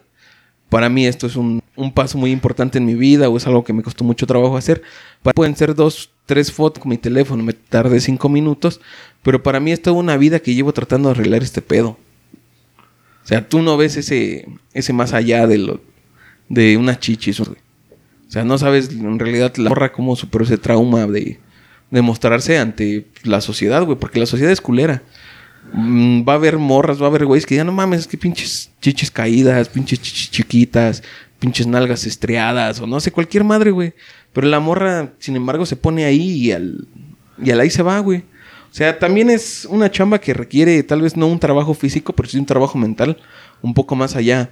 Para 0.69 0.87
mí 0.89 1.05
esto 1.07 1.25
es 1.27 1.35
un, 1.35 1.61
un 1.75 1.91
paso 1.93 2.17
muy 2.17 2.31
importante 2.31 2.77
en 2.77 2.85
mi 2.85 2.93
vida 2.95 3.27
o 3.29 3.37
es 3.37 3.47
algo 3.47 3.63
que 3.63 3.73
me 3.73 3.81
costó 3.83 4.03
mucho 4.03 4.27
trabajo 4.27 4.55
hacer. 4.57 4.81
Pa- 5.23 5.33
Pueden 5.33 5.55
ser 5.55 5.73
dos, 5.75 6.11
tres 6.25 6.51
fotos 6.51 6.81
con 6.81 6.89
mi 6.89 6.97
teléfono, 6.97 7.41
me 7.43 7.53
tardé 7.53 7.99
cinco 7.99 8.29
minutos, 8.29 8.79
pero 9.23 9.41
para 9.41 9.59
mí 9.59 9.71
es 9.71 9.81
toda 9.81 9.95
una 9.97 10.15
vida 10.17 10.39
que 10.39 10.53
llevo 10.53 10.71
tratando 10.73 11.09
de 11.09 11.15
arreglar 11.15 11.41
este 11.43 11.61
pedo. 11.61 11.97
O 13.23 13.27
sea, 13.29 13.47
tú 13.47 13.61
no 13.61 13.77
ves 13.77 13.97
ese, 13.97 14.47
ese 14.73 14.93
más 14.93 15.13
allá 15.13 15.45
de, 15.47 15.57
lo, 15.57 15.81
de 16.49 16.77
unas 16.77 16.99
chichis. 16.99 17.39
O 17.39 17.55
sea, 18.27 18.43
no 18.43 18.57
sabes 18.57 18.89
en 18.91 19.17
realidad 19.19 19.55
la 19.57 19.69
morra 19.69 19.91
cómo 19.91 20.15
superó 20.15 20.43
ese 20.45 20.57
trauma 20.57 21.05
de, 21.07 21.39
de 21.91 22.01
mostrarse 22.01 22.57
ante 22.57 23.07
la 23.23 23.41
sociedad, 23.41 23.83
güey. 23.85 23.97
Porque 23.99 24.19
la 24.19 24.25
sociedad 24.25 24.51
es 24.51 24.61
culera. 24.61 25.01
Mm, 25.73 26.27
va 26.27 26.33
a 26.33 26.35
haber 26.35 26.57
morras, 26.57 27.01
va 27.01 27.05
a 27.05 27.09
haber 27.09 27.25
güeyes 27.25 27.45
que 27.45 27.55
digan, 27.55 27.67
no 27.67 27.73
mames, 27.73 28.01
es 28.01 28.07
que 28.07 28.17
pinches 28.17 28.71
chichis 28.81 29.11
caídas, 29.11 29.69
pinches 29.69 30.01
chichis 30.01 30.31
chiquitas, 30.31 31.03
pinches 31.39 31.67
nalgas 31.67 32.05
estriadas, 32.05 32.79
o 32.81 32.87
no 32.87 32.99
sé, 32.99 33.11
cualquier 33.11 33.43
madre, 33.43 33.71
güey. 33.71 33.93
Pero 34.33 34.47
la 34.47 34.59
morra, 34.59 35.13
sin 35.19 35.35
embargo, 35.35 35.65
se 35.65 35.75
pone 35.75 36.05
ahí 36.05 36.47
y 36.47 36.51
al, 36.51 36.87
y 37.43 37.51
al 37.51 37.59
ahí 37.59 37.69
se 37.69 37.83
va, 37.83 37.99
güey. 37.99 38.23
O 38.71 38.73
sea, 38.73 38.99
también 38.99 39.29
es 39.29 39.65
una 39.65 39.89
chamba 39.89 40.19
que 40.19 40.33
requiere 40.33 40.83
tal 40.83 41.01
vez 41.01 41.17
no 41.17 41.27
un 41.27 41.39
trabajo 41.39 41.73
físico, 41.73 42.13
pero 42.13 42.29
sí 42.29 42.37
un 42.37 42.45
trabajo 42.45 42.77
mental 42.77 43.17
un 43.61 43.73
poco 43.73 43.95
más 43.95 44.15
allá. 44.15 44.51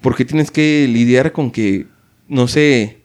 Porque 0.00 0.24
tienes 0.24 0.50
que 0.50 0.88
lidiar 0.88 1.32
con 1.32 1.50
que, 1.50 1.86
no 2.28 2.48
sé, 2.48 2.98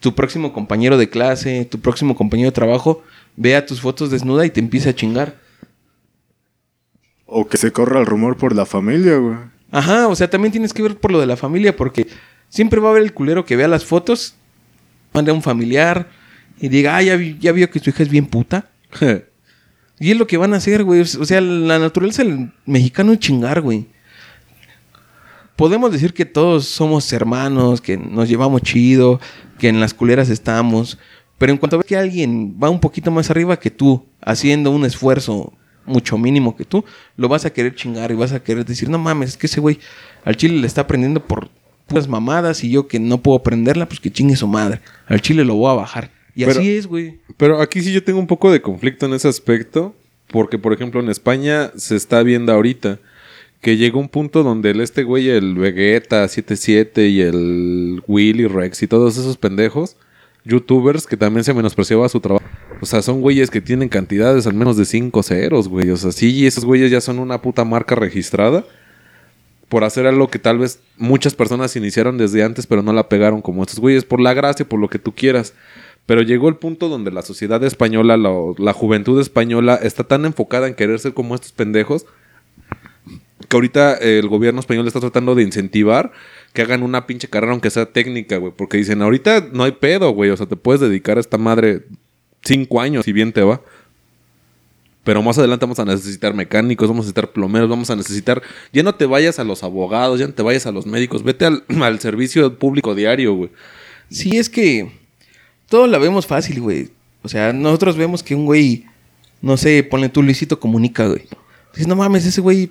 tu 0.00 0.14
próximo 0.14 0.52
compañero 0.52 0.96
de 0.98 1.08
clase, 1.08 1.64
tu 1.64 1.80
próximo 1.80 2.14
compañero 2.14 2.50
de 2.50 2.54
trabajo, 2.54 3.02
vea 3.36 3.66
tus 3.66 3.80
fotos 3.80 4.10
desnuda 4.10 4.46
y 4.46 4.50
te 4.50 4.60
empiece 4.60 4.88
a 4.88 4.94
chingar. 4.94 5.41
O 7.34 7.48
que 7.48 7.56
se 7.56 7.72
corra 7.72 7.98
el 8.00 8.06
rumor 8.06 8.36
por 8.36 8.54
la 8.54 8.66
familia, 8.66 9.16
güey. 9.16 9.36
Ajá, 9.70 10.08
o 10.08 10.14
sea, 10.14 10.28
también 10.28 10.52
tienes 10.52 10.72
que 10.74 10.82
ver 10.82 10.96
por 10.98 11.10
lo 11.12 11.18
de 11.20 11.26
la 11.26 11.36
familia, 11.36 11.74
porque 11.74 12.06
siempre 12.50 12.78
va 12.78 12.88
a 12.88 12.90
haber 12.92 13.02
el 13.02 13.14
culero 13.14 13.44
que 13.46 13.56
vea 13.56 13.68
las 13.68 13.84
fotos, 13.86 14.34
mande 15.14 15.30
a 15.30 15.34
un 15.34 15.42
familiar 15.42 16.10
y 16.60 16.68
diga, 16.68 16.94
ah, 16.96 17.02
ya, 17.02 17.16
vi- 17.16 17.38
ya 17.40 17.52
vio 17.52 17.70
que 17.70 17.78
su 17.78 17.88
hija 17.90 18.02
es 18.02 18.08
bien 18.10 18.26
puta. 18.26 18.66
Y 20.00 20.10
es 20.10 20.16
lo 20.16 20.26
que 20.26 20.36
van 20.36 20.52
a 20.52 20.56
hacer, 20.56 20.82
güey. 20.82 21.00
O 21.02 21.04
sea, 21.24 21.40
la 21.40 21.78
naturaleza 21.78 22.24
del 22.24 22.50
mexicano 22.66 23.12
es 23.12 23.20
chingar, 23.20 23.60
güey. 23.60 23.86
Podemos 25.54 25.92
decir 25.92 26.12
que 26.12 26.24
todos 26.24 26.66
somos 26.66 27.12
hermanos, 27.12 27.80
que 27.80 27.96
nos 27.96 28.28
llevamos 28.28 28.62
chido, 28.62 29.20
que 29.58 29.68
en 29.68 29.78
las 29.78 29.94
culeras 29.94 30.28
estamos. 30.28 30.98
Pero 31.38 31.52
en 31.52 31.58
cuanto 31.58 31.78
ves 31.78 31.86
que 31.86 31.96
alguien 31.96 32.56
va 32.60 32.68
un 32.68 32.80
poquito 32.80 33.12
más 33.12 33.30
arriba 33.30 33.58
que 33.60 33.70
tú, 33.70 34.04
haciendo 34.20 34.72
un 34.72 34.84
esfuerzo 34.84 35.52
mucho 35.86 36.18
mínimo 36.18 36.56
que 36.56 36.64
tú, 36.64 36.84
lo 37.16 37.28
vas 37.28 37.44
a 37.44 37.52
querer 37.52 37.74
chingar 37.74 38.10
y 38.10 38.14
vas 38.14 38.32
a 38.32 38.42
querer 38.42 38.64
decir, 38.64 38.88
no 38.88 38.98
mames, 38.98 39.30
es 39.30 39.36
que 39.36 39.46
ese 39.46 39.60
güey 39.60 39.78
al 40.24 40.36
chile 40.36 40.58
le 40.58 40.66
está 40.66 40.82
aprendiendo 40.82 41.24
por 41.24 41.48
puras 41.86 42.08
mamadas 42.08 42.64
y 42.64 42.70
yo 42.70 42.86
que 42.88 42.98
no 43.00 43.18
puedo 43.20 43.38
aprenderla, 43.38 43.86
pues 43.86 44.00
que 44.00 44.10
chingue 44.10 44.36
su 44.36 44.46
madre. 44.46 44.80
Al 45.06 45.20
chile 45.20 45.44
lo 45.44 45.54
voy 45.54 45.70
a 45.70 45.74
bajar. 45.74 46.10
Y 46.34 46.44
Pero- 46.44 46.60
así 46.60 46.70
es, 46.70 46.86
güey. 46.86 47.18
Pero 47.36 47.60
aquí 47.60 47.82
sí 47.82 47.92
yo 47.92 48.02
tengo 48.02 48.18
un 48.18 48.26
poco 48.26 48.50
de 48.50 48.62
conflicto 48.62 49.06
en 49.06 49.14
ese 49.14 49.28
aspecto, 49.28 49.94
porque 50.28 50.58
por 50.58 50.72
ejemplo 50.72 51.00
en 51.00 51.10
España 51.10 51.70
se 51.76 51.96
está 51.96 52.22
viendo 52.22 52.52
ahorita 52.52 52.98
que 53.60 53.76
llegó 53.76 54.00
un 54.00 54.08
punto 54.08 54.42
donde 54.42 54.70
el 54.70 54.80
este 54.80 55.04
güey, 55.04 55.28
el 55.28 55.54
Vegeta 55.54 56.26
77 56.26 57.08
y 57.08 57.20
el 57.20 58.02
Willy 58.08 58.46
Rex 58.48 58.82
y 58.82 58.88
todos 58.88 59.16
esos 59.16 59.36
pendejos, 59.36 59.96
youtubers 60.44 61.06
que 61.06 61.16
también 61.16 61.44
se 61.44 61.54
menospreciaba 61.54 62.08
su 62.08 62.20
trabajo. 62.20 62.44
O 62.80 62.86
sea, 62.86 63.00
son 63.02 63.20
güeyes 63.20 63.50
que 63.50 63.60
tienen 63.60 63.88
cantidades 63.88 64.46
al 64.46 64.54
menos 64.54 64.76
de 64.76 64.84
5 64.84 65.22
ceros, 65.22 65.68
güey. 65.68 65.90
O 65.90 65.96
sea, 65.96 66.12
sí, 66.12 66.32
y 66.32 66.46
esos 66.46 66.64
güeyes 66.64 66.90
ya 66.90 67.00
son 67.00 67.18
una 67.18 67.40
puta 67.40 67.64
marca 67.64 67.94
registrada 67.94 68.64
por 69.68 69.84
hacer 69.84 70.06
algo 70.06 70.28
que 70.28 70.38
tal 70.38 70.58
vez 70.58 70.80
muchas 70.98 71.34
personas 71.34 71.74
iniciaron 71.76 72.18
desde 72.18 72.42
antes, 72.42 72.66
pero 72.66 72.82
no 72.82 72.92
la 72.92 73.08
pegaron 73.08 73.40
como 73.40 73.62
estos 73.62 73.78
güeyes, 73.78 74.04
por 74.04 74.20
la 74.20 74.34
gracia, 74.34 74.68
por 74.68 74.80
lo 74.80 74.88
que 74.88 74.98
tú 74.98 75.14
quieras. 75.14 75.54
Pero 76.04 76.22
llegó 76.22 76.48
el 76.48 76.56
punto 76.56 76.88
donde 76.88 77.10
la 77.10 77.22
sociedad 77.22 77.62
española, 77.64 78.16
la, 78.16 78.32
la 78.58 78.72
juventud 78.72 79.20
española, 79.20 79.78
está 79.82 80.04
tan 80.04 80.24
enfocada 80.24 80.66
en 80.66 80.74
querer 80.74 80.98
ser 80.98 81.14
como 81.14 81.34
estos 81.34 81.52
pendejos, 81.52 82.04
que 83.48 83.56
ahorita 83.56 83.94
el 83.94 84.28
gobierno 84.28 84.60
español 84.60 84.86
está 84.86 85.00
tratando 85.00 85.34
de 85.34 85.42
incentivar 85.42 86.12
que 86.52 86.62
hagan 86.62 86.82
una 86.82 87.06
pinche 87.06 87.28
carrera, 87.28 87.52
aunque 87.52 87.70
sea 87.70 87.86
técnica, 87.86 88.36
güey. 88.36 88.52
Porque 88.56 88.76
dicen, 88.76 89.00
ahorita 89.02 89.48
no 89.52 89.64
hay 89.64 89.72
pedo, 89.72 90.10
güey. 90.10 90.30
O 90.30 90.36
sea, 90.36 90.46
te 90.46 90.56
puedes 90.56 90.80
dedicar 90.80 91.16
a 91.16 91.20
esta 91.20 91.38
madre 91.38 91.82
cinco 92.42 92.80
años, 92.80 93.04
si 93.04 93.12
bien 93.12 93.32
te 93.32 93.42
va. 93.42 93.60
Pero 95.04 95.22
más 95.22 95.36
adelante 95.38 95.64
vamos 95.64 95.78
a 95.80 95.84
necesitar 95.84 96.32
mecánicos, 96.32 96.88
vamos 96.88 97.04
a 97.04 97.06
necesitar 97.06 97.32
plomeros, 97.32 97.68
vamos 97.68 97.90
a 97.90 97.96
necesitar... 97.96 98.40
Ya 98.72 98.82
no 98.82 98.94
te 98.94 99.06
vayas 99.06 99.38
a 99.38 99.44
los 99.44 99.64
abogados, 99.64 100.20
ya 100.20 100.26
no 100.26 100.34
te 100.34 100.42
vayas 100.42 100.66
a 100.66 100.72
los 100.72 100.86
médicos, 100.86 101.24
vete 101.24 101.46
al, 101.46 101.64
servicio 102.00 102.56
público 102.58 102.94
diario, 102.94 103.34
güey. 103.34 103.50
Sí, 104.10 104.36
es 104.36 104.48
que 104.48 104.92
todo 105.68 105.86
la 105.86 105.98
vemos 105.98 106.26
fácil, 106.26 106.60
güey. 106.60 106.90
O 107.22 107.28
sea, 107.28 107.52
nosotros 107.52 107.96
vemos 107.96 108.22
que 108.22 108.34
un 108.34 108.44
güey, 108.44 108.84
no 109.40 109.56
sé, 109.56 109.82
ponle 109.82 110.08
tú 110.08 110.22
Luisito 110.22 110.60
comunica, 110.60 111.08
güey. 111.08 111.22
Dices, 111.72 111.88
no 111.88 111.96
mames, 111.96 112.24
ese 112.24 112.40
güey 112.40 112.70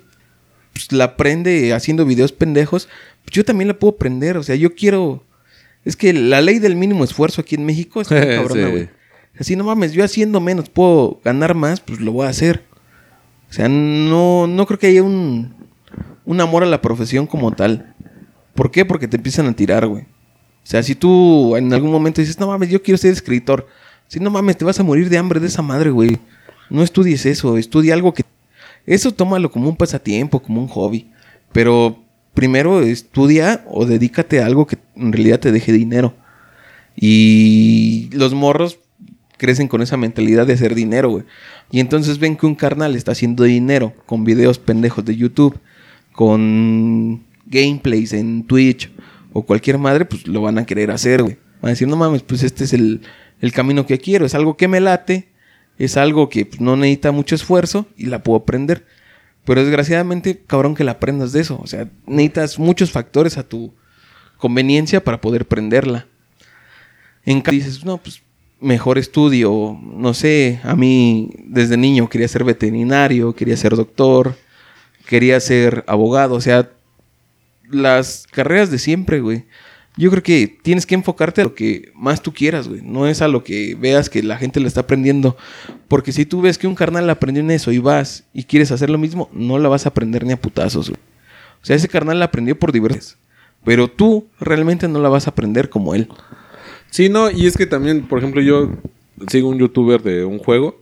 pues, 0.72 0.92
la 0.92 1.04
aprende 1.04 1.72
haciendo 1.74 2.04
videos 2.04 2.32
pendejos. 2.32 2.88
Pues 3.24 3.34
yo 3.34 3.44
también 3.44 3.68
la 3.68 3.74
puedo 3.78 3.94
aprender. 3.94 4.36
O 4.36 4.42
sea, 4.42 4.54
yo 4.56 4.74
quiero. 4.74 5.22
Es 5.84 5.96
que 5.96 6.12
la 6.12 6.40
ley 6.40 6.58
del 6.58 6.76
mínimo 6.76 7.04
esfuerzo 7.04 7.40
aquí 7.40 7.54
en 7.56 7.64
México 7.64 8.00
es 8.00 8.10
muy 8.10 8.20
cabrona, 8.20 8.66
Sí. 8.66 8.70
güey. 8.70 8.88
Así, 9.38 9.56
no 9.56 9.64
mames, 9.64 9.92
yo 9.92 10.04
haciendo 10.04 10.40
menos 10.40 10.68
puedo 10.68 11.18
ganar 11.24 11.54
más, 11.54 11.80
pues 11.80 12.00
lo 12.00 12.12
voy 12.12 12.26
a 12.26 12.30
hacer. 12.30 12.64
O 13.48 13.52
sea, 13.52 13.66
no, 13.68 14.46
no 14.46 14.66
creo 14.66 14.78
que 14.78 14.88
haya 14.88 15.02
un, 15.02 15.54
un 16.26 16.40
amor 16.40 16.62
a 16.62 16.66
la 16.66 16.82
profesión 16.82 17.26
como 17.26 17.50
tal. 17.52 17.94
¿Por 18.54 18.70
qué? 18.70 18.84
Porque 18.84 19.08
te 19.08 19.16
empiezan 19.16 19.46
a 19.46 19.52
tirar, 19.54 19.86
güey. 19.86 20.02
O 20.02 20.64
sea, 20.66 20.82
si 20.82 20.94
tú 20.94 21.56
en 21.56 21.72
algún 21.72 21.90
momento 21.90 22.20
dices, 22.20 22.38
no 22.38 22.46
mames, 22.46 22.68
yo 22.68 22.82
quiero 22.82 22.98
ser 22.98 23.10
escritor. 23.12 23.66
Si 24.06 24.20
no 24.20 24.30
mames, 24.30 24.58
te 24.58 24.64
vas 24.66 24.78
a 24.78 24.82
morir 24.84 25.08
de 25.08 25.16
hambre 25.18 25.40
de 25.40 25.46
esa 25.46 25.62
madre, 25.62 25.90
güey. 25.90 26.18
No 26.68 26.82
estudies 26.82 27.24
eso, 27.26 27.56
estudia 27.58 27.94
algo 27.94 28.12
que... 28.14 28.24
Eso 28.86 29.12
tómalo 29.12 29.50
como 29.50 29.68
un 29.68 29.76
pasatiempo, 29.76 30.42
como 30.42 30.60
un 30.60 30.68
hobby. 30.68 31.10
Pero 31.52 32.02
primero 32.34 32.80
estudia 32.82 33.64
o 33.68 33.86
dedícate 33.86 34.40
a 34.40 34.46
algo 34.46 34.66
que 34.66 34.78
en 34.96 35.12
realidad 35.12 35.40
te 35.40 35.52
deje 35.52 35.72
dinero. 35.72 36.14
Y 36.96 38.10
los 38.12 38.34
morros 38.34 38.78
crecen 39.38 39.68
con 39.68 39.82
esa 39.82 39.96
mentalidad 39.96 40.46
de 40.46 40.52
hacer 40.52 40.74
dinero, 40.74 41.10
güey. 41.10 41.24
Y 41.70 41.80
entonces 41.80 42.18
ven 42.18 42.36
que 42.36 42.46
un 42.46 42.54
carnal 42.54 42.94
está 42.94 43.12
haciendo 43.12 43.44
dinero 43.44 43.92
con 44.06 44.24
videos 44.24 44.58
pendejos 44.58 45.04
de 45.04 45.16
YouTube, 45.16 45.58
con 46.12 47.24
gameplays 47.46 48.12
en 48.12 48.44
Twitch 48.44 48.90
o 49.32 49.42
cualquier 49.42 49.78
madre, 49.78 50.04
pues 50.04 50.26
lo 50.26 50.42
van 50.42 50.58
a 50.58 50.66
querer 50.66 50.90
hacer, 50.90 51.22
güey. 51.22 51.38
Van 51.60 51.70
a 51.70 51.72
decir, 51.72 51.88
no 51.88 51.96
mames, 51.96 52.22
pues 52.22 52.42
este 52.42 52.64
es 52.64 52.72
el, 52.72 53.00
el 53.40 53.52
camino 53.52 53.86
que 53.86 53.98
quiero. 53.98 54.26
Es 54.26 54.34
algo 54.34 54.56
que 54.56 54.68
me 54.68 54.80
late, 54.80 55.28
es 55.78 55.96
algo 55.96 56.28
que 56.28 56.46
pues, 56.46 56.60
no 56.60 56.76
necesita 56.76 57.12
mucho 57.12 57.34
esfuerzo 57.34 57.86
y 57.96 58.06
la 58.06 58.22
puedo 58.22 58.38
aprender. 58.38 58.86
Pero 59.44 59.62
desgraciadamente, 59.62 60.42
cabrón, 60.46 60.74
que 60.74 60.84
la 60.84 60.92
aprendas 60.92 61.32
de 61.32 61.40
eso. 61.40 61.58
O 61.60 61.66
sea, 61.66 61.88
necesitas 62.06 62.58
muchos 62.58 62.90
factores 62.92 63.38
a 63.38 63.42
tu 63.42 63.74
conveniencia 64.36 65.02
para 65.02 65.20
poder 65.20 65.46
prenderla. 65.46 66.06
En 67.24 67.40
cambio, 67.40 67.64
dices, 67.64 67.84
no, 67.84 67.98
pues 67.98 68.22
mejor 68.60 68.98
estudio. 68.98 69.78
No 69.82 70.14
sé, 70.14 70.60
a 70.62 70.76
mí 70.76 71.30
desde 71.44 71.76
niño 71.76 72.08
quería 72.08 72.28
ser 72.28 72.44
veterinario, 72.44 73.34
quería 73.34 73.56
ser 73.56 73.74
doctor, 73.76 74.36
quería 75.06 75.40
ser 75.40 75.84
abogado. 75.88 76.34
O 76.34 76.40
sea, 76.40 76.70
las 77.68 78.26
carreras 78.30 78.70
de 78.70 78.78
siempre, 78.78 79.20
güey. 79.20 79.44
Yo 79.96 80.10
creo 80.10 80.22
que 80.22 80.58
tienes 80.62 80.86
que 80.86 80.94
enfocarte 80.94 81.42
a 81.42 81.44
lo 81.44 81.54
que 81.54 81.92
más 81.94 82.22
tú 82.22 82.32
quieras, 82.32 82.66
güey. 82.66 82.80
No 82.82 83.06
es 83.06 83.20
a 83.20 83.28
lo 83.28 83.44
que 83.44 83.76
veas 83.78 84.08
que 84.08 84.22
la 84.22 84.38
gente 84.38 84.58
le 84.58 84.66
está 84.68 84.80
aprendiendo. 84.80 85.36
Porque 85.88 86.12
si 86.12 86.24
tú 86.24 86.40
ves 86.40 86.56
que 86.56 86.66
un 86.66 86.74
carnal 86.74 87.10
aprendió 87.10 87.42
en 87.42 87.50
eso 87.50 87.72
y 87.72 87.78
vas 87.78 88.24
y 88.32 88.44
quieres 88.44 88.72
hacer 88.72 88.88
lo 88.88 88.96
mismo, 88.96 89.28
no 89.34 89.58
la 89.58 89.68
vas 89.68 89.84
a 89.84 89.90
aprender 89.90 90.24
ni 90.24 90.32
a 90.32 90.40
putazos, 90.40 90.88
güey. 90.88 91.00
O 91.62 91.66
sea, 91.66 91.76
ese 91.76 91.88
carnal 91.88 92.18
la 92.18 92.24
aprendió 92.26 92.58
por 92.58 92.72
diversas. 92.72 93.18
Pero 93.64 93.86
tú 93.88 94.26
realmente 94.40 94.88
no 94.88 94.98
la 94.98 95.08
vas 95.10 95.26
a 95.26 95.30
aprender 95.30 95.68
como 95.68 95.94
él. 95.94 96.08
Sí, 96.90 97.08
no, 97.08 97.30
y 97.30 97.46
es 97.46 97.56
que 97.56 97.66
también, 97.66 98.08
por 98.08 98.18
ejemplo, 98.18 98.40
yo 98.40 98.70
sigo 99.28 99.48
un 99.50 99.58
youtuber 99.58 100.02
de 100.02 100.24
un 100.24 100.38
juego 100.38 100.80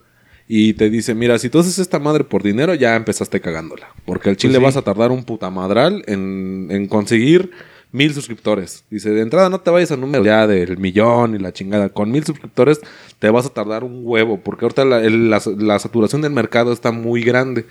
y 0.48 0.72
te 0.74 0.88
dice, 0.88 1.14
mira, 1.14 1.38
si 1.38 1.50
tú 1.50 1.58
haces 1.58 1.78
esta 1.78 1.98
madre 1.98 2.24
por 2.24 2.42
dinero, 2.42 2.74
ya 2.74 2.96
empezaste 2.96 3.40
cagándola. 3.40 3.88
Porque 4.06 4.30
al 4.30 4.36
chile 4.36 4.54
Pues 4.54 4.60
sí. 4.60 4.64
vas 4.64 4.76
a 4.76 4.82
tardar 4.82 5.10
un 5.10 5.24
putamadral 5.24 6.02
en, 6.06 6.68
en 6.70 6.86
conseguir 6.86 7.50
mil 7.92 8.14
suscriptores. 8.14 8.84
Dice, 8.90 9.10
de 9.10 9.20
entrada 9.22 9.48
no 9.48 9.60
te 9.60 9.70
vayas 9.70 9.90
a 9.90 9.96
número 9.96 10.24
ya 10.24 10.46
del 10.46 10.78
millón 10.78 11.34
y 11.34 11.38
la 11.38 11.52
chingada. 11.52 11.88
Con 11.88 12.10
mil 12.10 12.24
suscriptores 12.24 12.80
te 13.18 13.30
vas 13.30 13.46
a 13.46 13.50
tardar 13.54 13.84
un 13.84 14.02
huevo, 14.04 14.38
porque 14.40 14.64
ahorita 14.64 14.84
la, 14.84 15.00
el- 15.02 15.30
la- 15.30 15.42
la 15.58 15.78
saturación 15.78 16.22
del 16.22 16.32
mercado 16.32 16.72
está 16.72 16.92
muy 16.92 17.22
grande. 17.22 17.66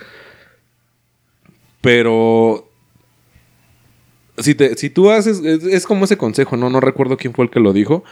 Pero 1.81 2.69
si, 4.37 4.55
te, 4.55 4.75
si 4.75 4.89
tú 4.89 5.09
haces, 5.11 5.39
es, 5.43 5.63
es 5.63 5.85
como 5.85 6.05
ese 6.05 6.17
consejo, 6.17 6.57
¿no? 6.57 6.69
No 6.69 6.79
recuerdo 6.79 7.17
quién 7.17 7.33
fue 7.33 7.45
el 7.45 7.51
que 7.51 7.59
lo 7.59 7.71
dijo, 7.73 8.03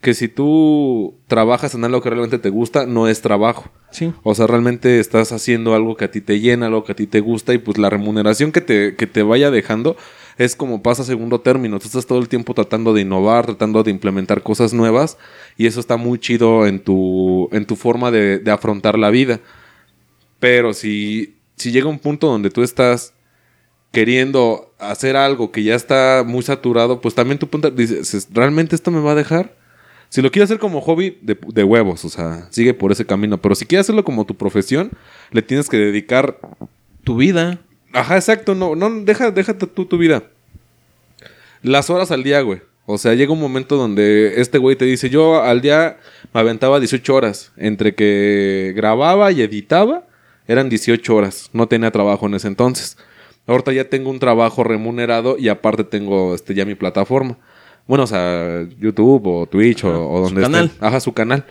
que 0.00 0.12
si 0.12 0.28
tú 0.28 1.14
trabajas 1.26 1.74
en 1.74 1.84
algo 1.84 2.02
que 2.02 2.10
realmente 2.10 2.38
te 2.38 2.50
gusta, 2.50 2.84
no 2.86 3.08
es 3.08 3.22
trabajo. 3.22 3.70
Sí. 3.90 4.12
O 4.22 4.34
sea, 4.34 4.46
realmente 4.46 5.00
estás 5.00 5.32
haciendo 5.32 5.74
algo 5.74 5.96
que 5.96 6.04
a 6.04 6.10
ti 6.10 6.20
te 6.20 6.40
llena, 6.40 6.66
algo 6.66 6.84
que 6.84 6.92
a 6.92 6.96
ti 6.96 7.06
te 7.06 7.20
gusta 7.20 7.54
y 7.54 7.58
pues 7.58 7.78
la 7.78 7.88
remuneración 7.88 8.52
que 8.52 8.60
te, 8.60 8.96
que 8.96 9.06
te 9.06 9.22
vaya 9.22 9.50
dejando 9.50 9.96
es 10.38 10.56
como 10.56 10.82
pasa 10.82 11.02
a 11.02 11.04
segundo 11.04 11.40
término. 11.40 11.78
Tú 11.78 11.86
estás 11.86 12.06
todo 12.06 12.18
el 12.18 12.28
tiempo 12.28 12.54
tratando 12.54 12.92
de 12.92 13.02
innovar, 13.02 13.46
tratando 13.46 13.82
de 13.82 13.90
implementar 13.90 14.42
cosas 14.42 14.72
nuevas 14.72 15.18
y 15.56 15.66
eso 15.66 15.80
está 15.80 15.96
muy 15.96 16.18
chido 16.18 16.66
en 16.66 16.80
tu, 16.80 17.48
en 17.52 17.66
tu 17.66 17.76
forma 17.76 18.10
de, 18.10 18.38
de 18.38 18.50
afrontar 18.50 18.98
la 18.98 19.10
vida. 19.10 19.40
Pero 20.40 20.74
si, 20.74 21.36
si 21.56 21.72
llega 21.72 21.88
un 21.88 21.98
punto 21.98 22.26
donde 22.26 22.50
tú 22.50 22.62
estás 22.62 23.14
queriendo 23.92 24.74
hacer 24.78 25.16
algo 25.16 25.52
que 25.52 25.62
ya 25.62 25.74
está 25.74 26.24
muy 26.26 26.42
saturado, 26.42 27.00
pues 27.00 27.14
también 27.14 27.38
tu 27.38 27.48
punto 27.48 27.70
dices, 27.70 28.28
¿realmente 28.32 28.74
esto 28.74 28.90
me 28.90 29.00
va 29.00 29.12
a 29.12 29.14
dejar? 29.14 29.56
Si 30.08 30.20
lo 30.20 30.30
quieres 30.30 30.50
hacer 30.50 30.60
como 30.60 30.80
hobby, 30.80 31.18
de, 31.22 31.36
de 31.48 31.64
huevos, 31.64 32.04
o 32.04 32.08
sea, 32.08 32.46
sigue 32.50 32.74
por 32.74 32.92
ese 32.92 33.04
camino. 33.04 33.40
Pero 33.40 33.54
si 33.54 33.66
quieres 33.66 33.86
hacerlo 33.86 34.04
como 34.04 34.26
tu 34.26 34.36
profesión, 34.36 34.90
le 35.30 35.42
tienes 35.42 35.68
que 35.68 35.76
dedicar. 35.76 36.38
Tu 37.04 37.16
vida. 37.16 37.60
Ajá, 37.92 38.16
exacto, 38.16 38.54
no, 38.54 38.74
no, 38.74 38.90
deja, 39.04 39.30
déjate 39.30 39.66
tú 39.66 39.84
tu 39.84 39.98
vida. 39.98 40.22
Las 41.64 41.88
horas 41.88 42.10
al 42.10 42.22
día, 42.22 42.42
güey. 42.42 42.60
O 42.84 42.98
sea, 42.98 43.14
llega 43.14 43.32
un 43.32 43.40
momento 43.40 43.76
donde 43.76 44.34
este 44.36 44.58
güey 44.58 44.76
te 44.76 44.84
dice, 44.84 45.08
yo 45.08 45.42
al 45.42 45.62
día 45.62 45.96
me 46.34 46.40
aventaba 46.40 46.78
18 46.78 47.14
horas. 47.14 47.52
Entre 47.56 47.94
que 47.94 48.74
grababa 48.76 49.32
y 49.32 49.40
editaba, 49.40 50.04
eran 50.46 50.68
18 50.68 51.16
horas. 51.16 51.48
No 51.54 51.66
tenía 51.66 51.90
trabajo 51.90 52.26
en 52.26 52.34
ese 52.34 52.48
entonces. 52.48 52.98
Ahorita 53.46 53.72
ya 53.72 53.88
tengo 53.88 54.10
un 54.10 54.18
trabajo 54.18 54.62
remunerado 54.62 55.38
y 55.38 55.48
aparte 55.48 55.84
tengo 55.84 56.34
este, 56.34 56.54
ya 56.54 56.66
mi 56.66 56.74
plataforma. 56.74 57.38
Bueno, 57.86 58.04
o 58.04 58.06
sea, 58.06 58.66
YouTube 58.78 59.26
o 59.26 59.46
Twitch 59.46 59.84
o, 59.84 60.10
o 60.10 60.20
donde 60.20 60.42
su 60.42 60.46
canal. 60.46 60.66
estén. 60.66 60.86
Ajá, 60.86 61.00
su 61.00 61.12
canal. 61.14 61.46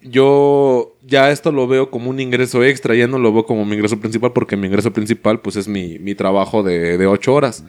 Yo 0.00 0.91
ya 1.12 1.30
esto 1.30 1.52
lo 1.52 1.68
veo 1.68 1.90
como 1.90 2.08
un 2.08 2.18
ingreso 2.18 2.64
extra, 2.64 2.94
ya 2.94 3.06
no 3.06 3.18
lo 3.18 3.32
veo 3.32 3.44
como 3.44 3.66
mi 3.66 3.74
ingreso 3.74 4.00
principal 4.00 4.32
porque 4.32 4.56
mi 4.56 4.66
ingreso 4.66 4.92
principal 4.94 5.40
pues 5.40 5.56
es 5.56 5.68
mi, 5.68 5.98
mi 5.98 6.14
trabajo 6.14 6.62
de, 6.62 6.96
de 6.96 7.06
ocho 7.06 7.34
horas. 7.34 7.64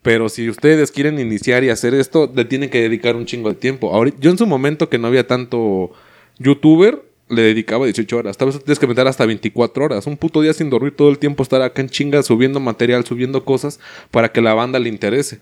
Pero 0.00 0.28
si 0.28 0.48
ustedes 0.48 0.92
quieren 0.92 1.18
iniciar 1.18 1.64
y 1.64 1.70
hacer 1.70 1.92
esto, 1.92 2.30
le 2.32 2.44
tienen 2.44 2.70
que 2.70 2.80
dedicar 2.80 3.16
un 3.16 3.26
chingo 3.26 3.48
de 3.48 3.56
tiempo. 3.56 3.92
Yo 4.20 4.30
en 4.30 4.38
su 4.38 4.46
momento 4.46 4.88
que 4.88 4.98
no 4.98 5.08
había 5.08 5.26
tanto 5.26 5.92
youtuber, 6.38 7.02
le 7.28 7.42
dedicaba 7.42 7.86
18 7.86 8.16
horas. 8.16 8.36
Tal 8.36 8.48
vez 8.48 8.62
tienes 8.62 8.78
que 8.78 8.86
meter 8.86 9.06
hasta 9.08 9.26
24 9.26 9.84
horas. 9.84 10.06
Un 10.06 10.16
puto 10.16 10.40
día 10.40 10.52
sin 10.52 10.70
dormir 10.70 10.94
todo 10.94 11.10
el 11.10 11.18
tiempo, 11.18 11.42
estar 11.42 11.62
acá 11.62 11.82
en 11.82 11.88
chinga 11.88 12.22
subiendo 12.22 12.60
material, 12.60 13.04
subiendo 13.04 13.44
cosas 13.44 13.80
para 14.10 14.30
que 14.30 14.40
la 14.40 14.54
banda 14.54 14.78
le 14.78 14.88
interese. 14.88 15.40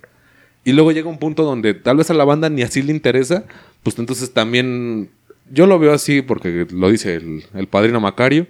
Y 0.64 0.72
luego 0.72 0.92
llega 0.92 1.08
un 1.08 1.18
punto 1.18 1.42
donde 1.42 1.74
tal 1.74 1.98
vez 1.98 2.10
a 2.10 2.14
la 2.14 2.24
banda 2.24 2.48
ni 2.48 2.62
así 2.62 2.82
le 2.82 2.92
interesa, 2.92 3.44
pues 3.82 3.98
entonces 3.98 4.32
también 4.32 5.10
yo 5.50 5.66
lo 5.66 5.78
veo 5.78 5.92
así 5.92 6.22
porque 6.22 6.66
lo 6.70 6.90
dice 6.90 7.14
el, 7.14 7.44
el 7.54 7.66
padrino 7.66 8.00
Macario. 8.00 8.46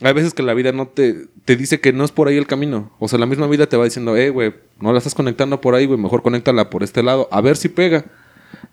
Hay 0.00 0.12
veces 0.12 0.34
que 0.34 0.42
la 0.42 0.54
vida 0.54 0.72
no 0.72 0.88
te, 0.88 1.26
te 1.44 1.56
dice 1.56 1.80
que 1.80 1.92
no 1.92 2.04
es 2.04 2.10
por 2.10 2.28
ahí 2.28 2.36
el 2.36 2.46
camino. 2.46 2.92
O 2.98 3.08
sea, 3.08 3.18
la 3.18 3.26
misma 3.26 3.46
vida 3.46 3.66
te 3.68 3.76
va 3.76 3.84
diciendo, 3.84 4.16
eh, 4.16 4.30
güey, 4.30 4.52
no 4.80 4.92
la 4.92 4.98
estás 4.98 5.14
conectando 5.14 5.60
por 5.60 5.74
ahí, 5.74 5.86
güey, 5.86 5.98
mejor 5.98 6.22
conéctala 6.22 6.68
por 6.68 6.82
este 6.82 7.02
lado, 7.02 7.28
a 7.30 7.40
ver 7.40 7.56
si 7.56 7.68
pega. 7.68 8.04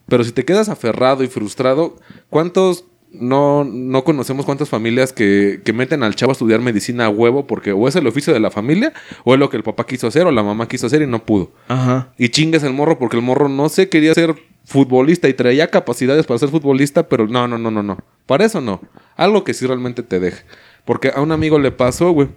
Pero 0.08 0.24
si 0.24 0.32
te 0.32 0.46
quedas 0.46 0.68
aferrado 0.68 1.24
y 1.24 1.28
frustrado, 1.28 1.98
¿cuántos 2.30 2.86
no, 3.14 3.64
no 3.66 4.04
conocemos 4.04 4.46
cuántas 4.46 4.70
familias 4.70 5.12
que, 5.14 5.62
que 5.64 5.74
meten 5.74 6.02
al 6.04 6.16
chavo 6.16 6.32
a 6.32 6.34
estudiar 6.34 6.62
medicina 6.62 7.06
a 7.06 7.10
huevo 7.10 7.46
porque 7.46 7.74
o 7.74 7.88
es 7.88 7.96
el 7.96 8.08
oficio 8.08 8.34
de 8.34 8.40
la 8.40 8.52
familia 8.52 8.94
o 9.26 9.34
es 9.34 9.40
lo 9.40 9.50
que 9.50 9.58
el 9.58 9.64
papá 9.64 9.86
quiso 9.86 10.08
hacer 10.08 10.26
o 10.26 10.32
la 10.32 10.44
mamá 10.44 10.68
quiso 10.68 10.88
hacer 10.88 11.02
y 11.02 11.08
no 11.08 11.24
pudo? 11.26 11.52
Ajá. 11.68 12.14
Y 12.18 12.30
chingues 12.30 12.64
el 12.64 12.74
morro 12.74 12.98
porque 12.98 13.18
el 13.18 13.22
morro 13.22 13.50
no 13.50 13.70
se 13.70 13.90
quería 13.90 14.14
ser 14.14 14.36
futbolista 14.66 15.28
y 15.28 15.34
traía 15.34 15.68
capacidades 15.68 16.26
para 16.26 16.40
ser 16.40 16.50
futbolista, 16.50 17.08
pero 17.08 17.28
no, 17.28 17.48
no, 17.48 17.58
no, 17.58 17.72
no, 17.72 17.84
no. 17.84 17.98
Para 18.26 18.46
eso 18.46 18.62
no. 18.62 18.82
Algo 19.16 19.44
que 19.44 19.54
sí 19.54 19.66
realmente 19.66 20.04
te 20.04 20.20
deje. 20.20 20.44
Porque 20.86 21.12
a 21.14 21.22
un 21.22 21.32
amigo 21.32 21.60
le 21.60 21.72
pasó, 21.72 22.12
güey. 22.12 22.30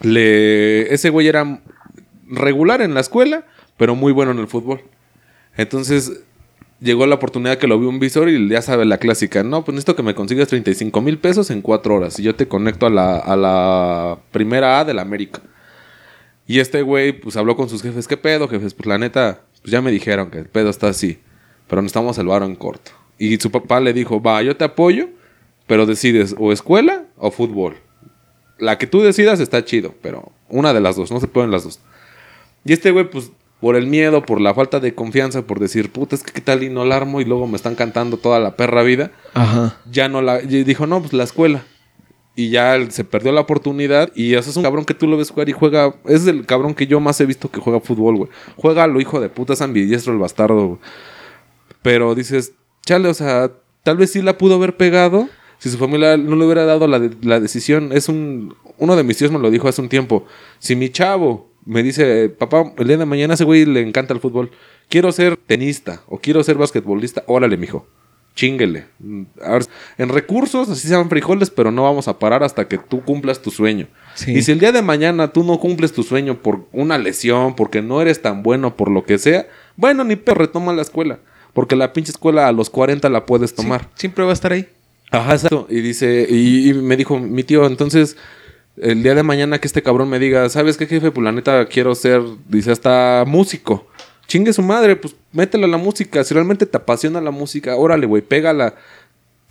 Le... 0.00 0.92
Ese 0.92 1.10
güey 1.10 1.26
era 1.26 1.60
regular 2.26 2.82
en 2.82 2.94
la 2.94 3.00
escuela, 3.00 3.46
pero 3.76 3.94
muy 3.94 4.12
bueno 4.12 4.32
en 4.32 4.38
el 4.38 4.48
fútbol. 4.48 4.82
Entonces 5.56 6.20
llegó 6.80 7.06
la 7.06 7.16
oportunidad 7.16 7.58
que 7.58 7.66
lo 7.66 7.78
vio 7.78 7.88
un 7.88 7.98
visor 7.98 8.28
y 8.28 8.48
ya 8.48 8.62
sabe 8.62 8.84
la 8.84 8.98
clásica. 8.98 9.42
No, 9.42 9.64
pues 9.64 9.74
necesito 9.74 9.96
que 9.96 10.02
me 10.02 10.14
consigas 10.14 10.48
35 10.48 11.00
mil 11.00 11.18
pesos 11.18 11.50
en 11.50 11.62
cuatro 11.62 11.94
horas 11.96 12.18
y 12.18 12.22
yo 12.22 12.34
te 12.34 12.46
conecto 12.46 12.86
a 12.86 12.90
la, 12.90 13.18
a 13.18 13.36
la 13.36 14.18
primera 14.30 14.80
A 14.80 14.84
de 14.84 14.94
la 14.94 15.02
América. 15.02 15.40
Y 16.46 16.60
este 16.60 16.82
güey, 16.82 17.12
pues 17.12 17.36
habló 17.36 17.56
con 17.56 17.68
sus 17.68 17.82
jefes. 17.82 18.08
¿Qué 18.08 18.16
pedo, 18.16 18.48
jefes? 18.48 18.72
Pues 18.72 18.86
la 18.86 18.96
neta, 18.98 19.42
pues 19.60 19.70
ya 19.70 19.82
me 19.82 19.90
dijeron 19.90 20.30
que 20.30 20.38
el 20.38 20.46
pedo 20.46 20.70
está 20.70 20.88
así. 20.88 21.18
Pero 21.68 21.82
necesitamos 21.82 22.18
el 22.18 22.26
varo 22.26 22.46
en 22.46 22.56
corto. 22.56 22.90
Y 23.18 23.36
su 23.38 23.50
papá 23.50 23.80
le 23.80 23.92
dijo, 23.92 24.22
va, 24.22 24.42
yo 24.42 24.56
te 24.56 24.64
apoyo, 24.64 25.08
pero 25.66 25.86
decides 25.86 26.34
o 26.38 26.52
escuela 26.52 27.04
o 27.16 27.30
fútbol. 27.30 27.76
La 28.58 28.78
que 28.78 28.86
tú 28.86 29.00
decidas 29.02 29.40
está 29.40 29.64
chido, 29.64 29.94
pero 30.02 30.32
una 30.48 30.72
de 30.72 30.80
las 30.80 30.96
dos, 30.96 31.10
no 31.10 31.20
se 31.20 31.28
pueden 31.28 31.50
las 31.50 31.64
dos. 31.64 31.80
Y 32.64 32.72
este 32.72 32.90
güey, 32.90 33.08
pues, 33.08 33.30
por 33.60 33.76
el 33.76 33.86
miedo, 33.86 34.22
por 34.22 34.40
la 34.40 34.54
falta 34.54 34.80
de 34.80 34.94
confianza, 34.94 35.42
por 35.42 35.58
decir, 35.58 35.90
puta, 35.90 36.14
es 36.14 36.22
que 36.22 36.32
qué 36.32 36.40
tal 36.40 36.62
y 36.62 36.68
no 36.68 36.84
la 36.84 36.96
armo 36.96 37.20
y 37.20 37.24
luego 37.24 37.46
me 37.46 37.56
están 37.56 37.74
cantando 37.74 38.16
toda 38.16 38.38
la 38.38 38.56
perra 38.56 38.82
vida, 38.82 39.10
Ajá. 39.34 39.78
ya 39.90 40.08
no 40.08 40.22
la... 40.22 40.40
Y 40.42 40.64
dijo, 40.64 40.86
no, 40.86 41.00
pues 41.00 41.12
la 41.12 41.24
escuela. 41.24 41.64
Y 42.36 42.50
ya 42.50 42.78
se 42.90 43.02
perdió 43.02 43.32
la 43.32 43.40
oportunidad. 43.40 44.12
Y 44.14 44.34
ese 44.34 44.50
es 44.50 44.56
un 44.56 44.62
cabrón 44.62 44.84
que 44.84 44.94
tú 44.94 45.08
lo 45.08 45.16
ves 45.16 45.30
jugar 45.30 45.48
y 45.48 45.52
juega. 45.52 45.96
Es 46.04 46.24
el 46.28 46.46
cabrón 46.46 46.72
que 46.72 46.86
yo 46.86 47.00
más 47.00 47.20
he 47.20 47.26
visto 47.26 47.50
que 47.50 47.58
juega 47.58 47.80
fútbol, 47.80 48.16
güey. 48.16 48.30
Juega 48.56 48.84
a 48.84 48.86
lo 48.86 49.00
hijo 49.00 49.18
de 49.18 49.28
puta, 49.28 49.54
es 49.54 49.60
ambidiestro 49.60 50.12
el 50.12 50.20
bastardo, 50.20 50.66
güey. 50.66 50.78
Pero 51.82 52.14
dices, 52.14 52.52
chale, 52.84 53.08
o 53.08 53.14
sea, 53.14 53.52
tal 53.82 53.96
vez 53.96 54.12
sí 54.12 54.22
la 54.22 54.38
pudo 54.38 54.54
haber 54.56 54.76
pegado 54.76 55.28
si 55.58 55.70
su 55.70 55.78
familia 55.78 56.16
no 56.16 56.36
le 56.36 56.44
hubiera 56.44 56.64
dado 56.64 56.86
la, 56.86 56.98
de- 56.98 57.16
la 57.22 57.40
decisión. 57.40 57.90
Es 57.92 58.08
un. 58.08 58.54
Uno 58.78 58.94
de 58.96 59.02
mis 59.02 59.16
tíos 59.16 59.32
me 59.32 59.38
lo 59.40 59.50
dijo 59.50 59.66
hace 59.68 59.80
un 59.80 59.88
tiempo. 59.88 60.24
Si 60.60 60.76
mi 60.76 60.88
chavo 60.90 61.50
me 61.64 61.82
dice, 61.82 62.28
papá, 62.28 62.72
el 62.78 62.86
día 62.86 62.96
de 62.96 63.04
mañana 63.06 63.32
a 63.32 63.36
ese 63.36 63.44
güey 63.44 63.64
le 63.64 63.80
encanta 63.80 64.14
el 64.14 64.20
fútbol. 64.20 64.50
Quiero 64.88 65.10
ser 65.12 65.36
tenista 65.36 66.02
o 66.06 66.18
quiero 66.18 66.42
ser 66.44 66.56
basquetbolista. 66.56 67.24
Órale, 67.26 67.56
mijo. 67.56 67.86
Chinguele. 68.36 68.86
Mm, 69.00 69.22
a 69.42 69.50
ver, 69.54 69.64
en 69.98 70.08
recursos, 70.10 70.68
así 70.70 70.86
sean 70.86 71.08
frijoles, 71.08 71.50
pero 71.50 71.72
no 71.72 71.82
vamos 71.82 72.06
a 72.06 72.20
parar 72.20 72.44
hasta 72.44 72.68
que 72.68 72.78
tú 72.78 73.02
cumplas 73.02 73.42
tu 73.42 73.50
sueño. 73.50 73.88
Sí. 74.14 74.30
Y 74.30 74.42
si 74.42 74.52
el 74.52 74.60
día 74.60 74.70
de 74.70 74.80
mañana 74.80 75.32
tú 75.32 75.42
no 75.42 75.58
cumples 75.58 75.92
tu 75.92 76.04
sueño 76.04 76.40
por 76.40 76.66
una 76.72 76.98
lesión, 76.98 77.56
porque 77.56 77.82
no 77.82 78.00
eres 78.00 78.22
tan 78.22 78.44
bueno, 78.44 78.76
por 78.76 78.92
lo 78.92 79.04
que 79.04 79.18
sea, 79.18 79.48
bueno, 79.76 80.04
ni 80.04 80.14
perro, 80.14 80.42
retoma 80.42 80.72
la 80.72 80.82
escuela. 80.82 81.18
Porque 81.52 81.76
la 81.76 81.92
pinche 81.92 82.12
escuela 82.12 82.48
a 82.48 82.52
los 82.52 82.70
40 82.70 83.08
la 83.08 83.26
puedes 83.26 83.54
tomar. 83.54 83.82
Sí, 83.82 83.88
siempre 83.96 84.24
va 84.24 84.30
a 84.30 84.34
estar 84.34 84.52
ahí. 84.52 84.68
Ajá, 85.10 85.32
exacto. 85.32 85.66
Y 85.70 85.80
dice, 85.80 86.26
y, 86.28 86.70
y 86.70 86.74
me 86.74 86.96
dijo 86.96 87.18
mi 87.18 87.42
tío, 87.42 87.66
entonces, 87.66 88.16
el 88.76 89.02
día 89.02 89.14
de 89.14 89.22
mañana 89.22 89.58
que 89.58 89.66
este 89.66 89.82
cabrón 89.82 90.08
me 90.08 90.18
diga, 90.18 90.48
¿sabes 90.48 90.76
qué, 90.76 90.86
jefe? 90.86 91.10
Pues 91.10 91.24
la 91.24 91.32
neta 91.32 91.66
quiero 91.66 91.94
ser, 91.94 92.22
dice, 92.48 92.70
hasta 92.70 93.24
músico. 93.26 93.86
Chingue 94.26 94.52
su 94.52 94.62
madre, 94.62 94.96
pues 94.96 95.16
métela 95.32 95.66
a 95.66 95.70
la 95.70 95.78
música. 95.78 96.22
Si 96.22 96.34
realmente 96.34 96.66
te 96.66 96.76
apasiona 96.76 97.20
la 97.20 97.30
música, 97.30 97.76
órale, 97.76 98.06
güey, 98.06 98.22
pégala. 98.22 98.74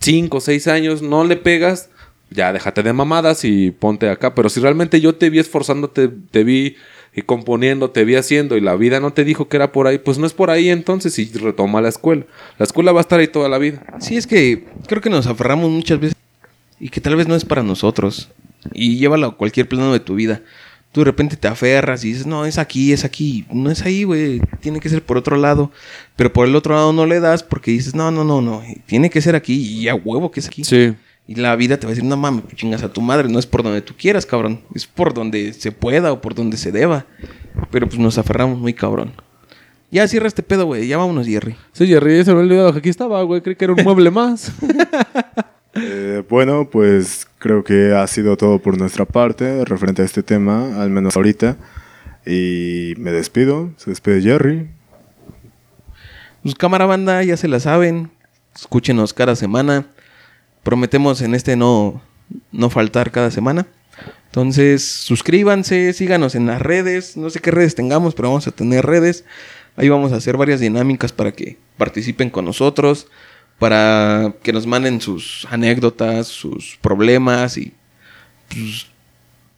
Cinco, 0.00 0.40
seis 0.40 0.68
años, 0.68 1.02
no 1.02 1.24
le 1.24 1.36
pegas, 1.36 1.90
ya 2.30 2.52
déjate 2.52 2.84
de 2.84 2.92
mamadas 2.92 3.44
y 3.44 3.72
ponte 3.72 4.08
acá. 4.08 4.34
Pero 4.34 4.48
si 4.48 4.60
realmente 4.60 5.00
yo 5.00 5.16
te 5.16 5.30
vi 5.30 5.40
esforzándote, 5.40 6.08
te 6.30 6.44
vi 6.44 6.76
y 7.18 7.22
componiendo, 7.22 7.90
te 7.90 8.04
vi 8.04 8.14
haciendo 8.14 8.56
y 8.56 8.60
la 8.60 8.76
vida 8.76 9.00
no 9.00 9.12
te 9.12 9.24
dijo 9.24 9.48
que 9.48 9.56
era 9.56 9.72
por 9.72 9.86
ahí, 9.86 9.98
pues 9.98 10.18
no 10.18 10.26
es 10.26 10.32
por 10.32 10.50
ahí 10.50 10.70
entonces 10.70 11.18
y 11.18 11.26
retoma 11.26 11.80
la 11.80 11.88
escuela. 11.88 12.24
La 12.58 12.64
escuela 12.64 12.92
va 12.92 13.00
a 13.00 13.02
estar 13.02 13.18
ahí 13.18 13.26
toda 13.26 13.48
la 13.48 13.58
vida. 13.58 13.82
Sí, 13.98 14.16
es 14.16 14.26
que 14.26 14.66
creo 14.86 15.02
que 15.02 15.10
nos 15.10 15.26
aferramos 15.26 15.68
muchas 15.70 15.98
veces 15.98 16.16
y 16.78 16.90
que 16.90 17.00
tal 17.00 17.16
vez 17.16 17.26
no 17.26 17.34
es 17.34 17.44
para 17.44 17.64
nosotros. 17.64 18.30
Y 18.72 18.98
llévalo 18.98 19.26
a 19.26 19.36
cualquier 19.36 19.68
plano 19.68 19.92
de 19.92 20.00
tu 20.00 20.14
vida. 20.14 20.42
Tú 20.92 21.00
de 21.00 21.06
repente 21.06 21.36
te 21.36 21.48
aferras 21.48 22.04
y 22.04 22.08
dices, 22.08 22.26
no, 22.26 22.46
es 22.46 22.56
aquí, 22.56 22.92
es 22.92 23.04
aquí. 23.04 23.44
No 23.52 23.70
es 23.70 23.82
ahí, 23.82 24.04
güey. 24.04 24.40
Tiene 24.60 24.80
que 24.80 24.88
ser 24.88 25.02
por 25.02 25.16
otro 25.16 25.36
lado. 25.36 25.70
Pero 26.16 26.32
por 26.32 26.46
el 26.46 26.54
otro 26.54 26.74
lado 26.74 26.92
no 26.92 27.04
le 27.04 27.20
das 27.20 27.42
porque 27.42 27.72
dices, 27.72 27.94
no, 27.94 28.10
no, 28.10 28.24
no, 28.24 28.40
no. 28.40 28.62
Tiene 28.86 29.10
que 29.10 29.20
ser 29.20 29.34
aquí 29.34 29.54
y 29.54 29.88
a 29.88 29.94
huevo 29.94 30.30
que 30.30 30.40
es 30.40 30.46
aquí. 30.46 30.64
Sí. 30.64 30.94
Y 31.28 31.34
la 31.34 31.54
vida 31.56 31.76
te 31.76 31.86
va 31.86 31.90
a 31.90 31.94
decir, 31.94 32.08
no 32.08 32.16
mames, 32.16 32.44
pues 32.44 32.56
chingas 32.56 32.82
a 32.82 32.90
tu 32.90 33.02
madre. 33.02 33.28
No 33.28 33.38
es 33.38 33.46
por 33.46 33.62
donde 33.62 33.82
tú 33.82 33.92
quieras, 33.94 34.24
cabrón. 34.24 34.62
Es 34.74 34.86
por 34.86 35.12
donde 35.12 35.52
se 35.52 35.72
pueda 35.72 36.10
o 36.10 36.22
por 36.22 36.34
donde 36.34 36.56
se 36.56 36.72
deba. 36.72 37.04
Pero 37.70 37.86
pues 37.86 37.98
nos 37.98 38.16
aferramos 38.16 38.58
muy 38.58 38.72
cabrón. 38.72 39.12
Ya 39.90 40.08
cierra 40.08 40.26
este 40.26 40.42
pedo, 40.42 40.64
güey. 40.64 40.88
Ya 40.88 40.96
vámonos, 40.96 41.26
Jerry. 41.26 41.54
Sí, 41.72 41.86
Jerry, 41.86 42.24
se 42.24 42.32
me 42.32 42.40
olvidado 42.40 42.72
que 42.72 42.78
aquí 42.78 42.88
estaba, 42.88 43.22
güey. 43.24 43.42
Creí 43.42 43.56
que 43.56 43.64
era 43.66 43.74
un 43.74 43.84
mueble 43.84 44.10
más. 44.10 44.52
Eh, 45.80 46.24
bueno, 46.28 46.68
pues 46.68 47.28
creo 47.38 47.62
que 47.62 47.94
ha 47.94 48.04
sido 48.08 48.36
todo 48.36 48.58
por 48.58 48.76
nuestra 48.76 49.04
parte 49.04 49.64
referente 49.64 50.02
a 50.02 50.06
este 50.06 50.24
tema, 50.24 50.82
al 50.82 50.90
menos 50.90 51.14
ahorita. 51.14 51.56
Y 52.26 52.94
me 52.96 53.12
despido. 53.12 53.70
Se 53.76 53.90
despide 53.90 54.20
Jerry. 54.20 54.68
Pues 56.42 56.56
cámara 56.56 56.86
banda, 56.86 57.22
ya 57.22 57.36
se 57.36 57.46
la 57.46 57.60
saben. 57.60 58.10
Escúchenos 58.56 59.14
cada 59.14 59.36
semana. 59.36 59.86
Prometemos 60.68 61.22
en 61.22 61.34
este 61.34 61.56
no, 61.56 61.98
no 62.52 62.68
faltar 62.68 63.10
cada 63.10 63.30
semana. 63.30 63.66
Entonces, 64.26 64.84
suscríbanse, 64.84 65.94
síganos 65.94 66.34
en 66.34 66.44
las 66.44 66.60
redes. 66.60 67.16
No 67.16 67.30
sé 67.30 67.40
qué 67.40 67.50
redes 67.50 67.74
tengamos, 67.74 68.14
pero 68.14 68.28
vamos 68.28 68.46
a 68.48 68.50
tener 68.50 68.84
redes. 68.84 69.24
Ahí 69.76 69.88
vamos 69.88 70.12
a 70.12 70.16
hacer 70.16 70.36
varias 70.36 70.60
dinámicas 70.60 71.10
para 71.10 71.32
que 71.32 71.56
participen 71.78 72.28
con 72.28 72.44
nosotros. 72.44 73.06
Para 73.58 74.34
que 74.42 74.52
nos 74.52 74.66
manden 74.66 75.00
sus 75.00 75.46
anécdotas, 75.50 76.26
sus 76.26 76.76
problemas 76.82 77.56
y 77.56 77.72
pues, 78.50 78.88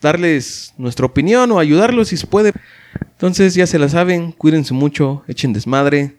darles 0.00 0.74
nuestra 0.78 1.06
opinión 1.06 1.50
o 1.50 1.58
ayudarlos 1.58 2.06
si 2.06 2.18
se 2.18 2.28
puede. 2.28 2.52
Entonces, 3.00 3.56
ya 3.56 3.66
se 3.66 3.80
la 3.80 3.88
saben. 3.88 4.30
Cuídense 4.30 4.74
mucho, 4.74 5.24
echen 5.26 5.52
desmadre 5.52 6.14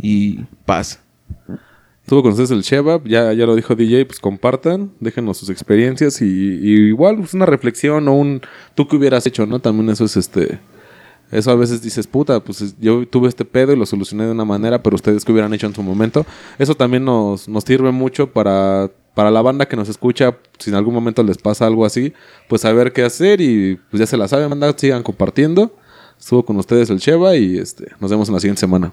y 0.00 0.40
paz. 0.66 0.98
Estuvo 2.10 2.24
con 2.24 2.32
ustedes 2.32 2.50
el 2.50 2.62
Shebab, 2.62 3.06
ya, 3.06 3.32
ya 3.34 3.46
lo 3.46 3.54
dijo 3.54 3.76
DJ, 3.76 4.04
pues 4.04 4.18
compartan, 4.18 4.90
déjenos 4.98 5.36
sus 5.36 5.48
experiencias 5.48 6.20
y, 6.20 6.24
igual 6.26 7.18
pues, 7.18 7.34
una 7.34 7.46
reflexión 7.46 8.08
o 8.08 8.14
un 8.14 8.40
tú 8.74 8.88
que 8.88 8.96
hubieras 8.96 9.24
hecho, 9.28 9.46
¿no? 9.46 9.60
También 9.60 9.90
eso 9.90 10.06
es 10.06 10.16
este. 10.16 10.58
Eso 11.30 11.52
a 11.52 11.54
veces 11.54 11.82
dices, 11.82 12.08
puta, 12.08 12.40
pues 12.42 12.62
es- 12.62 12.74
yo 12.80 13.06
tuve 13.06 13.28
este 13.28 13.44
pedo 13.44 13.72
y 13.72 13.76
lo 13.76 13.86
solucioné 13.86 14.24
de 14.24 14.32
una 14.32 14.44
manera, 14.44 14.82
pero 14.82 14.96
ustedes 14.96 15.24
qué 15.24 15.30
hubieran 15.30 15.54
hecho 15.54 15.68
en 15.68 15.74
su 15.76 15.84
momento. 15.84 16.26
Eso 16.58 16.74
también 16.74 17.04
nos, 17.04 17.48
nos 17.48 17.62
sirve 17.62 17.92
mucho 17.92 18.26
para, 18.32 18.90
para 19.14 19.30
la 19.30 19.40
banda 19.40 19.68
que 19.68 19.76
nos 19.76 19.88
escucha, 19.88 20.36
si 20.58 20.70
en 20.70 20.74
algún 20.76 20.94
momento 20.94 21.22
les 21.22 21.38
pasa 21.38 21.64
algo 21.68 21.86
así, 21.86 22.12
pues 22.48 22.62
saber 22.62 22.92
qué 22.92 23.04
hacer 23.04 23.40
y 23.40 23.78
pues 23.88 24.00
ya 24.00 24.06
se 24.08 24.16
la 24.16 24.26
saben, 24.26 24.50
banda, 24.50 24.74
sigan 24.76 25.04
compartiendo. 25.04 25.76
Estuvo 26.18 26.44
con 26.44 26.56
ustedes 26.56 26.90
el 26.90 26.98
Sheba 26.98 27.36
y 27.36 27.56
este, 27.56 27.92
nos 28.00 28.10
vemos 28.10 28.26
en 28.28 28.34
la 28.34 28.40
siguiente 28.40 28.58
semana. 28.58 28.92